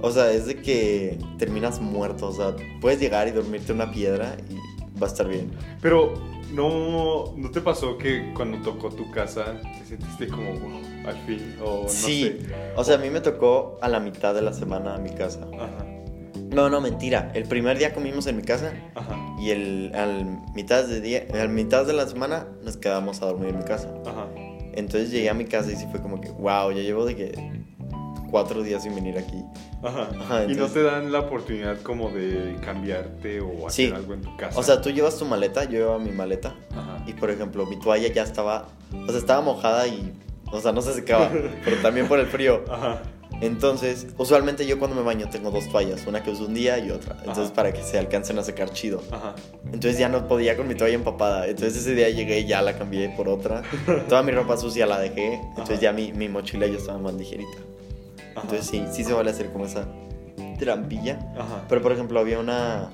o 0.00 0.10
sea, 0.10 0.30
es 0.32 0.46
de 0.46 0.56
que 0.56 1.18
terminas 1.38 1.80
muerto, 1.80 2.28
o 2.28 2.32
sea, 2.32 2.54
puedes 2.80 3.00
llegar 3.00 3.28
y 3.28 3.30
dormirte 3.32 3.72
en 3.72 3.80
una 3.80 3.90
piedra 3.90 4.36
y 4.50 4.54
va 5.00 5.06
a 5.06 5.10
estar 5.10 5.28
bien. 5.28 5.50
Pero 5.80 6.14
no, 6.52 7.34
¿no 7.36 7.50
te 7.50 7.60
pasó 7.60 7.98
que 7.98 8.32
cuando 8.34 8.58
tocó 8.62 8.88
tu 8.90 9.10
casa 9.10 9.60
te 9.78 9.84
sentiste 9.84 10.28
como 10.28 10.52
"Wow, 10.54 10.80
al 11.06 11.16
fin? 11.26 11.56
O 11.62 11.82
no 11.84 11.88
sí, 11.88 12.22
sé. 12.40 12.54
o 12.76 12.82
sea, 12.84 12.96
a 12.96 12.98
mí 12.98 13.10
me 13.10 13.20
tocó 13.20 13.78
a 13.80 13.88
la 13.88 14.00
mitad 14.00 14.34
de 14.34 14.42
la 14.42 14.52
semana 14.52 14.94
a 14.94 14.98
mi 14.98 15.10
casa. 15.10 15.46
Ajá. 15.54 15.84
No, 16.50 16.70
no, 16.70 16.80
mentira. 16.80 17.30
El 17.34 17.44
primer 17.44 17.76
día 17.78 17.92
comimos 17.92 18.26
en 18.26 18.36
mi 18.38 18.42
casa 18.42 18.72
Ajá. 18.94 19.14
y 19.38 19.50
el, 19.50 19.92
al, 19.94 20.40
mitad 20.54 20.84
de 20.84 21.00
día, 21.02 21.26
al 21.34 21.50
mitad 21.50 21.84
de 21.84 21.92
la 21.92 22.06
semana 22.06 22.46
nos 22.64 22.78
quedamos 22.78 23.20
a 23.20 23.26
dormir 23.26 23.50
en 23.50 23.58
mi 23.58 23.64
casa. 23.64 23.92
Ajá. 24.06 24.27
Entonces 24.78 25.10
llegué 25.10 25.28
a 25.30 25.34
mi 25.34 25.44
casa 25.44 25.70
y 25.72 25.76
sí 25.76 25.86
fue 25.90 26.00
como 26.00 26.20
que, 26.20 26.28
wow, 26.30 26.70
ya 26.72 26.82
llevo 26.82 27.04
de 27.04 27.16
que 27.16 27.58
cuatro 28.30 28.62
días 28.62 28.82
sin 28.82 28.94
venir 28.94 29.16
aquí. 29.18 29.42
Ajá. 29.82 30.08
Ajá, 30.20 30.44
y 30.44 30.54
no 30.54 30.66
te 30.66 30.82
dan 30.82 31.10
la 31.12 31.20
oportunidad 31.20 31.80
como 31.82 32.10
de 32.10 32.56
cambiarte 32.64 33.40
o 33.40 33.66
hacer 33.66 33.88
Sí. 33.88 33.92
algo 33.94 34.14
en 34.14 34.20
tu 34.22 34.36
casa. 34.36 34.58
O 34.58 34.62
sea, 34.62 34.80
tú 34.82 34.90
llevas 34.90 35.16
tu 35.18 35.24
maleta, 35.24 35.64
yo 35.64 35.70
llevaba 35.78 35.98
mi 35.98 36.10
maleta 36.10 36.54
Ajá. 36.72 37.02
y 37.06 37.12
por 37.14 37.30
ejemplo 37.30 37.64
mi 37.66 37.78
toalla 37.78 38.08
ya 38.12 38.22
estaba, 38.22 38.68
o 39.06 39.08
sea, 39.08 39.18
estaba 39.18 39.40
mojada 39.40 39.86
y, 39.86 40.12
o 40.52 40.60
sea, 40.60 40.72
no 40.72 40.82
se 40.82 40.92
secaba, 40.94 41.30
pero 41.64 41.76
también 41.78 42.06
por 42.06 42.18
el 42.18 42.26
frío. 42.26 42.64
Ajá. 42.70 43.02
Entonces, 43.40 44.08
usualmente 44.18 44.66
yo 44.66 44.78
cuando 44.78 44.96
me 44.96 45.02
baño 45.02 45.28
tengo 45.30 45.50
dos 45.50 45.68
toallas, 45.68 46.06
una 46.06 46.22
que 46.22 46.30
uso 46.30 46.46
un 46.46 46.54
día 46.54 46.78
y 46.78 46.90
otra. 46.90 47.14
Entonces, 47.20 47.46
Ajá. 47.46 47.54
para 47.54 47.72
que 47.72 47.82
se 47.82 47.98
alcancen 47.98 48.38
a 48.38 48.42
secar 48.42 48.72
chido. 48.72 49.00
Ajá. 49.12 49.34
Entonces 49.66 49.96
ya 49.98 50.08
no 50.08 50.26
podía 50.26 50.56
con 50.56 50.66
mi 50.66 50.74
toalla 50.74 50.94
empapada. 50.96 51.46
Entonces 51.46 51.76
ese 51.82 51.94
día 51.94 52.08
llegué 52.10 52.40
y 52.40 52.46
ya 52.46 52.62
la 52.62 52.76
cambié 52.76 53.10
por 53.10 53.28
otra. 53.28 53.62
Toda 54.08 54.22
mi 54.22 54.32
ropa 54.32 54.56
sucia 54.56 54.86
la 54.86 54.98
dejé. 54.98 55.34
Entonces 55.34 55.76
Ajá. 55.76 55.82
ya 55.82 55.92
mi, 55.92 56.12
mi 56.12 56.28
mochila 56.28 56.66
ya 56.66 56.78
estaba 56.78 56.98
más 56.98 57.14
ligerita. 57.14 57.58
Entonces 58.34 58.66
sí, 58.66 58.84
sí 58.90 59.04
se 59.04 59.12
vale 59.12 59.30
hacer 59.30 59.52
como 59.52 59.66
esa 59.66 59.86
trampilla. 60.58 61.18
Pero 61.68 61.82
por 61.82 61.92
ejemplo 61.92 62.18
había 62.20 62.38
una... 62.38 62.90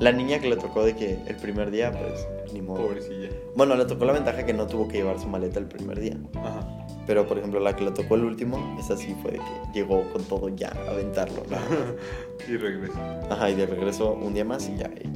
La 0.00 0.12
niña 0.12 0.38
que 0.38 0.48
le 0.48 0.56
tocó 0.56 0.84
de 0.84 0.94
que 0.94 1.18
el 1.26 1.34
primer 1.36 1.72
día, 1.72 1.90
pues, 1.90 2.24
ni 2.52 2.62
modo. 2.62 2.86
Pobrecilla. 2.86 3.30
Bueno, 3.56 3.74
le 3.74 3.84
tocó 3.84 4.04
la 4.04 4.12
ventaja 4.12 4.46
que 4.46 4.52
no 4.52 4.68
tuvo 4.68 4.86
que 4.86 4.98
llevar 4.98 5.18
su 5.18 5.26
maleta 5.26 5.58
el 5.58 5.66
primer 5.66 5.98
día. 5.98 6.16
Ajá. 6.36 6.86
Pero 7.08 7.26
por 7.26 7.38
ejemplo 7.38 7.58
la 7.58 7.74
que 7.74 7.84
le 7.84 7.90
tocó 7.90 8.14
el 8.14 8.24
último, 8.24 8.76
esa 8.78 8.96
sí 8.96 9.16
fue 9.22 9.32
de 9.32 9.38
que 9.38 9.44
llegó 9.74 10.04
con 10.12 10.22
todo 10.24 10.48
ya 10.50 10.68
a 10.86 10.90
aventarlo. 10.92 11.42
¿no? 11.50 11.56
y 12.52 12.56
regreso. 12.56 12.94
Ajá, 13.30 13.50
y 13.50 13.54
de 13.56 13.66
regreso 13.66 14.12
un 14.12 14.34
día 14.34 14.44
más 14.44 14.68
y 14.68 14.76
ya. 14.76 14.86
X. 14.86 15.10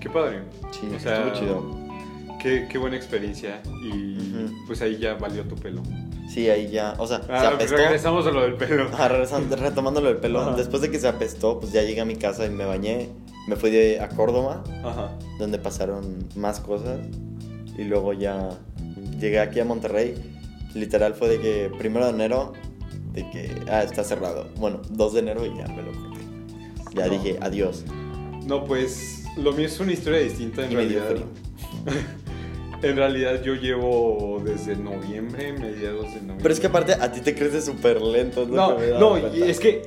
Qué 0.00 0.08
padre. 0.08 0.42
Sí, 0.70 0.88
O 0.94 0.98
sea, 0.98 1.26
estuvo 1.26 1.34
chido. 1.34 1.88
Qué, 2.40 2.68
qué 2.70 2.78
buena 2.78 2.96
experiencia. 2.96 3.60
Y 3.82 4.16
Ujú. 4.16 4.54
pues 4.68 4.80
ahí 4.80 4.96
ya 4.96 5.14
valió 5.14 5.42
tu 5.42 5.56
pelo. 5.56 5.82
Sí, 6.28 6.48
ahí 6.50 6.68
ya, 6.70 6.94
o 6.98 7.06
sea, 7.06 7.20
se 7.22 7.32
Ah, 7.32 7.48
apestó. 7.48 7.76
regresamos 7.76 8.24
a 8.26 8.30
lo 8.30 8.42
del 8.42 8.54
pelo. 8.54 8.84
Ajá, 8.92 9.08
regresando, 9.08 9.56
retomándolo 9.56 10.08
el 10.10 10.18
pelo. 10.18 10.40
Ajá. 10.42 10.54
Después 10.54 10.82
de 10.82 10.90
que 10.90 11.00
se 11.00 11.08
apestó, 11.08 11.58
pues 11.58 11.72
ya 11.72 11.82
llegué 11.82 12.00
a 12.00 12.04
mi 12.04 12.14
casa 12.16 12.46
y 12.46 12.50
me 12.50 12.64
bañé. 12.64 13.08
Me 13.48 13.56
fui 13.56 13.70
de, 13.70 13.98
a 14.00 14.08
Córdoba, 14.10 14.62
Ajá. 14.84 15.10
donde 15.40 15.58
pasaron 15.58 16.28
más 16.36 16.60
cosas. 16.60 17.00
Y 17.76 17.82
luego 17.84 18.12
ya 18.12 18.50
llegué 19.18 19.40
aquí 19.40 19.58
a 19.58 19.64
Monterrey. 19.64 20.14
Literal 20.78 21.14
fue 21.14 21.28
de 21.28 21.40
que 21.40 21.70
primero 21.78 22.06
de 22.06 22.12
enero, 22.12 22.52
de 23.12 23.28
que, 23.30 23.50
ah, 23.70 23.82
está 23.82 24.04
cerrado. 24.04 24.48
Bueno, 24.56 24.80
2 24.90 25.14
de 25.14 25.20
enero 25.20 25.44
y 25.46 25.56
ya 25.56 25.66
me 25.68 25.82
lo 25.82 25.92
corté. 25.92 26.20
Ya 26.94 27.06
No. 27.06 27.12
dije, 27.12 27.38
adiós. 27.40 27.84
No, 28.46 28.64
pues 28.64 29.24
lo 29.36 29.52
mío 29.52 29.66
es 29.66 29.78
una 29.80 29.92
historia 29.92 30.20
distinta 30.20 30.64
en 30.64 30.72
Y 30.72 30.76
me 30.76 30.86
dio 30.86 31.00
realidad. 31.00 31.26
en 32.82 32.96
realidad 32.96 33.42
yo 33.42 33.54
llevo 33.54 34.40
desde 34.44 34.76
noviembre, 34.76 35.52
mediados 35.52 36.04
de 36.06 36.20
noviembre. 36.20 36.36
Pero 36.42 36.54
es 36.54 36.60
que 36.60 36.66
aparte 36.68 36.92
a 36.94 37.10
ti 37.12 37.20
te 37.20 37.34
crece 37.34 37.60
súper 37.60 38.00
lento. 38.00 38.46
No, 38.46 38.78
no, 38.98 39.10
cuenta. 39.10 39.36
es 39.46 39.58
que 39.60 39.82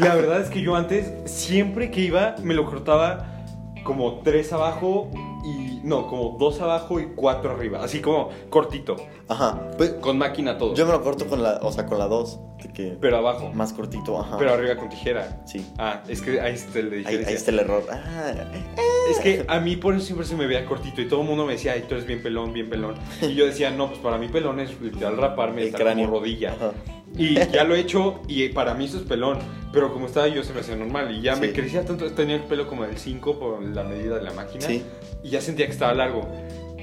la 0.00 0.14
verdad 0.14 0.40
es 0.40 0.48
que 0.50 0.60
yo 0.62 0.74
antes, 0.74 1.10
siempre 1.24 1.90
que 1.90 2.00
iba, 2.00 2.34
me 2.42 2.54
lo 2.54 2.64
cortaba 2.66 3.44
como 3.84 4.20
tres 4.20 4.52
abajo 4.52 5.10
y. 5.44 5.80
No, 5.84 6.06
como 6.06 6.36
dos 6.38 6.60
abajo 6.60 7.00
y 7.00 7.06
cuatro 7.14 7.52
arriba. 7.52 7.82
Así 7.82 8.00
como 8.00 8.30
cortito. 8.50 8.96
Ajá, 9.28 9.70
pues 9.76 9.90
Con 9.94 10.18
máquina 10.18 10.58
todo. 10.58 10.74
yo 10.74 10.84
me 10.86 10.92
lo 10.92 11.02
corto 11.02 11.26
con 11.26 11.42
la, 11.42 11.58
o 11.62 11.72
sea, 11.72 11.86
con 11.86 11.98
la 11.98 12.06
2. 12.06 12.38
De 12.62 12.72
que 12.72 12.96
Pero 13.00 13.16
abajo. 13.16 13.50
más 13.52 13.72
cortito, 13.72 14.18
ajá. 14.20 14.36
Pero 14.38 14.52
arriba 14.52 14.76
con 14.76 14.88
tijera. 14.88 15.42
Sí, 15.46 15.66
Ah, 15.78 16.02
es 16.08 16.20
que 16.22 16.40
ahí 16.40 16.54
está 16.54 16.78
el 16.78 16.90
de 16.90 16.96
ahí, 17.08 17.16
está 17.28 17.50
el 17.50 17.58
error. 17.58 17.82
Ah, 17.90 18.32
Es 19.10 19.18
que 19.18 19.44
a 19.48 19.58
mí 19.58 19.76
por 19.76 19.94
eso 19.94 20.04
siempre 20.06 20.26
se 20.26 20.36
me 20.36 20.46
veía 20.46 20.64
cortito 20.66 21.00
y 21.00 21.08
todo 21.08 21.22
el 21.22 21.26
mundo 21.26 21.44
me 21.44 21.52
decía, 21.54 21.72
ay, 21.72 21.84
tú 21.88 21.94
eres 21.94 22.06
bien 22.06 22.22
pelón, 22.22 22.52
bien 22.52 22.70
pelón. 22.70 22.94
Y 23.20 23.34
yo 23.34 23.46
decía, 23.46 23.70
no, 23.70 23.88
pues 23.88 23.98
para 23.98 24.16
mí 24.18 24.28
pelón 24.28 24.60
es 24.60 24.80
literal 24.80 25.16
raparme 25.16 25.62
El 25.62 25.66
hasta 25.68 25.78
cráneo. 25.78 26.06
como 26.06 26.20
rodilla. 26.20 26.52
Ajá. 26.52 26.72
Y 27.18 27.34
ya 27.34 27.64
lo 27.64 27.74
he 27.74 27.80
hecho 27.80 28.20
y 28.28 28.48
para 28.50 28.74
mí 28.74 28.84
eso 28.86 28.98
es 28.98 29.02
pelón. 29.02 29.38
Pero 29.72 29.92
como 29.92 30.06
estaba 30.06 30.28
yo 30.28 30.42
se 30.44 30.52
me 30.54 30.60
hacía 30.60 30.76
normal 30.76 31.14
y 31.14 31.20
ya 31.22 31.34
me 31.36 31.52
crecía 31.52 31.84
tanto, 31.84 32.10
tenía 32.12 32.36
el 32.36 32.42
pelo 32.44 32.68
como 32.68 32.84
del 32.84 32.96
5 32.96 33.38
por 33.38 33.62
la 33.62 33.82
medida 33.82 34.16
de 34.16 34.22
la 34.22 34.32
máquina. 34.32 34.66
Sí. 34.66 34.82
Y 35.22 35.30
ya 35.30 35.40
sentía 35.40 35.66
que 35.66 35.72
estaba 35.72 35.94
largo. 35.94 36.28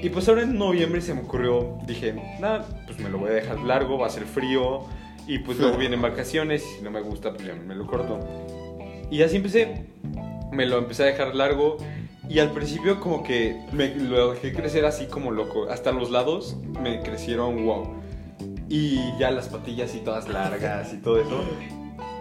Y 0.02 0.08
pues 0.08 0.28
ahora 0.28 0.42
en 0.42 0.56
noviembre 0.56 1.00
se 1.02 1.12
me 1.12 1.20
ocurrió, 1.20 1.78
dije, 1.86 2.14
nada, 2.40 2.66
pues 2.86 2.98
me 2.98 3.10
lo 3.10 3.18
voy 3.18 3.30
a 3.30 3.34
dejar 3.34 3.60
largo, 3.60 3.98
va 3.98 4.06
a 4.06 4.10
ser 4.10 4.24
frío. 4.24 4.80
Y 5.26 5.40
pues 5.40 5.58
luego 5.58 5.76
vienen 5.78 6.00
vacaciones 6.00 6.64
y 6.64 6.78
si 6.78 6.82
no 6.82 6.90
me 6.90 7.00
gusta, 7.00 7.32
pues 7.32 7.46
ya 7.46 7.54
me 7.54 7.74
lo 7.74 7.86
corto. 7.86 8.18
Y 9.10 9.22
así 9.22 9.36
empecé, 9.36 9.86
me 10.52 10.66
lo 10.66 10.78
empecé 10.78 11.02
a 11.02 11.06
dejar 11.06 11.34
largo. 11.34 11.76
Y 12.28 12.38
al 12.38 12.52
principio 12.52 13.00
como 13.00 13.24
que 13.24 13.60
me 13.72 13.94
lo 13.94 14.32
dejé 14.32 14.52
crecer 14.52 14.84
así 14.84 15.06
como 15.06 15.32
loco. 15.32 15.68
Hasta 15.68 15.90
los 15.90 16.10
lados 16.10 16.56
me 16.80 17.02
crecieron 17.02 17.64
wow. 17.64 17.96
Y 18.68 19.00
ya 19.18 19.32
las 19.32 19.48
patillas 19.48 19.94
y 19.96 19.98
todas 19.98 20.28
largas 20.28 20.94
y 20.94 20.98
todo 20.98 21.20
eso. 21.20 21.44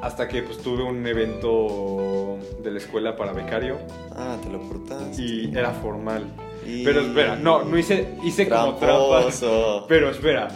Hasta 0.02 0.28
que 0.28 0.44
pues 0.44 0.58
tuve 0.60 0.84
un 0.84 1.06
evento 1.06 2.38
de 2.64 2.72
la 2.72 2.78
escuela 2.78 3.16
para 3.18 3.34
becario. 3.34 3.78
Ah, 4.16 4.38
te 4.42 4.50
lo 4.50 4.60
cortaste. 4.62 5.22
Y 5.22 5.52
era 5.56 5.72
formal. 5.72 6.26
Y- 6.66 6.84
Pero 6.84 7.02
espera, 7.02 7.36
no, 7.36 7.64
no 7.64 7.78
hice, 7.78 8.16
hice 8.24 8.48
como 8.48 8.76
trampas. 8.76 9.40
Tramposo. 9.40 9.86
Pero 9.90 10.10
espera, 10.10 10.48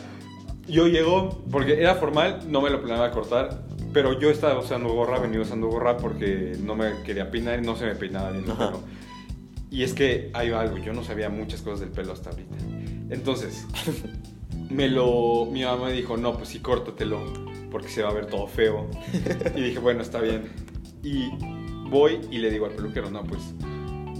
yo 0.68 0.88
llego, 0.88 1.44
porque 1.52 1.80
era 1.82 1.96
formal, 1.96 2.39
no 2.50 2.62
me 2.62 2.70
lo 2.70 2.80
planeaba 2.82 3.12
cortar, 3.12 3.64
pero 3.91 4.18
yo 4.20 4.30
estaba 4.32 4.58
usando 4.60 4.89
gorra, 4.94 5.20
venía 5.20 5.39
usando 5.41 5.68
gorra 5.68 5.98
porque 5.98 6.58
no 6.60 6.74
me 6.76 7.04
quería 7.04 7.30
peinar 7.30 7.60
y 7.60 7.66
no 7.66 7.76
se 7.76 7.86
me 7.86 7.94
peinaba 7.96 8.32
bien 8.32 8.46
el 8.48 8.52
pelo. 8.54 8.80
Y 9.70 9.84
es 9.84 9.94
que 9.94 10.32
hay 10.34 10.52
algo, 10.52 10.78
yo 10.78 10.94
no 10.94 11.04
sabía 11.04 11.30
muchas 11.30 11.62
cosas 11.62 11.82
del 11.82 11.89
pelo 11.89 12.14
hasta 12.14 12.30
ahorita. 12.32 12.56
Entonces, 13.12 13.68
me 14.70 14.88
lo, 14.88 15.46
mi 15.46 15.64
mamá 15.64 15.86
me 15.88 15.94
dijo, 15.94 16.18
no, 16.18 16.34
pues 16.34 16.50
sí, 16.50 16.60
córtatelo, 16.60 17.20
porque 17.74 17.89
se 17.89 18.01
va 18.03 18.09
a 18.09 18.13
ver 18.13 18.28
todo 18.28 18.47
feo. 18.47 18.89
Y 19.55 19.61
dije, 19.61 19.80
bueno, 19.80 20.01
está 20.01 20.21
bien. 20.21 20.43
Y 21.03 21.30
voy 21.89 22.21
y 22.32 22.38
le 22.38 22.49
digo 22.49 22.65
al 22.67 22.71
peluquero, 22.71 23.09
no, 23.11 23.24
pues 23.26 23.41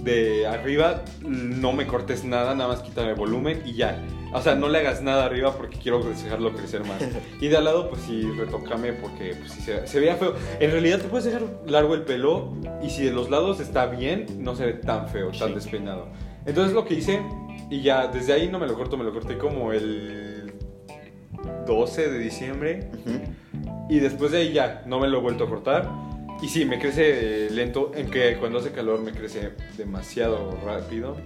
de 0.04 0.46
arriba 0.46 1.02
no 1.22 1.72
me 1.72 1.86
cortes 1.86 2.24
nada, 2.24 2.54
nada 2.54 2.68
más 2.68 2.82
quítame 2.82 3.14
volumen 3.14 3.62
y 3.64 3.72
ya. 3.72 4.04
O 4.34 4.42
sea, 4.42 4.54
no 4.54 4.68
le 4.68 4.78
hagas 4.78 5.00
nada 5.00 5.24
arriba 5.24 5.56
porque 5.56 5.78
quiero 5.78 6.00
dejarlo 6.02 6.52
crecer 6.52 6.84
más. 6.84 7.00
Y 7.40 7.48
de 7.48 7.56
al 7.56 7.64
lado, 7.64 7.88
pues 7.88 8.02
sí, 8.02 8.20
retócame 8.36 8.92
porque 8.92 9.34
pues, 9.38 9.52
sí, 9.52 9.62
se, 9.62 9.86
se 9.86 10.00
veía 10.00 10.16
feo. 10.16 10.34
En 10.60 10.70
realidad 10.72 10.98
te 11.00 11.08
puedes 11.08 11.24
dejar 11.24 11.44
largo 11.66 11.94
el 11.94 12.02
pelo 12.02 12.52
y 12.82 12.90
si 12.90 13.04
de 13.04 13.12
los 13.12 13.30
lados 13.30 13.60
está 13.60 13.86
bien, 13.86 14.26
no 14.40 14.56
se 14.56 14.66
ve 14.66 14.72
tan 14.74 15.08
feo, 15.08 15.30
tan 15.30 15.48
Sí. 15.50 15.54
despeinado. 15.54 16.08
Entonces 16.44 16.74
lo 16.74 16.84
que 16.84 16.94
hice, 16.94 17.22
y 17.70 17.80
ya 17.80 18.08
desde 18.08 18.32
ahí 18.34 18.48
no 18.50 18.58
me 18.58 18.66
lo 18.66 18.74
corto, 18.74 18.96
me 18.98 19.04
lo 19.04 19.12
corté 19.14 19.38
como 19.38 19.72
el 19.72 20.52
12 21.66 22.10
de 22.10 22.18
diciembre. 22.18 22.90
Ujú. 23.06 23.20
Y 23.88 23.98
después 23.98 24.32
de 24.32 24.38
ahí 24.38 24.52
ya, 24.52 24.82
no 24.86 24.98
me 24.98 25.08
lo 25.08 25.18
he 25.18 25.20
vuelto 25.20 25.44
a 25.44 25.48
cortar. 25.48 25.90
Y 26.42 26.48
sí, 26.48 26.64
me 26.64 26.78
crece 26.78 27.46
eh, 27.46 27.50
lento, 27.50 27.92
en 27.94 28.10
que 28.10 28.36
cuando 28.36 28.58
hace 28.58 28.72
calor 28.72 29.00
me 29.00 29.12
crece 29.12 29.52
demasiado 29.76 30.58
rápido. 30.64 31.16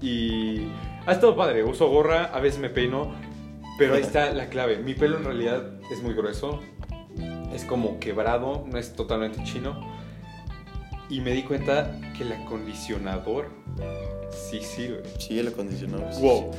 Y 0.00 0.68
ha 1.06 1.12
estado 1.12 1.36
padre, 1.36 1.64
uso 1.64 1.88
gorra, 1.88 2.24
a 2.24 2.40
veces 2.40 2.60
me 2.60 2.70
peino, 2.70 3.14
pero 3.78 3.94
ahí 3.94 4.02
está 4.02 4.30
la 4.32 4.48
clave. 4.48 4.78
Mi 4.78 4.94
pelo 4.94 5.18
en 5.18 5.24
realidad 5.24 5.72
es 5.90 6.02
muy 6.02 6.14
grueso, 6.14 6.60
es 7.54 7.64
como 7.64 7.98
quebrado, 7.98 8.64
no 8.70 8.78
es 8.78 8.92
totalmente 8.92 9.42
chino. 9.44 9.80
Y 11.08 11.20
me 11.20 11.32
di 11.32 11.42
cuenta 11.42 11.98
que 12.16 12.24
el 12.24 12.32
acondicionador 12.32 13.48
sí 14.30 14.60
sirve. 14.60 15.02
Sí, 15.18 15.38
el 15.38 15.48
acondicionado. 15.48 16.12
sí, 16.12 16.20
Wow. 16.22 16.50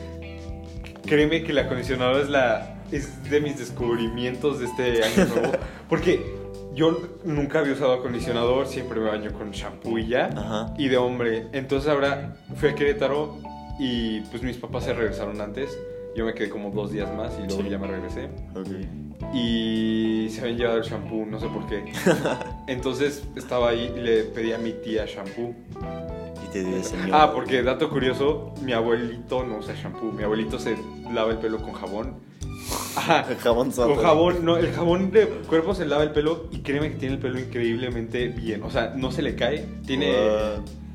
Créeme 1.05 1.43
que 1.43 1.51
el 1.51 1.59
acondicionador 1.59 2.21
es 2.21 2.29
la 2.29 2.76
es 2.91 3.29
de 3.29 3.41
mis 3.41 3.57
descubrimientos 3.59 4.59
de 4.59 4.65
este 4.65 5.03
año 5.03 5.25
nuevo, 5.33 5.51
porque 5.89 6.35
yo 6.73 6.97
nunca 7.23 7.59
había 7.59 7.73
usado 7.73 7.93
acondicionador, 7.93 8.67
siempre 8.67 8.99
me 8.99 9.09
baño 9.09 9.31
con 9.33 9.51
shampoo 9.51 9.97
y 9.97 10.07
ya, 10.07 10.27
Ajá. 10.27 10.73
y 10.77 10.87
de 10.87 10.97
hombre. 10.97 11.47
Entonces 11.53 11.89
ahora 11.89 12.35
fui 12.55 12.69
a 12.69 12.75
Querétaro 12.75 13.37
y 13.79 14.21
pues 14.21 14.43
mis 14.43 14.57
papás 14.57 14.83
se 14.85 14.93
regresaron 14.93 15.41
antes. 15.41 15.77
Yo 16.15 16.25
me 16.25 16.33
quedé 16.33 16.49
como 16.49 16.71
dos 16.71 16.91
días 16.91 17.13
más 17.15 17.33
y 17.43 17.47
luego 17.47 17.63
Sí. 17.63 17.69
ya 17.69 17.77
me 17.77 17.87
regresé. 17.87 18.25
Ok. 18.55 18.67
Y 19.33 20.29
se 20.31 20.41
habían 20.41 20.57
llevado 20.57 20.77
el 20.77 20.83
shampoo, 20.83 21.25
no 21.25 21.39
sé 21.39 21.47
por 21.47 21.67
qué. 21.67 21.83
Entonces 22.67 23.23
estaba 23.35 23.69
ahí 23.69 23.91
y 23.95 23.99
le 23.99 24.23
pedí 24.23 24.51
a 24.53 24.57
mi 24.57 24.71
tía 24.73 25.05
shampoo. 25.05 25.53
Y 26.45 26.51
te 26.53 26.63
dio 26.63 26.77
ese 26.77 26.95
Ah, 27.11 27.31
porque 27.33 27.61
dato 27.61 27.89
curioso, 27.89 28.53
mi 28.63 28.73
abuelito 28.73 29.43
no 29.43 29.57
usa 29.57 29.75
shampoo. 29.75 30.11
Mi 30.11 30.23
abuelito 30.23 30.57
se 30.59 30.75
lava 31.11 31.31
el 31.31 31.37
pelo 31.37 31.57
con 31.59 31.73
jabón. 31.73 32.15
Ajá. 32.97 33.25
El 33.29 33.37
jabón 33.37 33.71
sote. 33.71 33.93
Con 33.95 34.03
jabón, 34.03 34.45
no, 34.45 34.57
el 34.57 34.71
jabón 34.73 35.11
de 35.11 35.25
cuerpo 35.27 35.73
se 35.75 35.85
lava 35.85 36.03
el 36.03 36.11
pelo 36.11 36.47
y 36.51 36.59
créeme 36.59 36.91
que 36.91 36.97
tiene 36.97 37.15
el 37.15 37.21
pelo 37.21 37.39
increíblemente 37.39 38.27
bien. 38.29 38.63
O 38.63 38.71
sea, 38.71 38.93
no 38.95 39.11
se 39.11 39.21
le 39.21 39.35
cae. 39.35 39.65
Tiene 39.85 40.13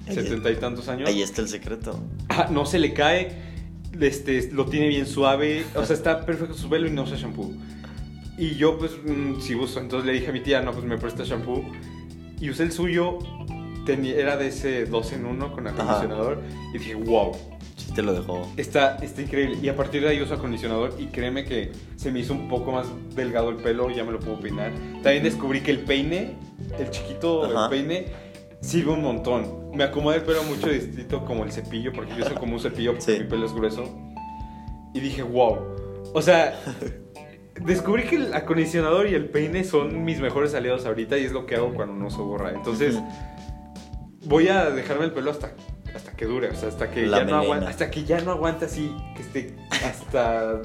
setenta 0.08 0.50
y 0.50 0.56
tantos 0.56 0.88
años. 0.88 1.08
Ahí 1.08 1.22
está 1.22 1.40
el 1.42 1.48
secreto. 1.48 1.98
Ajá, 2.28 2.48
no 2.50 2.66
se 2.66 2.78
le 2.78 2.92
cae. 2.92 3.52
Este, 4.00 4.50
lo 4.52 4.66
tiene 4.66 4.88
bien 4.88 5.06
suave. 5.06 5.64
O 5.74 5.84
sea, 5.84 5.94
está 5.94 6.24
perfecto 6.26 6.54
su 6.54 6.68
pelo 6.68 6.86
y 6.86 6.90
no 6.90 7.02
usa 7.02 7.16
shampoo. 7.16 7.52
Y 8.38 8.54
yo, 8.56 8.78
pues, 8.78 8.92
mm, 9.04 9.40
sí 9.40 9.54
uso. 9.54 9.78
Entonces 9.78 10.06
le 10.06 10.12
dije 10.14 10.28
a 10.30 10.32
mi 10.32 10.40
tía, 10.40 10.62
no, 10.62 10.72
pues 10.72 10.84
me 10.84 10.96
presta 10.98 11.22
shampoo. 11.24 11.62
Y 12.40 12.50
usé 12.50 12.64
el 12.64 12.72
suyo. 12.72 13.18
tenía- 13.84 14.14
era 14.14 14.36
de 14.36 14.46
ese 14.46 14.86
2 14.86 15.12
en 15.12 15.26
1 15.26 15.52
con 15.52 15.66
acondicionador. 15.66 16.40
Y 16.72 16.78
dije, 16.78 16.94
wow, 16.94 17.32
Sí 17.92 17.96
te 17.96 18.02
lo 18.02 18.14
dejó. 18.14 18.48
Está, 18.56 18.96
está 19.02 19.20
increíble. 19.20 19.58
Y 19.62 19.68
a 19.68 19.76
partir 19.76 20.00
de 20.02 20.08
ahí 20.08 20.20
uso 20.22 20.32
acondicionador 20.34 20.94
y 20.98 21.06
créeme 21.08 21.44
que 21.44 21.72
se 21.96 22.10
me 22.10 22.20
hizo 22.20 22.32
un 22.32 22.48
poco 22.48 22.72
más 22.72 22.86
delgado 23.14 23.50
el 23.50 23.56
pelo, 23.56 23.90
ya 23.90 24.02
me 24.02 24.12
lo 24.12 24.18
puedo 24.18 24.40
peinar. 24.40 24.72
También 25.02 25.22
descubrí 25.22 25.60
que 25.60 25.72
el 25.72 25.80
peine, 25.80 26.36
el 26.78 26.90
chiquito 26.90 27.44
Ajá. 27.44 27.64
el 27.64 27.70
peine, 27.70 28.06
sirve 28.62 28.92
un 28.92 29.02
montón. 29.02 29.70
Me 29.74 29.84
acomoda 29.84 30.16
el 30.16 30.22
pelo 30.22 30.42
mucho 30.44 30.68
distinto 30.70 31.24
como 31.26 31.44
el 31.44 31.52
cepillo, 31.52 31.92
porque 31.92 32.14
yo 32.16 32.24
uso 32.24 32.34
como 32.36 32.54
un 32.54 32.60
cepillo 32.60 32.92
porque 32.92 33.04
Sí. 33.12 33.18
mi 33.20 33.24
pelo 33.28 33.44
es 33.44 33.52
grueso. 33.52 33.84
Y 34.94 35.00
dije, 35.00 35.22
wow. 35.22 35.58
O 36.14 36.22
sea, 36.22 36.58
descubrí 37.64 38.04
que 38.04 38.16
el 38.16 38.32
acondicionador 38.32 39.06
y 39.06 39.14
el 39.14 39.26
peine 39.26 39.64
son 39.64 40.04
mis 40.04 40.20
mejores 40.20 40.54
aliados 40.54 40.86
ahorita 40.86 41.18
y 41.18 41.24
es 41.24 41.32
lo 41.32 41.44
que 41.44 41.56
hago 41.56 41.74
cuando 41.74 41.94
no 41.94 42.06
uso 42.06 42.24
gorra. 42.24 42.52
Entonces, 42.54 42.98
voy 44.24 44.48
a 44.48 44.70
dejarme 44.70 45.04
el 45.04 45.12
pelo 45.12 45.30
hasta, 45.30 45.52
hasta 45.94 46.12
que 46.12 46.24
dure, 46.26 46.48
o 46.50 46.54
sea, 46.54 46.68
hasta 46.68 46.90
que, 46.90 47.06
La 47.06 47.18
ya 47.18 47.24
no 47.24 47.30
melena. 47.32 47.42
aguante, 47.44 47.66
hasta 47.66 47.90
que 47.90 48.04
ya 48.04 48.20
no 48.20 48.30
aguante 48.32 48.64
así, 48.66 48.94
que 49.16 49.22
esté 49.22 49.56
hasta 49.84 50.60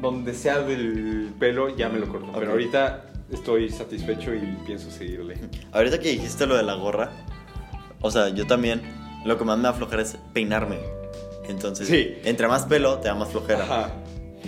donde 0.00 0.34
sea 0.34 0.60
del 0.60 1.32
pelo, 1.38 1.74
ya 1.76 1.88
me 1.88 1.98
lo 1.98 2.08
corto. 2.08 2.26
Ok. 2.30 2.36
Pero 2.38 2.50
ahorita 2.52 3.04
estoy 3.32 3.68
satisfecho 3.70 4.34
y 4.34 4.40
pienso 4.66 4.90
seguirle. 4.90 5.36
Ahorita 5.72 5.98
que 5.98 6.10
dijiste 6.10 6.46
lo 6.46 6.56
de 6.56 6.62
la 6.62 6.74
gorra, 6.74 7.10
o 8.00 8.10
sea, 8.10 8.28
yo 8.30 8.46
también, 8.46 8.80
lo 9.24 9.36
que 9.38 9.44
más 9.44 9.56
me 9.58 9.64
da 9.64 9.72
flojera 9.72 10.02
es 10.02 10.16
peinarme. 10.32 10.78
Entonces, 11.48 11.88
Sí. 11.88 12.16
entre 12.24 12.46
más 12.46 12.64
pelo, 12.66 12.98
te 12.98 13.08
da 13.08 13.14
más 13.14 13.28
flojera. 13.30 13.64
Ajá. 13.64 13.90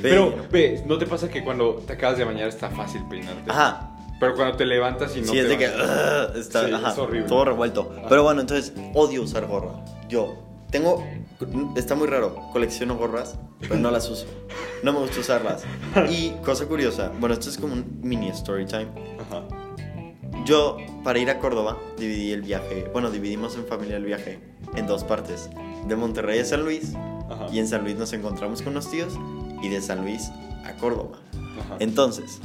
Pero- 0.03 0.35
ve, 0.51 0.83
¿no 0.87 0.99
te 0.99 1.07
pasa 1.07 1.29
que 1.29 1.43
cuando 1.43 1.75
te 1.87 1.95
acabas 1.95 2.17
de 2.19 2.25
bañar 2.25 2.49
está 2.49 2.71
fácil 2.71 3.03
peinarte? 3.11 3.51
Ajá. 3.51 3.87
Pero 4.21 4.35
cuando 4.37 4.55
te 4.57 4.67
levantas 4.67 5.17
y 5.17 5.21
no 5.23 5.27
sí, 5.29 5.33
te 5.33 5.41
es 5.41 5.49
de 5.49 5.59
que 5.59 5.67
"Ugh", 5.67 6.37
está 6.37 6.67
Sí, 6.67 6.73
ajá, 6.75 6.91
es 6.93 6.99
horrible. 6.99 7.27
todo 7.27 7.45
revuelto. 7.47 7.91
Pero 8.09 8.23
bueno, 8.23 8.43
entonces, 8.43 8.73
odio 8.95 9.23
usar 9.23 9.47
gorra. 9.47 9.73
Yo 10.11 10.37
tengo, 10.71 11.05
está 11.77 11.95
muy 11.95 12.07
raro, 12.07 12.35
colecciono 12.53 12.97
gorras, 12.97 13.39
pero 13.61 13.77
no 13.77 13.91
las 13.91 14.09
uso. 14.11 14.27
No 14.83 14.93
me 14.93 14.99
gusta 14.99 15.21
usarlas. 15.21 15.63
Y 16.11 16.31
cosa 16.45 16.67
curiosa, 16.67 17.13
bueno, 17.19 17.35
esto 17.35 17.49
es 17.49 17.57
como 17.57 17.75
un 17.75 18.01
mini 18.03 18.29
story 18.29 18.67
time. 18.67 18.89
Ajá. 19.21 19.45
Yo, 20.45 20.77
para 21.05 21.19
ir 21.19 21.31
a 21.31 21.39
Córdoba, 21.39 21.79
dividí 21.99 22.33
el 22.33 22.43
viaje, 22.43 22.89
bueno, 22.93 23.11
dividimos 23.11 23.57
en 23.57 23.67
familia 23.67 23.97
el 23.97 24.05
viaje 24.05 24.41
en 24.75 24.87
dos 24.87 25.05
partes. 25.05 25.51
De 25.87 25.97
Monterrey 25.97 26.39
a 26.41 26.45
San 26.45 26.65
Luis, 26.65 26.95
Ajá. 27.31 27.47
y 27.53 27.59
en 27.59 27.69
San 27.69 27.85
Luis 27.85 27.97
nos 27.97 28.13
encontramos 28.13 28.63
con 28.63 28.73
unos 28.73 28.91
tíos, 28.91 29.15
y 29.63 29.69
de 29.69 29.81
San 29.81 30.03
Luis 30.03 30.31
a 30.65 30.73
Córdoba. 30.79 31.19
Ajá. 31.33 31.77
Entonces, 31.79 32.41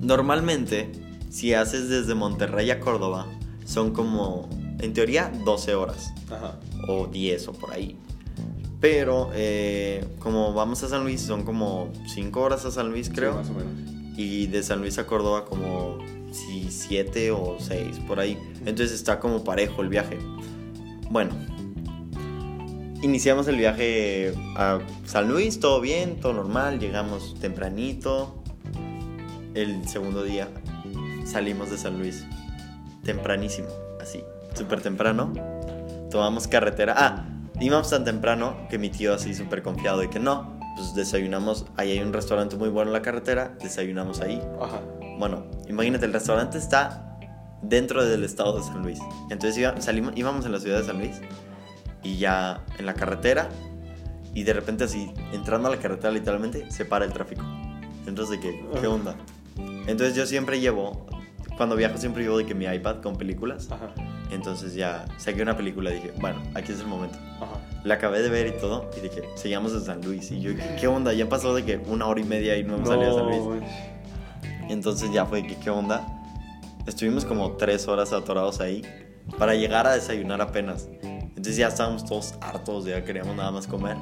normalmente, 0.00 0.90
si 1.30 1.54
haces 1.54 1.88
desde 1.88 2.14
Monterrey 2.14 2.70
a 2.70 2.80
Córdoba, 2.80 3.26
son 3.64 3.92
como, 3.92 4.48
en 4.80 4.92
teoría, 4.92 5.30
12 5.44 5.74
horas, 5.74 6.12
Ajá. 6.30 6.58
o 6.88 7.06
10 7.06 7.48
o 7.48 7.52
por 7.52 7.72
ahí. 7.72 7.96
Pero, 8.80 9.30
eh, 9.34 10.04
como 10.20 10.52
vamos 10.54 10.82
a 10.84 10.88
San 10.88 11.02
Luis, 11.02 11.20
son 11.20 11.42
como 11.44 11.90
5 12.06 12.40
horas 12.40 12.64
a 12.64 12.70
San 12.70 12.90
Luis, 12.90 13.06
Sí, 13.08 13.12
creo. 13.12 13.34
más 13.34 13.50
o 13.50 13.54
menos. 13.54 13.72
y 14.16 14.46
de 14.48 14.62
San 14.64 14.80
Luis 14.80 14.98
a 14.98 15.06
Córdoba 15.06 15.44
como 15.44 15.98
7 16.32 17.30
o 17.30 17.56
6, 17.60 18.00
por 18.06 18.18
ahí. 18.20 18.36
Entonces 18.66 18.92
está 18.92 19.18
como 19.20 19.44
parejo 19.44 19.82
el 19.82 19.88
viaje. 19.88 20.18
Bueno, 21.10 21.32
iniciamos 23.02 23.46
el 23.48 23.56
viaje 23.56 24.34
a 24.56 24.80
San 25.04 25.28
Luis, 25.28 25.60
todo 25.60 25.80
bien, 25.80 26.20
todo 26.20 26.32
normal, 26.34 26.78
llegamos 26.80 27.36
tempranito. 27.40 28.42
El 29.54 29.86
segundo 29.88 30.22
día 30.24 30.48
salimos 31.24 31.70
de 31.70 31.78
San 31.78 31.98
Luis, 31.98 32.24
tempranísimo, 33.04 33.68
así, 34.00 34.20
súper 34.58 34.80
temprano. 34.82 35.32
Tomamos 36.10 36.46
carretera. 36.48 36.94
Ah, 36.96 37.26
íbamos 37.60 37.90
tan 37.90 38.04
temprano 38.04 38.66
que 38.68 38.78
mi 38.78 38.90
tío 38.90 39.14
así 39.14 39.34
súper 39.34 39.62
confiado 39.62 40.00
de 40.00 40.10
que 40.10 40.18
no. 40.20 40.58
Pues 40.76 40.94
desayunamos, 40.94 41.66
ahí 41.76 41.90
hay 41.92 42.00
un 42.00 42.12
restaurante 42.12 42.56
muy 42.56 42.68
bueno 42.68 42.90
en 42.90 42.92
la 42.92 43.02
carretera, 43.02 43.56
desayunamos 43.60 44.20
ahí. 44.20 44.40
Ajá. 44.60 44.80
Bueno, 45.18 45.46
imagínate, 45.68 46.06
el 46.06 46.12
restaurante 46.12 46.56
está 46.58 47.18
dentro 47.62 48.04
del 48.04 48.22
estado 48.22 48.56
de 48.58 48.62
San 48.62 48.82
Luis. 48.82 49.00
Entonces 49.30 49.58
iba- 49.58 49.80
salimos, 49.80 50.12
íbamos 50.16 50.46
en 50.46 50.52
la 50.52 50.60
ciudad 50.60 50.78
de 50.78 50.84
San 50.84 50.98
Luis 50.98 51.20
y 52.04 52.18
ya 52.18 52.64
en 52.78 52.86
la 52.86 52.94
carretera 52.94 53.48
y 54.34 54.44
de 54.44 54.52
repente 54.52 54.84
así, 54.84 55.12
entrando 55.32 55.66
a 55.66 55.72
la 55.72 55.78
carretera 55.80 56.12
literalmente, 56.12 56.70
se 56.70 56.84
para 56.84 57.04
el 57.04 57.12
tráfico. 57.12 57.42
Entonces, 58.06 58.38
¿de 58.40 58.40
qué? 58.48 58.64
¿Qué 58.80 58.86
onda? 58.86 59.16
Entonces 59.88 60.14
yo 60.14 60.26
siempre 60.26 60.60
llevo, 60.60 61.06
cuando 61.58 61.76
viajo 61.76 61.98
siempre 61.98 62.22
llevo 62.22 62.38
de 62.38 62.46
que 62.46 62.54
mi 62.54 62.64
iPad 62.64 63.02
con 63.02 63.16
películas. 63.16 63.70
Ajá. 63.70 63.90
Entonces 64.30 64.74
ya 64.74 65.04
saqué 65.18 65.42
una 65.42 65.56
película 65.56 65.90
y 65.90 65.94
dije, 65.94 66.12
bueno, 66.20 66.40
aquí 66.54 66.72
es 66.72 66.80
el 66.80 66.86
momento. 66.86 67.18
Ajá. 67.36 67.60
La 67.84 67.94
acabé 67.94 68.22
de 68.22 68.30
ver 68.30 68.46
y 68.46 68.52
todo 68.52 68.90
y 68.96 69.00
dije, 69.00 69.28
seguimos 69.34 69.72
en 69.72 69.82
San 69.82 70.00
Luis. 70.02 70.30
Y 70.30 70.40
yo, 70.40 70.54
¿qué, 70.54 70.76
qué 70.80 70.86
onda? 70.86 71.12
Ya 71.12 71.28
pasó 71.28 71.54
de 71.54 71.64
que 71.64 71.76
una 71.76 72.06
hora 72.06 72.20
y 72.20 72.24
media 72.24 72.56
y 72.56 72.64
no 72.64 72.76
hemos 72.76 72.88
salido 72.88 73.10
a 73.10 73.14
San 73.14 73.26
Luis. 73.26 73.42
güey. 73.42 73.60
Entonces 74.70 75.12
ya 75.12 75.26
fue 75.26 75.46
que, 75.46 75.56
¿qué 75.56 75.70
onda? 75.70 76.06
Estuvimos 76.86 77.24
como 77.24 77.52
tres 77.52 77.88
horas 77.88 78.12
atorados 78.12 78.60
ahí 78.60 78.82
para 79.38 79.54
llegar 79.54 79.86
a 79.86 79.94
desayunar 79.94 80.40
apenas. 80.40 80.88
Entonces 81.02 81.56
ya 81.56 81.68
estábamos 81.68 82.04
todos 82.04 82.34
hartos, 82.40 82.84
ya 82.84 83.04
queríamos 83.04 83.36
nada 83.36 83.50
más 83.50 83.66
comer. 83.66 83.96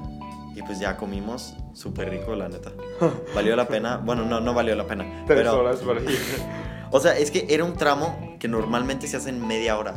Y 0.55 0.63
pues 0.63 0.79
ya 0.79 0.97
comimos 0.97 1.55
súper 1.75 2.11
rico, 2.11 2.35
la 2.35 2.49
neta. 2.49 2.71
Valió 3.35 3.55
la 3.57 3.69
pena. 3.69 3.99
Bueno, 3.99 4.25
no, 4.25 4.41
no 4.41 4.55
valió 4.55 4.75
la 4.75 4.87
pena. 4.87 5.05
Tres 5.27 5.41
pero, 5.41 5.59
horas 5.61 5.81
para 5.81 6.01
ir. 6.01 6.19
O 6.91 7.01
sea, 7.01 7.17
es 7.19 7.31
que 7.31 7.47
era 7.51 7.65
un 7.65 7.75
tramo 7.75 8.37
que 8.39 8.49
normalmente 8.49 9.07
se 9.07 9.17
hace 9.17 9.31
en 9.31 9.47
media 9.47 9.79
hora 9.79 9.95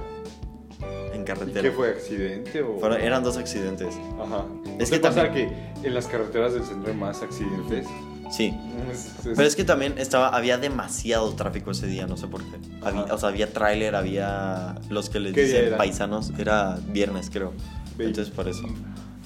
en 1.13 1.21
¿Y 1.21 1.25
carretera. 1.25 1.61
qué 1.61 1.71
fue? 1.71 1.89
¿Accidente 1.89 2.61
o...? 2.61 2.79
Fueron- 2.79 3.01
eran 3.01 3.23
dos 3.23 3.37
accidentes. 3.37 3.95
Ajá. 4.21 4.45
Es 4.79 4.89
que 4.89 4.99
pasa 4.99 5.31
que 5.31 5.49
en 5.83 5.93
las 5.93 6.07
carreteras 6.07 6.53
del 6.53 6.63
centro 6.63 6.91
hay 6.91 6.97
más 6.97 7.21
accidentes. 7.21 7.85
Sí. 8.31 8.53
Es- 8.91 9.15
Pero 9.23 9.43
es 9.43 9.55
que 9.55 9.63
también 9.63 9.95
estaba, 9.97 10.29
había 10.29 10.57
demasiado 10.59 11.33
tráfico 11.33 11.71
ese 11.71 11.87
día, 11.87 12.05
no 12.07 12.15
sé 12.15 12.27
por 12.27 12.41
qué. 12.43 12.57
Había- 12.83 13.01
Ajá. 13.01 13.13
o 13.15 13.17
sea, 13.17 13.29
había 13.29 13.51
tráiler, 13.51 13.95
había 13.95 14.75
los 14.89 15.09
que 15.09 15.19
les 15.19 15.33
¿Qué 15.33 15.41
día 15.45 15.53
dicen 15.53 15.67
era? 15.69 15.77
paisanos. 15.77 16.31
Era 16.37 16.77
viernes, 16.87 17.29
creo. 17.31 17.53
Ve- 17.97 18.05
Entonces, 18.05 18.33
por 18.33 18.47
eso. 18.47 18.63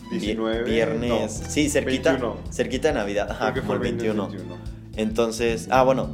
Vi- 0.10 0.20
19... 0.20 0.64
Viernes. 0.64 1.10
no, 1.44 1.50
sí, 1.50 1.70
cerquita. 1.70 2.12
21. 2.12 2.38
Cerquita 2.52 2.88
de 2.90 2.94
Navidad. 2.96 3.30
Ajá, 3.30 3.52
Creo 3.52 3.54
que 3.56 3.60
como 3.62 3.74
el 3.74 3.80
fue 3.80 3.90
21. 3.90 4.28
21. 4.30 4.56
Entonces, 4.96 5.68
ah, 5.72 5.84
bueno, 5.84 6.10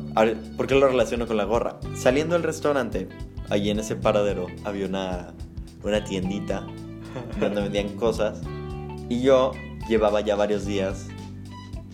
¿por 0.56 0.68
qué 0.68 0.76
lo 0.76 0.88
relaciono 0.88 1.28
con 1.28 1.38
la 1.38 1.44
gorra? 1.44 1.80
Saliendo 1.96 2.36
del 2.36 2.44
restaurante, 2.44 3.10
allí 3.50 3.70
en 3.70 3.80
ese 3.80 3.96
paradero 3.96 4.48
había 4.64 4.86
una, 4.86 5.34
una 5.84 6.04
tiendita 6.04 6.66
donde 7.40 7.62
vendían 7.62 7.90
cosas 7.96 8.42
y 9.10 9.22
yo 9.22 9.52
llevaba 9.90 10.22
ya 10.22 10.36
varios 10.36 10.66
días 10.66 11.08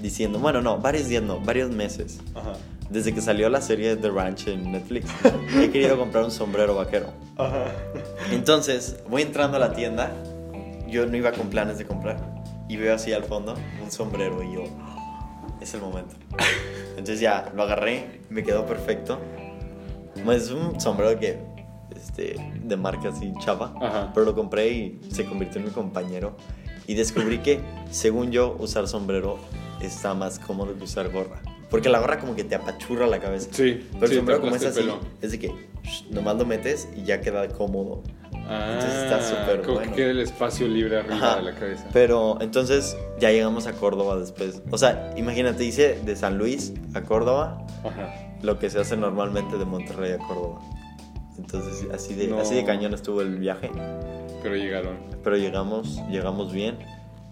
diciendo, 0.02 0.38
bueno, 0.40 0.62
no, 0.62 0.78
varios 0.78 1.08
días 1.08 1.24
no, 1.24 1.40
varios 1.40 1.72
meses, 1.72 2.20
Ajá. 2.36 2.54
desde 2.90 3.14
que 3.14 3.22
salió 3.22 3.50
la 3.50 3.62
serie 3.62 3.96
The 3.96 4.12
Ranch 4.12 4.48
en 4.48 4.72
Netflix, 4.72 5.10
he 5.56 5.70
querido 5.72 5.98
comprar 5.98 6.26
un 6.26 6.32
sombrero 6.32 6.76
vaquero. 6.76 7.08
Ajá. 7.38 7.66
Entonces, 8.32 8.98
voy 9.10 9.24
entrando 9.24 9.58
a 9.58 9.60
la 9.60 9.74
tienda, 9.74 10.12
yo 10.88 11.08
no 11.08 11.18
iba 11.18 11.32
con 11.32 11.50
planes 11.50 11.78
de 11.80 11.86
comprar 11.86 12.36
y 12.68 12.78
veo 12.78 12.94
así 12.94 13.14
al 13.14 13.24
fondo 13.24 13.56
un 13.82 13.92
sombrero 13.92 14.44
y 14.44 14.54
yo, 14.54 14.64
es 15.66 15.74
el 15.74 15.82
momento. 15.82 16.16
Entonces 16.91 17.20
ya 17.20 17.51
lo 17.55 17.63
agarré, 17.63 18.22
me 18.30 18.43
quedó 18.43 18.66
perfecto. 18.66 19.20
Es 20.32 20.49
un 20.49 20.80
sombrero 20.80 21.20
que, 21.20 21.39
este, 21.95 22.36
de 22.63 22.78
marca 22.78 23.09
así 23.09 23.34
chava, 23.39 23.74
Ajá. 23.82 24.11
pero 24.13 24.26
lo 24.26 24.36
compré 24.36 24.70
y 24.70 25.01
se 25.11 25.26
convirtió 25.26 25.59
en 25.59 25.68
mi 25.68 25.72
compañero. 25.72 26.38
Y 26.88 26.93
descubrí 26.93 27.39
que, 27.39 27.61
según 27.91 28.32
yo, 28.32 28.55
usar 28.59 28.88
sombrero 28.88 29.39
está 29.82 30.13
más 30.13 30.39
cómodo 30.39 30.76
que 30.78 30.84
usar 30.84 31.11
gorra. 31.11 31.41
Porque 31.70 31.89
la 31.89 31.99
gorra 31.99 32.20
como 32.20 32.36
que 32.36 32.43
te 32.43 32.55
apachurra 32.55 33.07
la 33.07 33.20
cabeza. 33.20 33.49
Sí, 33.51 33.88
Pero 33.93 34.05
el 34.05 34.09
sí, 34.11 34.16
sombrero 34.18 34.41
como 34.41 34.55
es 34.55 34.63
así, 34.66 34.88
es 35.22 35.32
de 35.32 35.39
que 35.39 35.47
shh, 35.84 36.11
nomás 36.11 36.38
lo 36.38 36.45
metes 36.45 36.88
y 36.95 37.03
ya 37.03 37.22
queda 37.22 37.47
cómodo. 37.49 38.03
Entonces 38.32 38.93
está 39.03 39.18
Ah, 39.18 39.22
súper 39.22 39.61
como 39.61 39.76
bueno. 39.78 39.89
que 39.91 39.95
queda 39.97 40.11
el 40.11 40.20
espacio 40.20 40.68
libre 40.68 40.99
arriba 40.99 41.16
Ajá. 41.16 41.36
de 41.38 41.41
la 41.43 41.55
cabeza. 41.55 41.88
Pero 41.91 42.38
entonces 42.41 42.95
ya 43.20 43.32
llegamos 43.32 43.66
a 43.66 43.74
Córdoba 43.74 44.18
después. 44.20 44.61
O 44.70 44.78
sea, 44.78 45.11
imagínate, 45.18 45.63
hice 45.66 45.99
de 46.05 46.16
San 46.16 46.38
Luis 46.38 46.72
a 46.93 47.01
Córdoba 47.01 47.66
Ajá. 47.84 48.13
lo 48.43 48.59
que 48.59 48.70
se 48.70 48.80
hace 48.80 48.95
normalmente 48.97 49.57
de 49.57 49.66
Monterrey 49.66 50.11
a 50.11 50.20
Córdoba. 50.20 50.59
Entonces 51.39 51.88
así 51.91 52.13
de, 52.13 52.28
No. 52.28 52.39
así 52.39 52.53
de 52.53 52.63
cañón 52.63 52.93
estuvo 52.93 53.22
el 53.22 53.38
viaje. 53.39 53.72
Pero 54.43 54.55
llegaron. 54.55 54.97
Pero 55.24 55.38
llegamos, 55.38 55.99
llegamos 56.11 56.53
bien. 56.53 56.78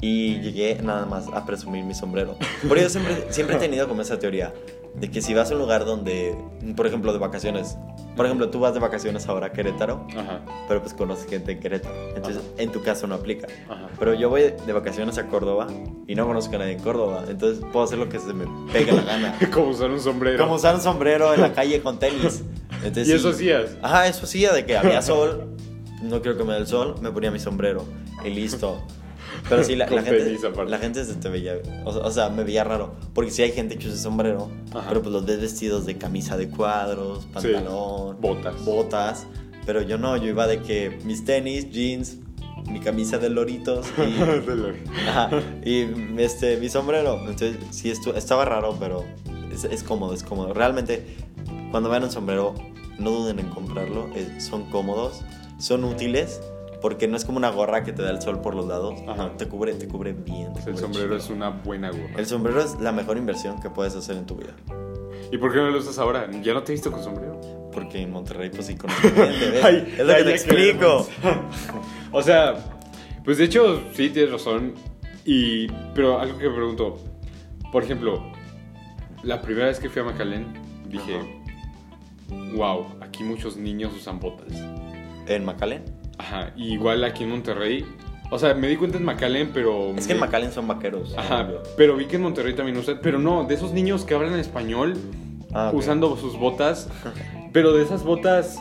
Y 0.04 0.42
llegué 0.42 0.78
nada 0.84 1.06
más 1.06 1.28
a 1.34 1.46
presumir 1.46 1.86
mi 1.86 1.94
sombrero. 1.94 2.36
Porque 2.68 2.84
yo 2.84 2.90
siempre, 2.90 3.26
siempre 3.30 3.56
he 3.56 3.60
tenido 3.60 3.88
como 3.88 4.02
esa 4.02 4.20
teoría 4.20 4.54
de 4.96 5.10
que 5.10 5.22
si 5.22 5.34
vas 5.34 5.50
a 5.50 5.54
un 5.54 5.62
lugar 5.62 5.86
donde, 5.86 6.36
por 6.76 6.86
ejemplo, 6.86 7.14
de 7.14 7.20
vacaciones, 7.20 7.78
por 8.18 8.26
ejemplo, 8.26 8.50
tú 8.50 8.60
vas 8.60 8.74
de 8.74 8.82
vacaciones 8.82 9.30
ahora 9.30 9.48
a 9.48 9.52
Querétaro, 9.54 10.06
Ajá. 10.18 10.42
pero 10.68 10.82
pues 10.82 10.94
conoces 10.94 11.26
gente 11.30 11.54
en 11.54 11.62
Querétaro. 11.62 11.96
Entonces, 12.18 12.44
en 12.58 12.70
tu 12.74 12.82
caso 12.84 13.08
no 13.08 13.16
aplica. 13.16 13.48
Ajá. 13.70 13.88
Pero 13.98 14.14
yo 14.14 14.28
voy 14.30 14.54
de 14.66 14.74
vacaciones 14.74 15.18
a 15.20 15.28
Córdoba 15.28 15.68
y 16.06 16.16
no 16.16 16.28
conozco 16.28 16.54
a 16.56 16.60
nadie 16.60 16.74
en 16.74 16.80
Córdoba. 16.82 17.24
Entonces 17.30 17.64
puedo 17.72 17.86
hacer 17.86 17.98
lo 17.98 18.10
que 18.10 18.20
se 18.20 18.34
me 18.34 18.46
pegue 18.74 18.92
la 18.92 19.04
gana. 19.04 19.40
Como 19.54 19.70
usar 19.70 19.90
un 19.90 20.02
sombrero. 20.02 20.38
Como 20.44 20.56
usar 20.56 20.76
un 20.76 20.82
sombrero 20.82 21.34
en 21.34 21.40
la 21.40 21.54
calle 21.54 21.82
con 21.82 21.98
tenis. 21.98 22.44
Entonces, 22.84 23.08
y 23.08 23.14
eso 23.14 23.32
sí. 23.32 23.50
hacías. 23.50 23.78
Ajá, 23.82 24.06
eso 24.08 24.26
sí, 24.26 24.46
de 24.46 24.66
que 24.66 24.76
había 24.76 25.02
sol. 25.02 25.56
No 26.02 26.22
quiero 26.22 26.38
que 26.38 26.44
me 26.44 26.52
dé 26.52 26.60
el 26.60 26.68
sol, 26.68 26.96
me 27.02 27.10
ponía 27.10 27.32
mi 27.32 27.40
sombrero 27.40 27.86
y 28.26 28.32
listo. 28.32 28.82
Pero 29.50 29.64
sí, 29.64 29.76
la, 29.76 29.88
la 29.90 30.02
gente, 30.02 30.40
la 30.68 30.78
gente 30.78 31.04
se 31.06 31.16
te 31.16 31.30
veía, 31.30 31.56
o, 31.86 31.90
o 31.90 32.12
sea, 32.12 32.30
me 32.30 32.44
veía 32.44 32.64
raro. 32.64 32.94
Porque 33.14 33.32
sí 33.32 33.42
hay 33.42 33.52
gente 33.52 33.78
que 33.78 33.88
usa 33.88 33.98
sombrero, 33.98 34.50
Ajá. 34.74 34.86
pero 34.90 35.02
pues 35.02 35.12
los 35.14 35.26
ves 35.26 35.42
vestidos 35.42 35.86
de 35.86 35.98
camisa 35.98 36.38
de 36.38 36.50
cuadros, 36.50 37.26
pantalón, 37.34 38.20
botas. 38.22 38.64
botas. 38.66 39.28
Pero 39.66 39.82
yo 39.82 39.98
no, 39.98 40.18
yo 40.18 40.28
iba 40.28 40.46
de 40.48 40.62
que 40.62 41.00
mis 41.06 41.24
tenis, 41.26 41.70
jeans, 41.72 42.18
mi 42.70 42.80
camisa 42.80 43.18
de 43.18 43.30
loritos 43.30 43.88
y, 43.98 44.12
De 44.46 44.56
lo- 44.56 44.74
ajá, 45.08 45.30
y 45.66 45.88
este, 46.18 46.58
mi 46.58 46.70
sombrero. 46.70 47.18
Entonces 47.20 47.58
sí, 47.72 47.90
estu- 47.92 48.16
estaba 48.16 48.46
raro, 48.46 48.76
pero 48.80 49.04
es, 49.54 49.64
es 49.66 49.84
cómodo, 49.84 50.14
es 50.14 50.24
cómodo. 50.24 50.54
Realmente, 50.54 51.06
cuando 51.72 51.90
vean 51.90 52.04
un 52.04 52.12
sombrero, 52.12 52.56
no 53.00 53.10
duden 53.12 53.40
en 53.40 53.50
comprarlo. 53.50 54.10
eh, 54.16 54.40
son 54.40 54.70
cómodos, 54.70 55.22
son 55.60 55.84
útiles. 55.84 56.42
Porque 56.84 57.08
no 57.08 57.16
es 57.16 57.24
como 57.24 57.38
una 57.38 57.50
gorra 57.50 57.86
que 57.86 57.94
te 57.94 58.02
da 58.02 58.12
el 58.12 58.22
sol 58.22 58.42
por 58.42 58.56
los 58.56 58.68
lados. 58.68 59.00
Ajá. 59.08 59.16
No, 59.16 59.32
te 59.32 59.48
cubre, 59.48 59.74
te 59.76 59.88
cubre 59.88 60.12
bien. 60.12 60.52
te 60.52 60.60
El 60.60 60.66
cubre 60.66 60.78
sombrero 60.78 61.08
chido. 61.08 61.16
es 61.18 61.30
una 61.30 61.50
buena 61.50 61.90
gorra. 61.90 62.14
El 62.18 62.26
sombrero 62.26 62.60
es 62.60 62.78
la 62.82 62.92
mejor 62.92 63.16
inversión 63.16 63.62
que 63.62 63.70
puedes 63.70 63.96
hacer 63.96 64.18
en 64.18 64.26
tu 64.26 64.36
vida. 64.36 64.54
¿Y 65.32 65.38
por 65.38 65.54
qué 65.54 65.60
no 65.60 65.70
lo 65.72 65.80
usas 65.80 65.98
ahora? 65.98 66.30
¿Ya 66.42 66.54
no 66.54 66.62
te 66.62 66.74
he 66.74 66.76
visto 66.76 66.92
con 66.92 67.02
sombrero? 67.02 67.40
Porque 67.72 68.02
en 68.02 68.12
Monterrey, 68.12 68.50
pues 68.50 68.66
sí 68.66 68.76
¿ves? 68.76 69.64
Ay, 69.64 69.96
es 69.98 70.06
lo 70.06 70.14
que 70.14 70.20
te 70.20 70.26
que 70.26 70.32
explico. 70.32 71.08
o 72.12 72.22
sea, 72.22 72.56
pues 73.24 73.38
de 73.38 73.46
hecho, 73.46 73.82
sí 73.94 74.10
tienes 74.10 74.34
razón. 74.34 74.74
Y, 75.24 75.68
pero 75.96 76.20
algo 76.20 76.38
que 76.38 76.50
me 76.50 76.54
pregunto, 76.54 76.98
por 77.72 77.86
ejemplo, 77.86 78.22
la 79.24 79.42
primera 79.42 79.68
vez 79.68 79.80
que 79.80 79.90
fui 79.90 80.02
a 80.02 80.06
Macalén, 80.06 80.48
dije, 80.90 81.18
wow, 82.58 82.88
aquí 83.00 83.24
muchos 83.24 83.56
niños 83.56 83.94
usan 83.96 84.20
botas. 84.20 84.50
¿En 85.28 85.46
McAllen? 85.46 86.03
Ajá, 86.24 86.52
y 86.56 86.74
igual 86.74 87.04
aquí 87.04 87.24
en 87.24 87.30
Monterrey. 87.32 87.86
O 88.32 88.40
sea, 88.40 88.54
me 88.56 88.68
di 88.68 88.78
cuenta 88.78 88.98
en 88.98 89.04
Macalén, 89.06 89.52
pero... 89.54 89.94
Es 89.96 90.08
que 90.08 90.14
en 90.14 90.20
McAllen 90.20 90.52
son 90.52 90.68
vaqueros. 90.68 91.14
Ajá, 91.18 91.48
pero 91.78 91.96
vi 91.98 92.06
que 92.06 92.16
en 92.16 92.24
Monterrey 92.24 92.56
también 92.56 92.78
usan... 92.78 93.00
Pero 93.04 93.20
no, 93.20 93.44
de 93.44 93.54
esos 93.54 93.74
niños 93.74 94.06
que 94.06 94.16
hablan 94.16 94.40
español, 94.40 94.96
Ah, 95.56 95.70
usando 95.72 96.18
sus 96.18 96.36
botas, 96.40 96.90
pero 97.54 97.74
de 97.74 97.84
esas 97.84 98.04
botas 98.04 98.58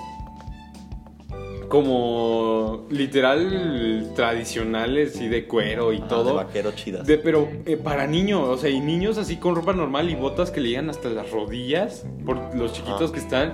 como 1.69 2.87
literal 2.91 4.11
tradicionales 4.15 5.19
y 5.21 5.29
de 5.29 5.47
cuero 5.47 5.93
y 5.95 5.99
Ajá, 5.99 6.09
todo. 6.09 6.25
De 6.27 6.33
vaquero 6.45 6.73
chidas. 6.73 7.07
De- 7.07 7.17
pero 7.17 7.49
eh, 7.65 7.79
para 7.79 8.07
niños, 8.07 8.47
o 8.47 8.59
sea, 8.59 8.69
y 8.69 8.81
niños 8.81 9.17
así 9.17 9.37
con 9.37 9.55
ropa 9.55 9.73
normal 9.73 10.11
y 10.11 10.15
botas 10.15 10.51
que 10.51 10.61
le 10.61 10.69
llegan 10.69 10.91
hasta 10.91 11.09
las 11.09 11.31
rodillas 11.31 12.05
por 12.27 12.55
los 12.55 12.75
chiquitos 12.75 13.05
Ajá. 13.05 13.13
que 13.13 13.19
están. 13.21 13.53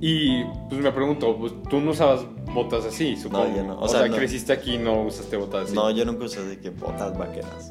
Y 0.00 0.44
pues 0.68 0.80
me 0.80 0.92
pregunto, 0.92 1.36
pues 1.36 1.52
tú 1.68 1.80
no 1.80 1.90
usabas 1.90 2.20
botas 2.54 2.84
así, 2.84 3.16
supongo. 3.16 3.54
yo 3.54 3.64
no, 3.64 3.74
O, 3.74 3.84
o 3.84 3.88
sea, 3.88 4.00
sea, 4.00 4.08
no. 4.08 4.16
creciste 4.16 4.52
aquí 4.52 4.74
y 4.74 4.78
no 4.78 5.02
usaste 5.02 5.36
botas 5.36 5.64
así. 5.64 5.74
No, 5.74 5.90
yo 5.90 6.04
nunca 6.04 6.24
usé 6.24 6.42
de 6.44 6.58
que 6.60 6.70
botas 6.70 7.16
vaqueras. 7.18 7.70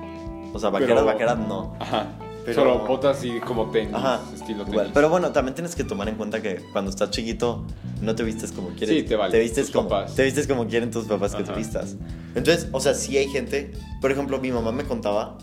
O 0.54 0.60
sea, 0.60 0.70
vaqueras, 0.70 0.96
Pero- 0.96 1.06
vaqueras 1.06 1.38
no. 1.40 1.76
Ajá. 1.80 2.08
Pero- 2.46 2.62
Solo 2.62 2.80
botas 2.88 3.24
y 3.26 3.40
como 3.42 3.70
tenis, 3.72 3.94
Ajá. 3.94 4.22
estilo 4.34 4.60
tenis. 4.60 4.74
Igual, 4.74 4.92
Pero 4.94 5.10
bueno, 5.10 5.32
también 5.34 5.54
tienes 5.54 5.76
que 5.76 5.84
tomar 5.84 6.08
en 6.08 6.16
cuenta 6.16 6.42
que 6.42 6.62
cuando 6.72 6.90
estás 6.92 7.12
chiquito 7.12 7.66
no 8.02 8.16
te 8.16 8.24
vistes 8.24 8.54
como 8.54 8.70
quieres. 8.70 8.90
Sí, 8.96 9.04
te 9.04 9.18
vale, 9.18 9.32
Te 9.34 9.40
vistes 9.40 9.66
tus 9.66 9.76
como 9.76 9.90
papás. 9.90 10.16
te 10.16 10.24
vistes 10.24 10.48
como 10.48 10.66
quieren 10.66 10.90
tus 10.90 11.06
papás 11.06 11.36
que 11.36 11.44
te 11.44 11.50
Ajá. 11.52 11.58
vistas. 11.60 11.98
Entonces, 12.36 12.70
o 12.72 12.80
sea, 12.80 12.94
sí 12.94 13.18
hay 13.18 13.28
gente, 13.28 13.74
por 14.00 14.12
ejemplo, 14.12 14.40
mi 14.40 14.52
mamá 14.52 14.72
me 14.72 14.86
contaba, 14.86 15.38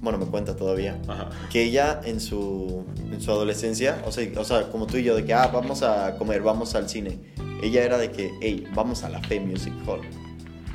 bueno, 0.00 0.18
me 0.18 0.26
cuenta 0.26 0.54
todavía, 0.56 1.00
Ajá. 1.08 1.30
que 1.50 1.62
ella 1.64 2.00
en 2.04 2.20
su 2.20 2.84
en 3.10 3.20
su 3.20 3.30
adolescencia, 3.30 4.02
o 4.06 4.12
sea, 4.12 4.28
o 4.38 4.44
sea, 4.44 4.68
como 4.70 4.86
tú 4.86 4.96
y 4.98 5.02
yo 5.04 5.14
de 5.16 5.24
que 5.24 5.34
ah, 5.34 5.48
vamos 5.52 5.82
a 5.82 6.16
comer, 6.18 6.42
vamos 6.42 6.74
al 6.74 6.88
cine. 6.88 7.18
Ella 7.62 7.82
era 7.84 7.96
de 7.98 8.10
que, 8.10 8.30
hey, 8.42 8.66
vamos 8.74 9.02
a 9.02 9.08
la 9.08 9.20
P 9.22 9.40
Music 9.40 9.72
Hall. 9.86 10.00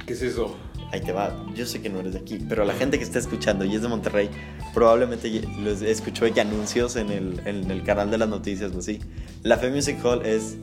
¿Qué 0.07 0.13
es 0.13 0.21
eso? 0.23 0.55
Ahí 0.91 0.99
te 0.99 1.11
va. 1.11 1.45
Yo 1.55 1.65
sé 1.65 1.81
que 1.81 1.89
no 1.89 1.99
eres 1.99 2.13
de 2.13 2.19
aquí, 2.19 2.39
pero 2.49 2.65
la 2.65 2.73
gente 2.73 2.97
que 2.97 3.03
está 3.03 3.19
escuchando 3.19 3.63
y 3.63 3.75
es 3.75 3.81
de 3.81 3.87
Monterrey, 3.87 4.29
probablemente 4.73 5.29
los 5.59 5.81
escuchó 5.83 6.25
ya 6.27 6.41
anuncios 6.41 6.95
en 6.95 7.11
el, 7.11 7.39
en 7.45 7.69
el 7.71 7.83
canal 7.83 8.09
de 8.11 8.17
las 8.17 8.27
noticias 8.27 8.73
o 8.75 8.79
así. 8.79 8.99
La 9.43 9.57
Fe 9.57 9.69
Music 9.69 9.97
Hall 10.03 10.25
es 10.25 10.57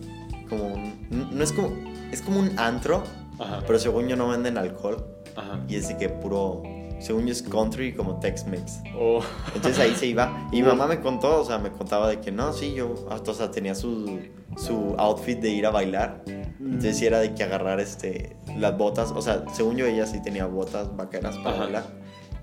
como 0.51 0.67
un, 0.75 1.31
no 1.33 1.43
es 1.45 1.53
como 1.53 1.73
es 2.11 2.21
como 2.21 2.41
un 2.41 2.59
antro, 2.59 3.05
Ajá. 3.39 3.63
pero 3.67 3.79
según 3.79 4.09
yo 4.09 4.17
no 4.17 4.29
venden 4.29 4.59
alcohol 4.59 5.07
Ajá. 5.37 5.61
y 5.69 5.77
es 5.77 5.89
de 5.89 5.97
que 5.97 6.09
puro 6.09 6.63
según 6.99 7.27
yo 7.27 7.33
es 7.33 7.43
country 7.43 7.95
como 7.95 8.19
Tex-Mex. 8.21 8.83
Oh. 8.99 9.23
Entonces 9.55 9.79
ahí 9.79 9.95
se 9.95 10.07
iba. 10.07 10.49
Y 10.53 10.63
mi 10.63 10.69
mamá 10.69 10.87
me 10.87 11.01
contó, 11.01 11.41
o 11.41 11.45
sea, 11.45 11.59
me 11.59 11.71
contaba 11.71 12.09
de 12.09 12.21
que 12.21 12.33
no, 12.33 12.53
sí, 12.53 12.75
yo, 12.75 13.07
hasta, 13.11 13.31
o 13.31 13.35
sea, 13.35 13.51
tenía 13.51 13.75
su, 13.75 14.21
su 14.57 14.95
outfit 14.99 15.39
de 15.39 15.51
ir 15.51 15.67
a 15.67 15.71
bailar. 15.71 16.23
Entonces 16.27 16.99
sí 16.99 17.07
era 17.07 17.21
de 17.21 17.35
que 17.35 17.45
agarrar 17.45 17.81
este, 17.81 18.37
las 18.57 18.77
botas, 18.77 19.13
o 19.13 19.23
sea, 19.23 19.45
según 19.53 19.77
yo 19.77 19.87
ella 19.87 20.07
sí 20.07 20.21
tenía 20.23 20.47
botas 20.47 20.97
vaqueras 20.97 21.37
para 21.39 21.51
Ajá. 21.51 21.65
bailar. 21.65 21.85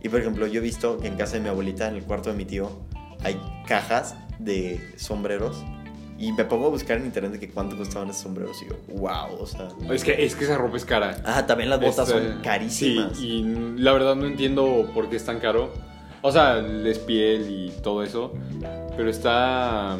Y 0.02 0.10
por 0.10 0.20
ejemplo, 0.20 0.48
yo 0.48 0.60
he 0.60 0.64
visto 0.64 0.98
que 1.00 1.08
en 1.08 1.16
casa 1.16 1.34
de 1.34 1.42
mi 1.42 1.50
abuelita, 1.50 1.88
en 1.88 1.96
el 1.96 2.04
cuarto 2.04 2.30
de 2.30 2.38
mi 2.38 2.46
tío, 2.46 2.70
hay 3.24 3.40
cajas 3.68 4.16
de 4.40 4.80
sombreros. 4.98 5.64
Y 6.18 6.32
me 6.32 6.46
pongo 6.46 6.68
a 6.68 6.70
buscar 6.70 6.98
en 6.98 7.06
internet 7.06 7.34
de 7.34 7.40
que 7.40 7.50
cuánto 7.50 7.76
costaban 7.78 8.10
esos 8.10 8.22
sombreros. 8.24 8.62
Y 8.64 8.70
yo, 8.70 8.76
wow, 9.00 9.38
o 9.40 9.46
sea. 9.46 9.68
Es 9.92 10.04
que, 10.04 10.24
es 10.26 10.36
que 10.36 10.46
esa 10.46 10.58
ropa 10.58 10.78
es 10.78 10.86
cara. 10.86 11.18
Ah, 11.26 11.46
también 11.46 11.70
las 11.70 11.80
botas 11.82 12.08
Este, 12.10 12.32
son 12.32 12.42
carísimas. 12.42 13.18
Sí, 13.18 13.28
y 13.28 13.44
la 13.80 13.92
verdad 13.92 14.16
no 14.16 14.26
entiendo 14.26 14.90
por 14.94 15.10
qué 15.10 15.18
es 15.18 15.26
tan 15.26 15.40
caro. 15.40 15.74
O 16.22 16.32
sea, 16.32 16.60
es 16.60 17.00
piel 17.00 17.50
y 17.50 17.72
todo 17.82 18.02
eso. 18.04 18.34
Pero 18.96 19.10
está. 19.10 19.98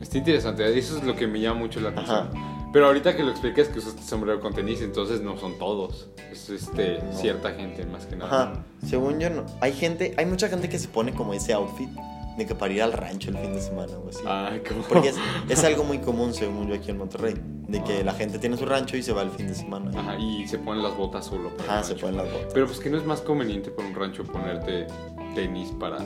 Está 0.00 0.18
interesante. 0.18 0.76
Eso 0.78 0.98
es 0.98 1.04
lo 1.04 1.14
que 1.14 1.26
me 1.26 1.40
llama 1.40 1.60
mucho 1.60 1.80
la 1.80 1.90
atención. 1.90 2.28
Pero 2.72 2.86
ahorita 2.88 3.16
que 3.16 3.22
lo 3.22 3.30
explicas 3.30 3.68
que 3.68 3.78
usas 3.78 3.94
sombrero 4.04 4.40
con 4.40 4.52
tenis, 4.52 4.82
entonces 4.82 5.22
no 5.22 5.38
son 5.38 5.56
todos. 5.58 6.08
Es 6.30 6.50
este, 6.50 6.98
No. 7.02 7.12
cierta 7.16 7.52
gente 7.52 7.86
más 7.86 8.04
que 8.04 8.16
nada. 8.16 8.42
Ajá, 8.42 8.64
según 8.86 9.18
yo 9.20 9.30
no. 9.30 9.46
Hay 9.60 9.72
gente, 9.72 10.12
hay 10.18 10.26
mucha 10.26 10.48
gente 10.48 10.68
que 10.68 10.78
se 10.78 10.88
pone 10.88 11.14
como 11.14 11.32
ese 11.32 11.54
outfit 11.54 11.88
de 12.36 12.46
que 12.46 12.54
para 12.54 12.72
ir 12.72 12.82
al 12.82 12.92
rancho 12.92 13.30
el 13.30 13.38
fin 13.38 13.52
de 13.52 13.60
semana 13.60 13.92
o 13.98 14.08
así. 14.08 14.20
Ay, 14.26 14.62
¿cómo? 14.68 14.82
Porque 14.82 15.08
es, 15.08 15.16
es 15.48 15.64
algo 15.64 15.84
muy 15.84 15.98
común, 16.00 16.34
según 16.34 16.68
yo, 16.68 16.74
aquí 16.74 16.90
en 16.90 16.98
Monterrey. 16.98 17.34
De 17.68 17.82
que 17.82 18.04
la 18.04 18.12
gente 18.12 18.38
tiene 18.38 18.56
su 18.56 18.64
rancho 18.66 18.96
y 18.96 19.02
se 19.02 19.12
va 19.12 19.22
el 19.22 19.30
fin 19.30 19.48
de 19.48 19.54
semana. 19.54 19.90
Ajá, 19.98 20.16
y 20.18 20.46
se 20.46 20.58
ponen 20.58 20.82
las 20.82 20.96
botas 20.96 21.26
solo. 21.26 21.50
para 21.56 21.64
Ajá, 21.64 21.78
el 21.80 21.84
se 21.84 21.94
ponen 21.96 22.16
las 22.18 22.30
botas. 22.32 22.52
Pero 22.54 22.66
pues 22.66 22.78
que 22.78 22.90
no 22.90 22.98
es 22.98 23.04
más 23.04 23.20
conveniente 23.22 23.70
para 23.70 23.88
un 23.88 23.94
rancho 23.94 24.24
ponerte 24.24 24.86
tenis 25.34 25.70
para 25.80 25.98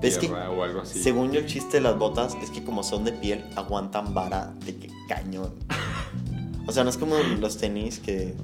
Es 0.00 0.18
que, 0.18 0.28
tierra 0.28 0.50
o 0.50 0.62
algo 0.62 0.80
así. 0.82 1.02
según 1.02 1.32
yo, 1.32 1.40
el 1.40 1.46
chiste 1.46 1.78
de 1.78 1.80
las 1.82 1.98
botas 1.98 2.36
es 2.42 2.50
que 2.50 2.62
como 2.62 2.82
son 2.84 3.04
de 3.04 3.12
piel, 3.12 3.44
aguantan 3.56 4.14
vara 4.14 4.54
de 4.64 4.76
que 4.76 4.88
cañón. 5.08 5.52
O 6.66 6.72
sea, 6.72 6.84
no 6.84 6.90
es 6.90 6.96
como 6.98 7.16
los 7.16 7.56
tenis 7.56 7.98
que 7.98 8.34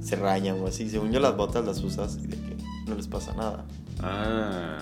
se 0.00 0.16
rayan 0.16 0.60
o 0.60 0.66
así. 0.66 0.90
Según 0.90 1.12
yo, 1.12 1.20
las 1.20 1.36
botas 1.36 1.64
las 1.64 1.82
usas 1.82 2.18
y 2.22 2.26
de 2.26 2.36
que 2.36 2.56
no 2.86 2.96
les 2.96 3.06
pasa 3.06 3.32
nada. 3.34 3.64
Ah, 4.02 4.78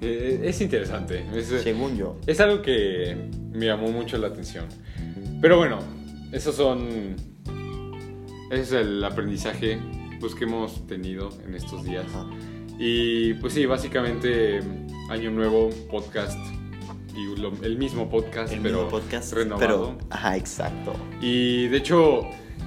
eh, 0.00 0.40
es 0.44 0.60
interesante. 0.60 1.24
Es, 1.34 1.46
Según 1.46 1.96
yo. 1.96 2.16
es 2.26 2.40
algo 2.40 2.62
que 2.62 3.16
me 3.52 3.66
llamó 3.66 3.88
mucho 3.90 4.18
la 4.18 4.28
atención. 4.28 4.66
Pero 5.40 5.56
bueno, 5.58 5.78
esos 6.32 6.54
son. 6.54 7.16
Ese 8.50 8.62
es 8.62 8.72
el 8.72 9.02
aprendizaje 9.04 9.78
pues, 10.20 10.34
que 10.34 10.44
hemos 10.44 10.86
tenido 10.86 11.30
en 11.46 11.54
estos 11.54 11.84
días. 11.84 12.06
Ajá. 12.08 12.26
Y 12.78 13.34
pues 13.34 13.54
sí, 13.54 13.64
básicamente 13.66 14.60
Año 15.10 15.30
Nuevo, 15.30 15.70
podcast. 15.90 16.38
Y 17.16 17.34
lo- 17.40 17.52
el 17.62 17.78
mismo 17.78 18.10
podcast, 18.10 18.52
El 18.52 18.60
pero 18.60 18.82
mismo 18.84 18.90
podcast. 18.90 19.32
renovado. 19.32 19.96
Pero, 19.96 19.98
ajá, 20.10 20.36
exacto. 20.36 20.92
Y 21.22 21.66
de 21.68 21.78
hecho, 21.78 22.20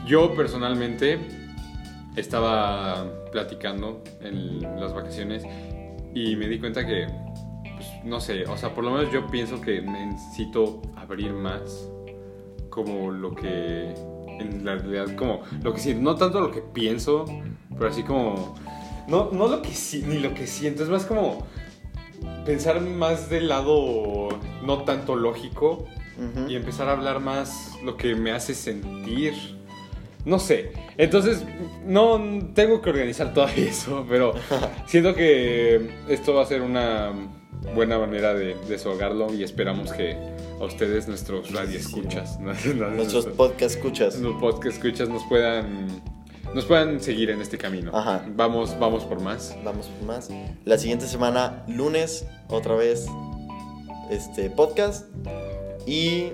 yo 0.07 0.33
personalmente 0.33 1.19
estaba 2.15 3.07
platicando 3.31 4.03
en 4.21 4.61
las 4.79 4.93
vacaciones 4.93 5.43
y 6.13 6.35
me 6.35 6.47
di 6.47 6.59
cuenta 6.59 6.85
que, 6.85 7.07
pues, 7.75 7.87
no 8.03 8.19
sé, 8.19 8.45
o 8.45 8.57
sea, 8.57 8.73
por 8.73 8.83
lo 8.83 8.91
menos 8.91 9.11
yo 9.11 9.27
pienso 9.27 9.61
que 9.61 9.81
necesito 9.81 10.81
abrir 10.95 11.31
más 11.33 11.89
como 12.69 13.11
lo 13.11 13.33
que 13.33 13.93
en 14.39 14.65
la 14.65 14.75
realidad, 14.75 15.15
como 15.15 15.41
lo 15.61 15.73
que 15.73 15.79
siento, 15.79 16.03
no 16.03 16.15
tanto 16.15 16.39
lo 16.39 16.51
que 16.51 16.61
pienso, 16.61 17.25
pero 17.69 17.89
así 17.89 18.03
como, 18.03 18.55
no, 19.07 19.29
no 19.31 19.47
lo 19.47 19.61
que 19.61 19.71
ni 20.07 20.19
lo 20.19 20.33
que 20.33 20.47
siento, 20.47 20.83
es 20.83 20.89
más 20.89 21.05
como 21.05 21.45
pensar 22.45 22.81
más 22.81 23.29
del 23.29 23.47
lado 23.47 24.29
no 24.63 24.83
tanto 24.83 25.15
lógico 25.15 25.85
y 26.47 26.55
empezar 26.55 26.89
a 26.89 26.93
hablar 26.93 27.21
más 27.21 27.77
lo 27.83 27.95
que 27.95 28.13
me 28.15 28.31
hace 28.31 28.53
sentir. 28.53 29.58
No 30.25 30.39
sé. 30.39 30.71
Entonces, 30.97 31.43
no 31.85 32.19
tengo 32.53 32.81
que 32.81 32.89
organizar 32.89 33.33
todo 33.33 33.47
eso, 33.55 34.05
pero 34.07 34.33
siento 34.85 35.15
que 35.15 35.89
esto 36.07 36.33
va 36.33 36.43
a 36.43 36.45
ser 36.45 36.61
una 36.61 37.11
buena 37.75 37.97
manera 37.97 38.33
de 38.33 38.55
desahogarlo 38.67 39.33
y 39.33 39.43
esperamos 39.43 39.91
que 39.91 40.17
a 40.59 40.63
ustedes, 40.63 41.07
nuestros 41.07 41.51
radioescuchas, 41.51 42.39
Nuestros 42.39 43.27
podcast 43.27 43.75
escuchas. 43.75 44.19
los 44.19 44.35
podcast 44.35 44.77
escuchas 44.77 45.09
nos 45.09 45.23
puedan 45.23 46.01
nos 46.53 46.65
puedan 46.65 46.99
seguir 46.99 47.29
en 47.29 47.41
este 47.41 47.57
camino. 47.57 47.91
Ajá. 47.93 48.25
Vamos, 48.35 48.77
vamos 48.79 49.03
por 49.05 49.21
más. 49.21 49.55
Vamos 49.63 49.85
por 49.87 50.07
más. 50.07 50.29
La 50.65 50.77
siguiente 50.79 51.05
semana, 51.05 51.63
lunes, 51.67 52.25
otra 52.47 52.73
vez, 52.75 53.05
este 54.09 54.49
podcast. 54.49 55.05
Y 55.85 56.31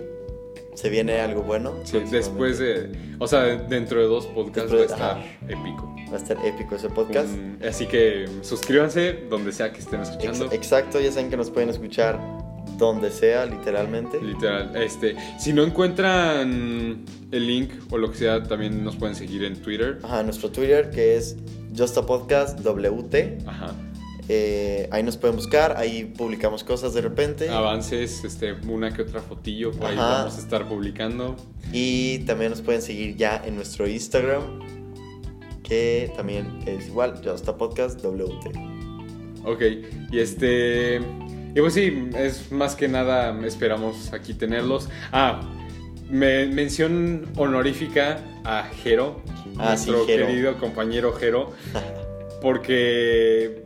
se 0.76 0.90
viene 0.90 1.20
algo 1.20 1.42
bueno. 1.42 1.74
Sí, 1.84 2.00
después 2.12 2.60
de, 2.60 2.92
o 3.20 3.28
sea, 3.28 3.42
dentro 3.44 4.00
de 4.02 4.06
dos 4.08 4.28
podcasts 4.28 4.72
va 4.74 4.78
a 4.78 4.82
estar 4.84 5.18
ajá. 5.18 5.26
épico. 5.48 5.96
Va 6.12 6.18
a 6.18 6.22
estar 6.22 6.38
épico 6.46 6.76
ese 6.76 6.90
podcast. 6.90 7.30
Un- 7.34 7.60
así 7.68 7.88
que 7.88 8.26
suscríbanse 8.42 9.26
donde 9.30 9.52
sea 9.52 9.72
que 9.72 9.80
estén 9.80 10.02
escuchando. 10.02 10.52
exacto, 10.52 11.00
ya 11.00 11.12
saben 11.12 11.30
que 11.30 11.38
nos 11.38 11.50
pueden 11.50 11.70
escuchar 11.70 12.20
donde 12.78 13.10
sea, 13.10 13.46
literalmente. 13.46 14.22
Literal, 14.22 14.76
este, 14.76 15.16
si 15.40 15.54
no 15.54 15.64
encuentran 15.64 17.06
el 17.32 17.48
link 17.48 17.72
o 17.90 17.98
lo 17.98 18.12
que 18.12 18.18
sea, 18.18 18.44
también 18.44 18.84
nos 18.84 18.96
pueden 18.98 19.16
seguir 19.16 19.44
en 19.46 19.56
Twitter. 19.62 20.00
Ajá, 20.04 20.24
nuestro 20.24 20.52
Twitter 20.52 20.90
que 20.92 21.16
es 21.16 21.38
Just 21.78 21.98
a 21.98 22.06
Podcast 22.06 22.60
WT. 22.60 23.38
Ajá. 23.48 23.74
Eh, 24.28 24.88
ahí 24.92 25.04
nos 25.04 25.18
pueden 25.18 25.36
buscar, 25.36 25.76
ahí 25.78 26.06
publicamos 26.06 26.64
cosas 26.64 26.94
de 26.94 27.02
repente. 27.02 27.50
Avances, 27.50 28.24
este, 28.24 28.54
una 28.68 28.92
que 28.92 29.04
otra 29.04 29.22
fotillo, 29.22 29.72
por 29.72 29.88
ahí 29.92 29.98
Ajá. 29.98 30.20
vamos 30.20 30.36
a 30.38 30.40
estar 30.40 30.68
publicando. 30.68 31.36
Y 31.72 32.20
también 32.20 32.52
nos 32.52 32.62
pueden 32.62 32.82
seguir 32.82 33.16
ya 33.18 33.42
en 33.46 33.56
nuestro 33.56 33.88
Instagram, 33.88 34.42
que 35.64 36.12
también 36.16 36.60
es 36.66 36.88
igual, 36.88 37.22
Just 37.24 37.48
a 37.50 37.58
Podcast 37.58 38.02
WT. 38.04 38.52
Ok, 39.46 39.62
y 40.12 40.20
este. 40.20 41.00
Y 41.54 41.60
pues 41.62 41.74
sí, 41.74 42.10
es 42.18 42.52
más 42.52 42.76
que 42.76 42.88
nada, 42.88 43.38
esperamos 43.46 44.12
aquí 44.12 44.34
tenerlos. 44.34 44.90
Ah, 45.12 45.42
me, 46.10 46.48
mención 46.48 47.28
honorífica 47.38 48.20
a 48.44 48.64
Jero, 48.84 49.22
Ah, 49.58 49.78
sí, 49.78 49.90
nuestro 49.92 50.06
Jero. 50.08 50.28
querido 50.28 50.58
compañero 50.58 51.14
Jero, 51.14 51.52
porque. 52.42 53.64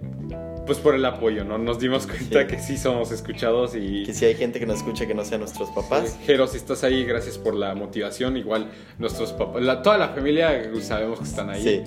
Pues 0.70 0.78
por 0.78 0.93
el 0.93 1.03
apoyo, 1.03 1.43
¿no? 1.43 1.57
Nos 1.57 1.80
dimos 1.80 2.05
cuenta 2.05 2.41
Sí. 2.41 2.47
que 2.47 2.59
sí 2.59 2.78
somos 2.78 3.11
escuchados 3.11 3.74
y. 3.76 4.03
Que 4.03 4.13
si 4.13 4.26
hay 4.26 4.36
gente 4.36 4.59
que 4.59 4.67
nos 4.67 4.78
escucha 4.78 5.07
que 5.07 5.15
no 5.15 5.26
sean 5.26 5.41
nuestros 5.41 5.67
papás. 5.72 6.11
Sí, 6.11 6.17
Jero, 6.28 6.45
si 6.45 6.57
estás 6.57 6.84
ahí, 6.84 7.03
gracias 7.05 7.39
por 7.39 7.55
la 7.55 7.74
motivación. 7.74 8.38
Igual 8.38 8.70
nuestros 8.99 9.34
papás, 9.34 9.63
la- 9.63 9.82
toda 9.82 9.97
la 9.97 10.09
familia 10.09 10.70
sabemos 10.82 11.17
que 11.17 11.26
están 11.26 11.49
ahí. 11.49 11.63
Sí. 11.63 11.82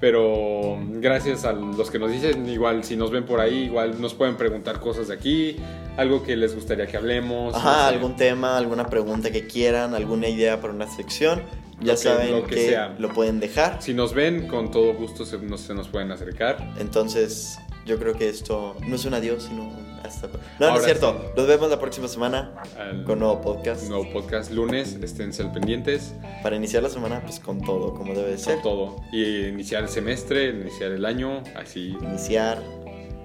Pero 0.00 0.78
gracias 1.00 1.46
a 1.46 1.54
los 1.54 1.90
que 1.90 1.98
nos 1.98 2.12
dicen, 2.12 2.46
igual 2.50 2.84
si 2.84 2.94
nos 2.94 3.10
ven 3.10 3.24
por 3.24 3.40
ahí, 3.40 3.64
igual 3.64 3.98
nos 4.02 4.12
pueden 4.12 4.36
preguntar 4.36 4.80
cosas 4.80 5.08
de 5.08 5.14
aquí, 5.14 5.56
algo 5.96 6.22
que 6.22 6.36
les 6.36 6.54
gustaría 6.54 6.86
que 6.86 6.98
hablemos. 6.98 7.54
Ajá, 7.54 7.70
no 7.84 7.88
sé. 7.88 7.94
algún 7.94 8.16
tema, 8.16 8.58
alguna 8.58 8.86
pregunta 8.90 9.30
que 9.30 9.46
quieran, 9.46 9.94
alguna 9.94 10.28
idea 10.28 10.60
para 10.60 10.74
una 10.74 10.86
sección, 10.94 11.40
ya 11.80 11.92
que- 11.92 11.96
saben 11.96 12.32
lo 12.32 12.44
que 12.46 12.54
que, 12.56 12.68
sea. 12.68 12.94
lo 12.98 13.08
pueden 13.14 13.40
dejar. 13.40 13.80
Si 13.80 13.94
nos 13.94 14.12
ven, 14.12 14.46
con 14.46 14.70
todo 14.70 14.92
gusto 14.92 15.24
se 15.24 15.38
nos, 15.38 15.62
se 15.62 15.72
nos 15.72 15.88
pueden 15.88 16.10
acercar. 16.12 16.74
Entonces, 16.78 17.58
yo 17.86 17.98
creo 17.98 18.14
que 18.14 18.28
esto 18.28 18.76
no 18.86 18.96
es 18.96 19.04
un 19.06 19.14
adiós, 19.14 19.44
sino 19.44 19.62
un 19.68 19.86
hasta. 20.04 20.28
No, 20.60 20.70
no 20.70 20.76
es 20.78 20.84
cierto. 20.84 21.16
sí. 21.18 21.32
Nos 21.36 21.46
vemos 21.46 21.70
la 21.70 21.80
próxima 21.80 22.06
semana 22.08 22.52
Al 22.78 23.02
con 23.04 23.18
nuevo 23.18 23.40
podcast. 23.40 23.88
nuevo 23.88 24.08
podcast 24.12 24.52
lunes, 24.52 24.94
esténse 25.02 25.42
al 25.42 25.52
pendientes 25.52 26.14
Para 26.42 26.54
iniciar 26.56 26.82
la 26.82 26.90
semana, 26.90 27.22
pues 27.22 27.40
con 27.40 27.60
todo, 27.60 27.94
como 27.94 28.12
debe 28.14 28.32
de 28.32 28.38
ser. 28.38 28.54
con 28.56 28.62
todo. 28.62 28.96
Y 29.12 29.46
iniciar 29.46 29.82
el 29.84 29.88
semestre, 29.88 30.50
iniciar 30.50 30.92
el 30.92 31.04
año, 31.04 31.42
así. 31.56 31.96
Iniciar, 32.02 32.62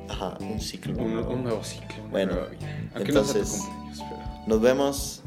ajá, 0.10 0.38
un 0.40 0.60
ciclo. 0.62 0.94
Un, 0.98 1.14
nuevo. 1.14 1.30
un 1.34 1.44
nuevo 1.44 1.64
ciclo, 1.64 2.02
una 2.04 2.10
Bueno, 2.12 2.32
nueva 2.34 2.48
vida. 2.50 2.90
Aunque 2.96 3.12
no 3.12 3.24
sea 3.24 3.34
tu 3.34 3.40
entonces- 3.40 3.60
cumpleaños, 3.62 3.98
pero- 4.10 4.48
Nos 4.48 4.62
vemos. 4.62 5.22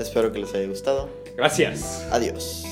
Espero 0.00 0.32
que 0.32 0.38
les 0.40 0.52
haya 0.54 0.66
gustado. 0.66 1.08
Gracias. 1.36 2.06
Adiós. 2.10 2.64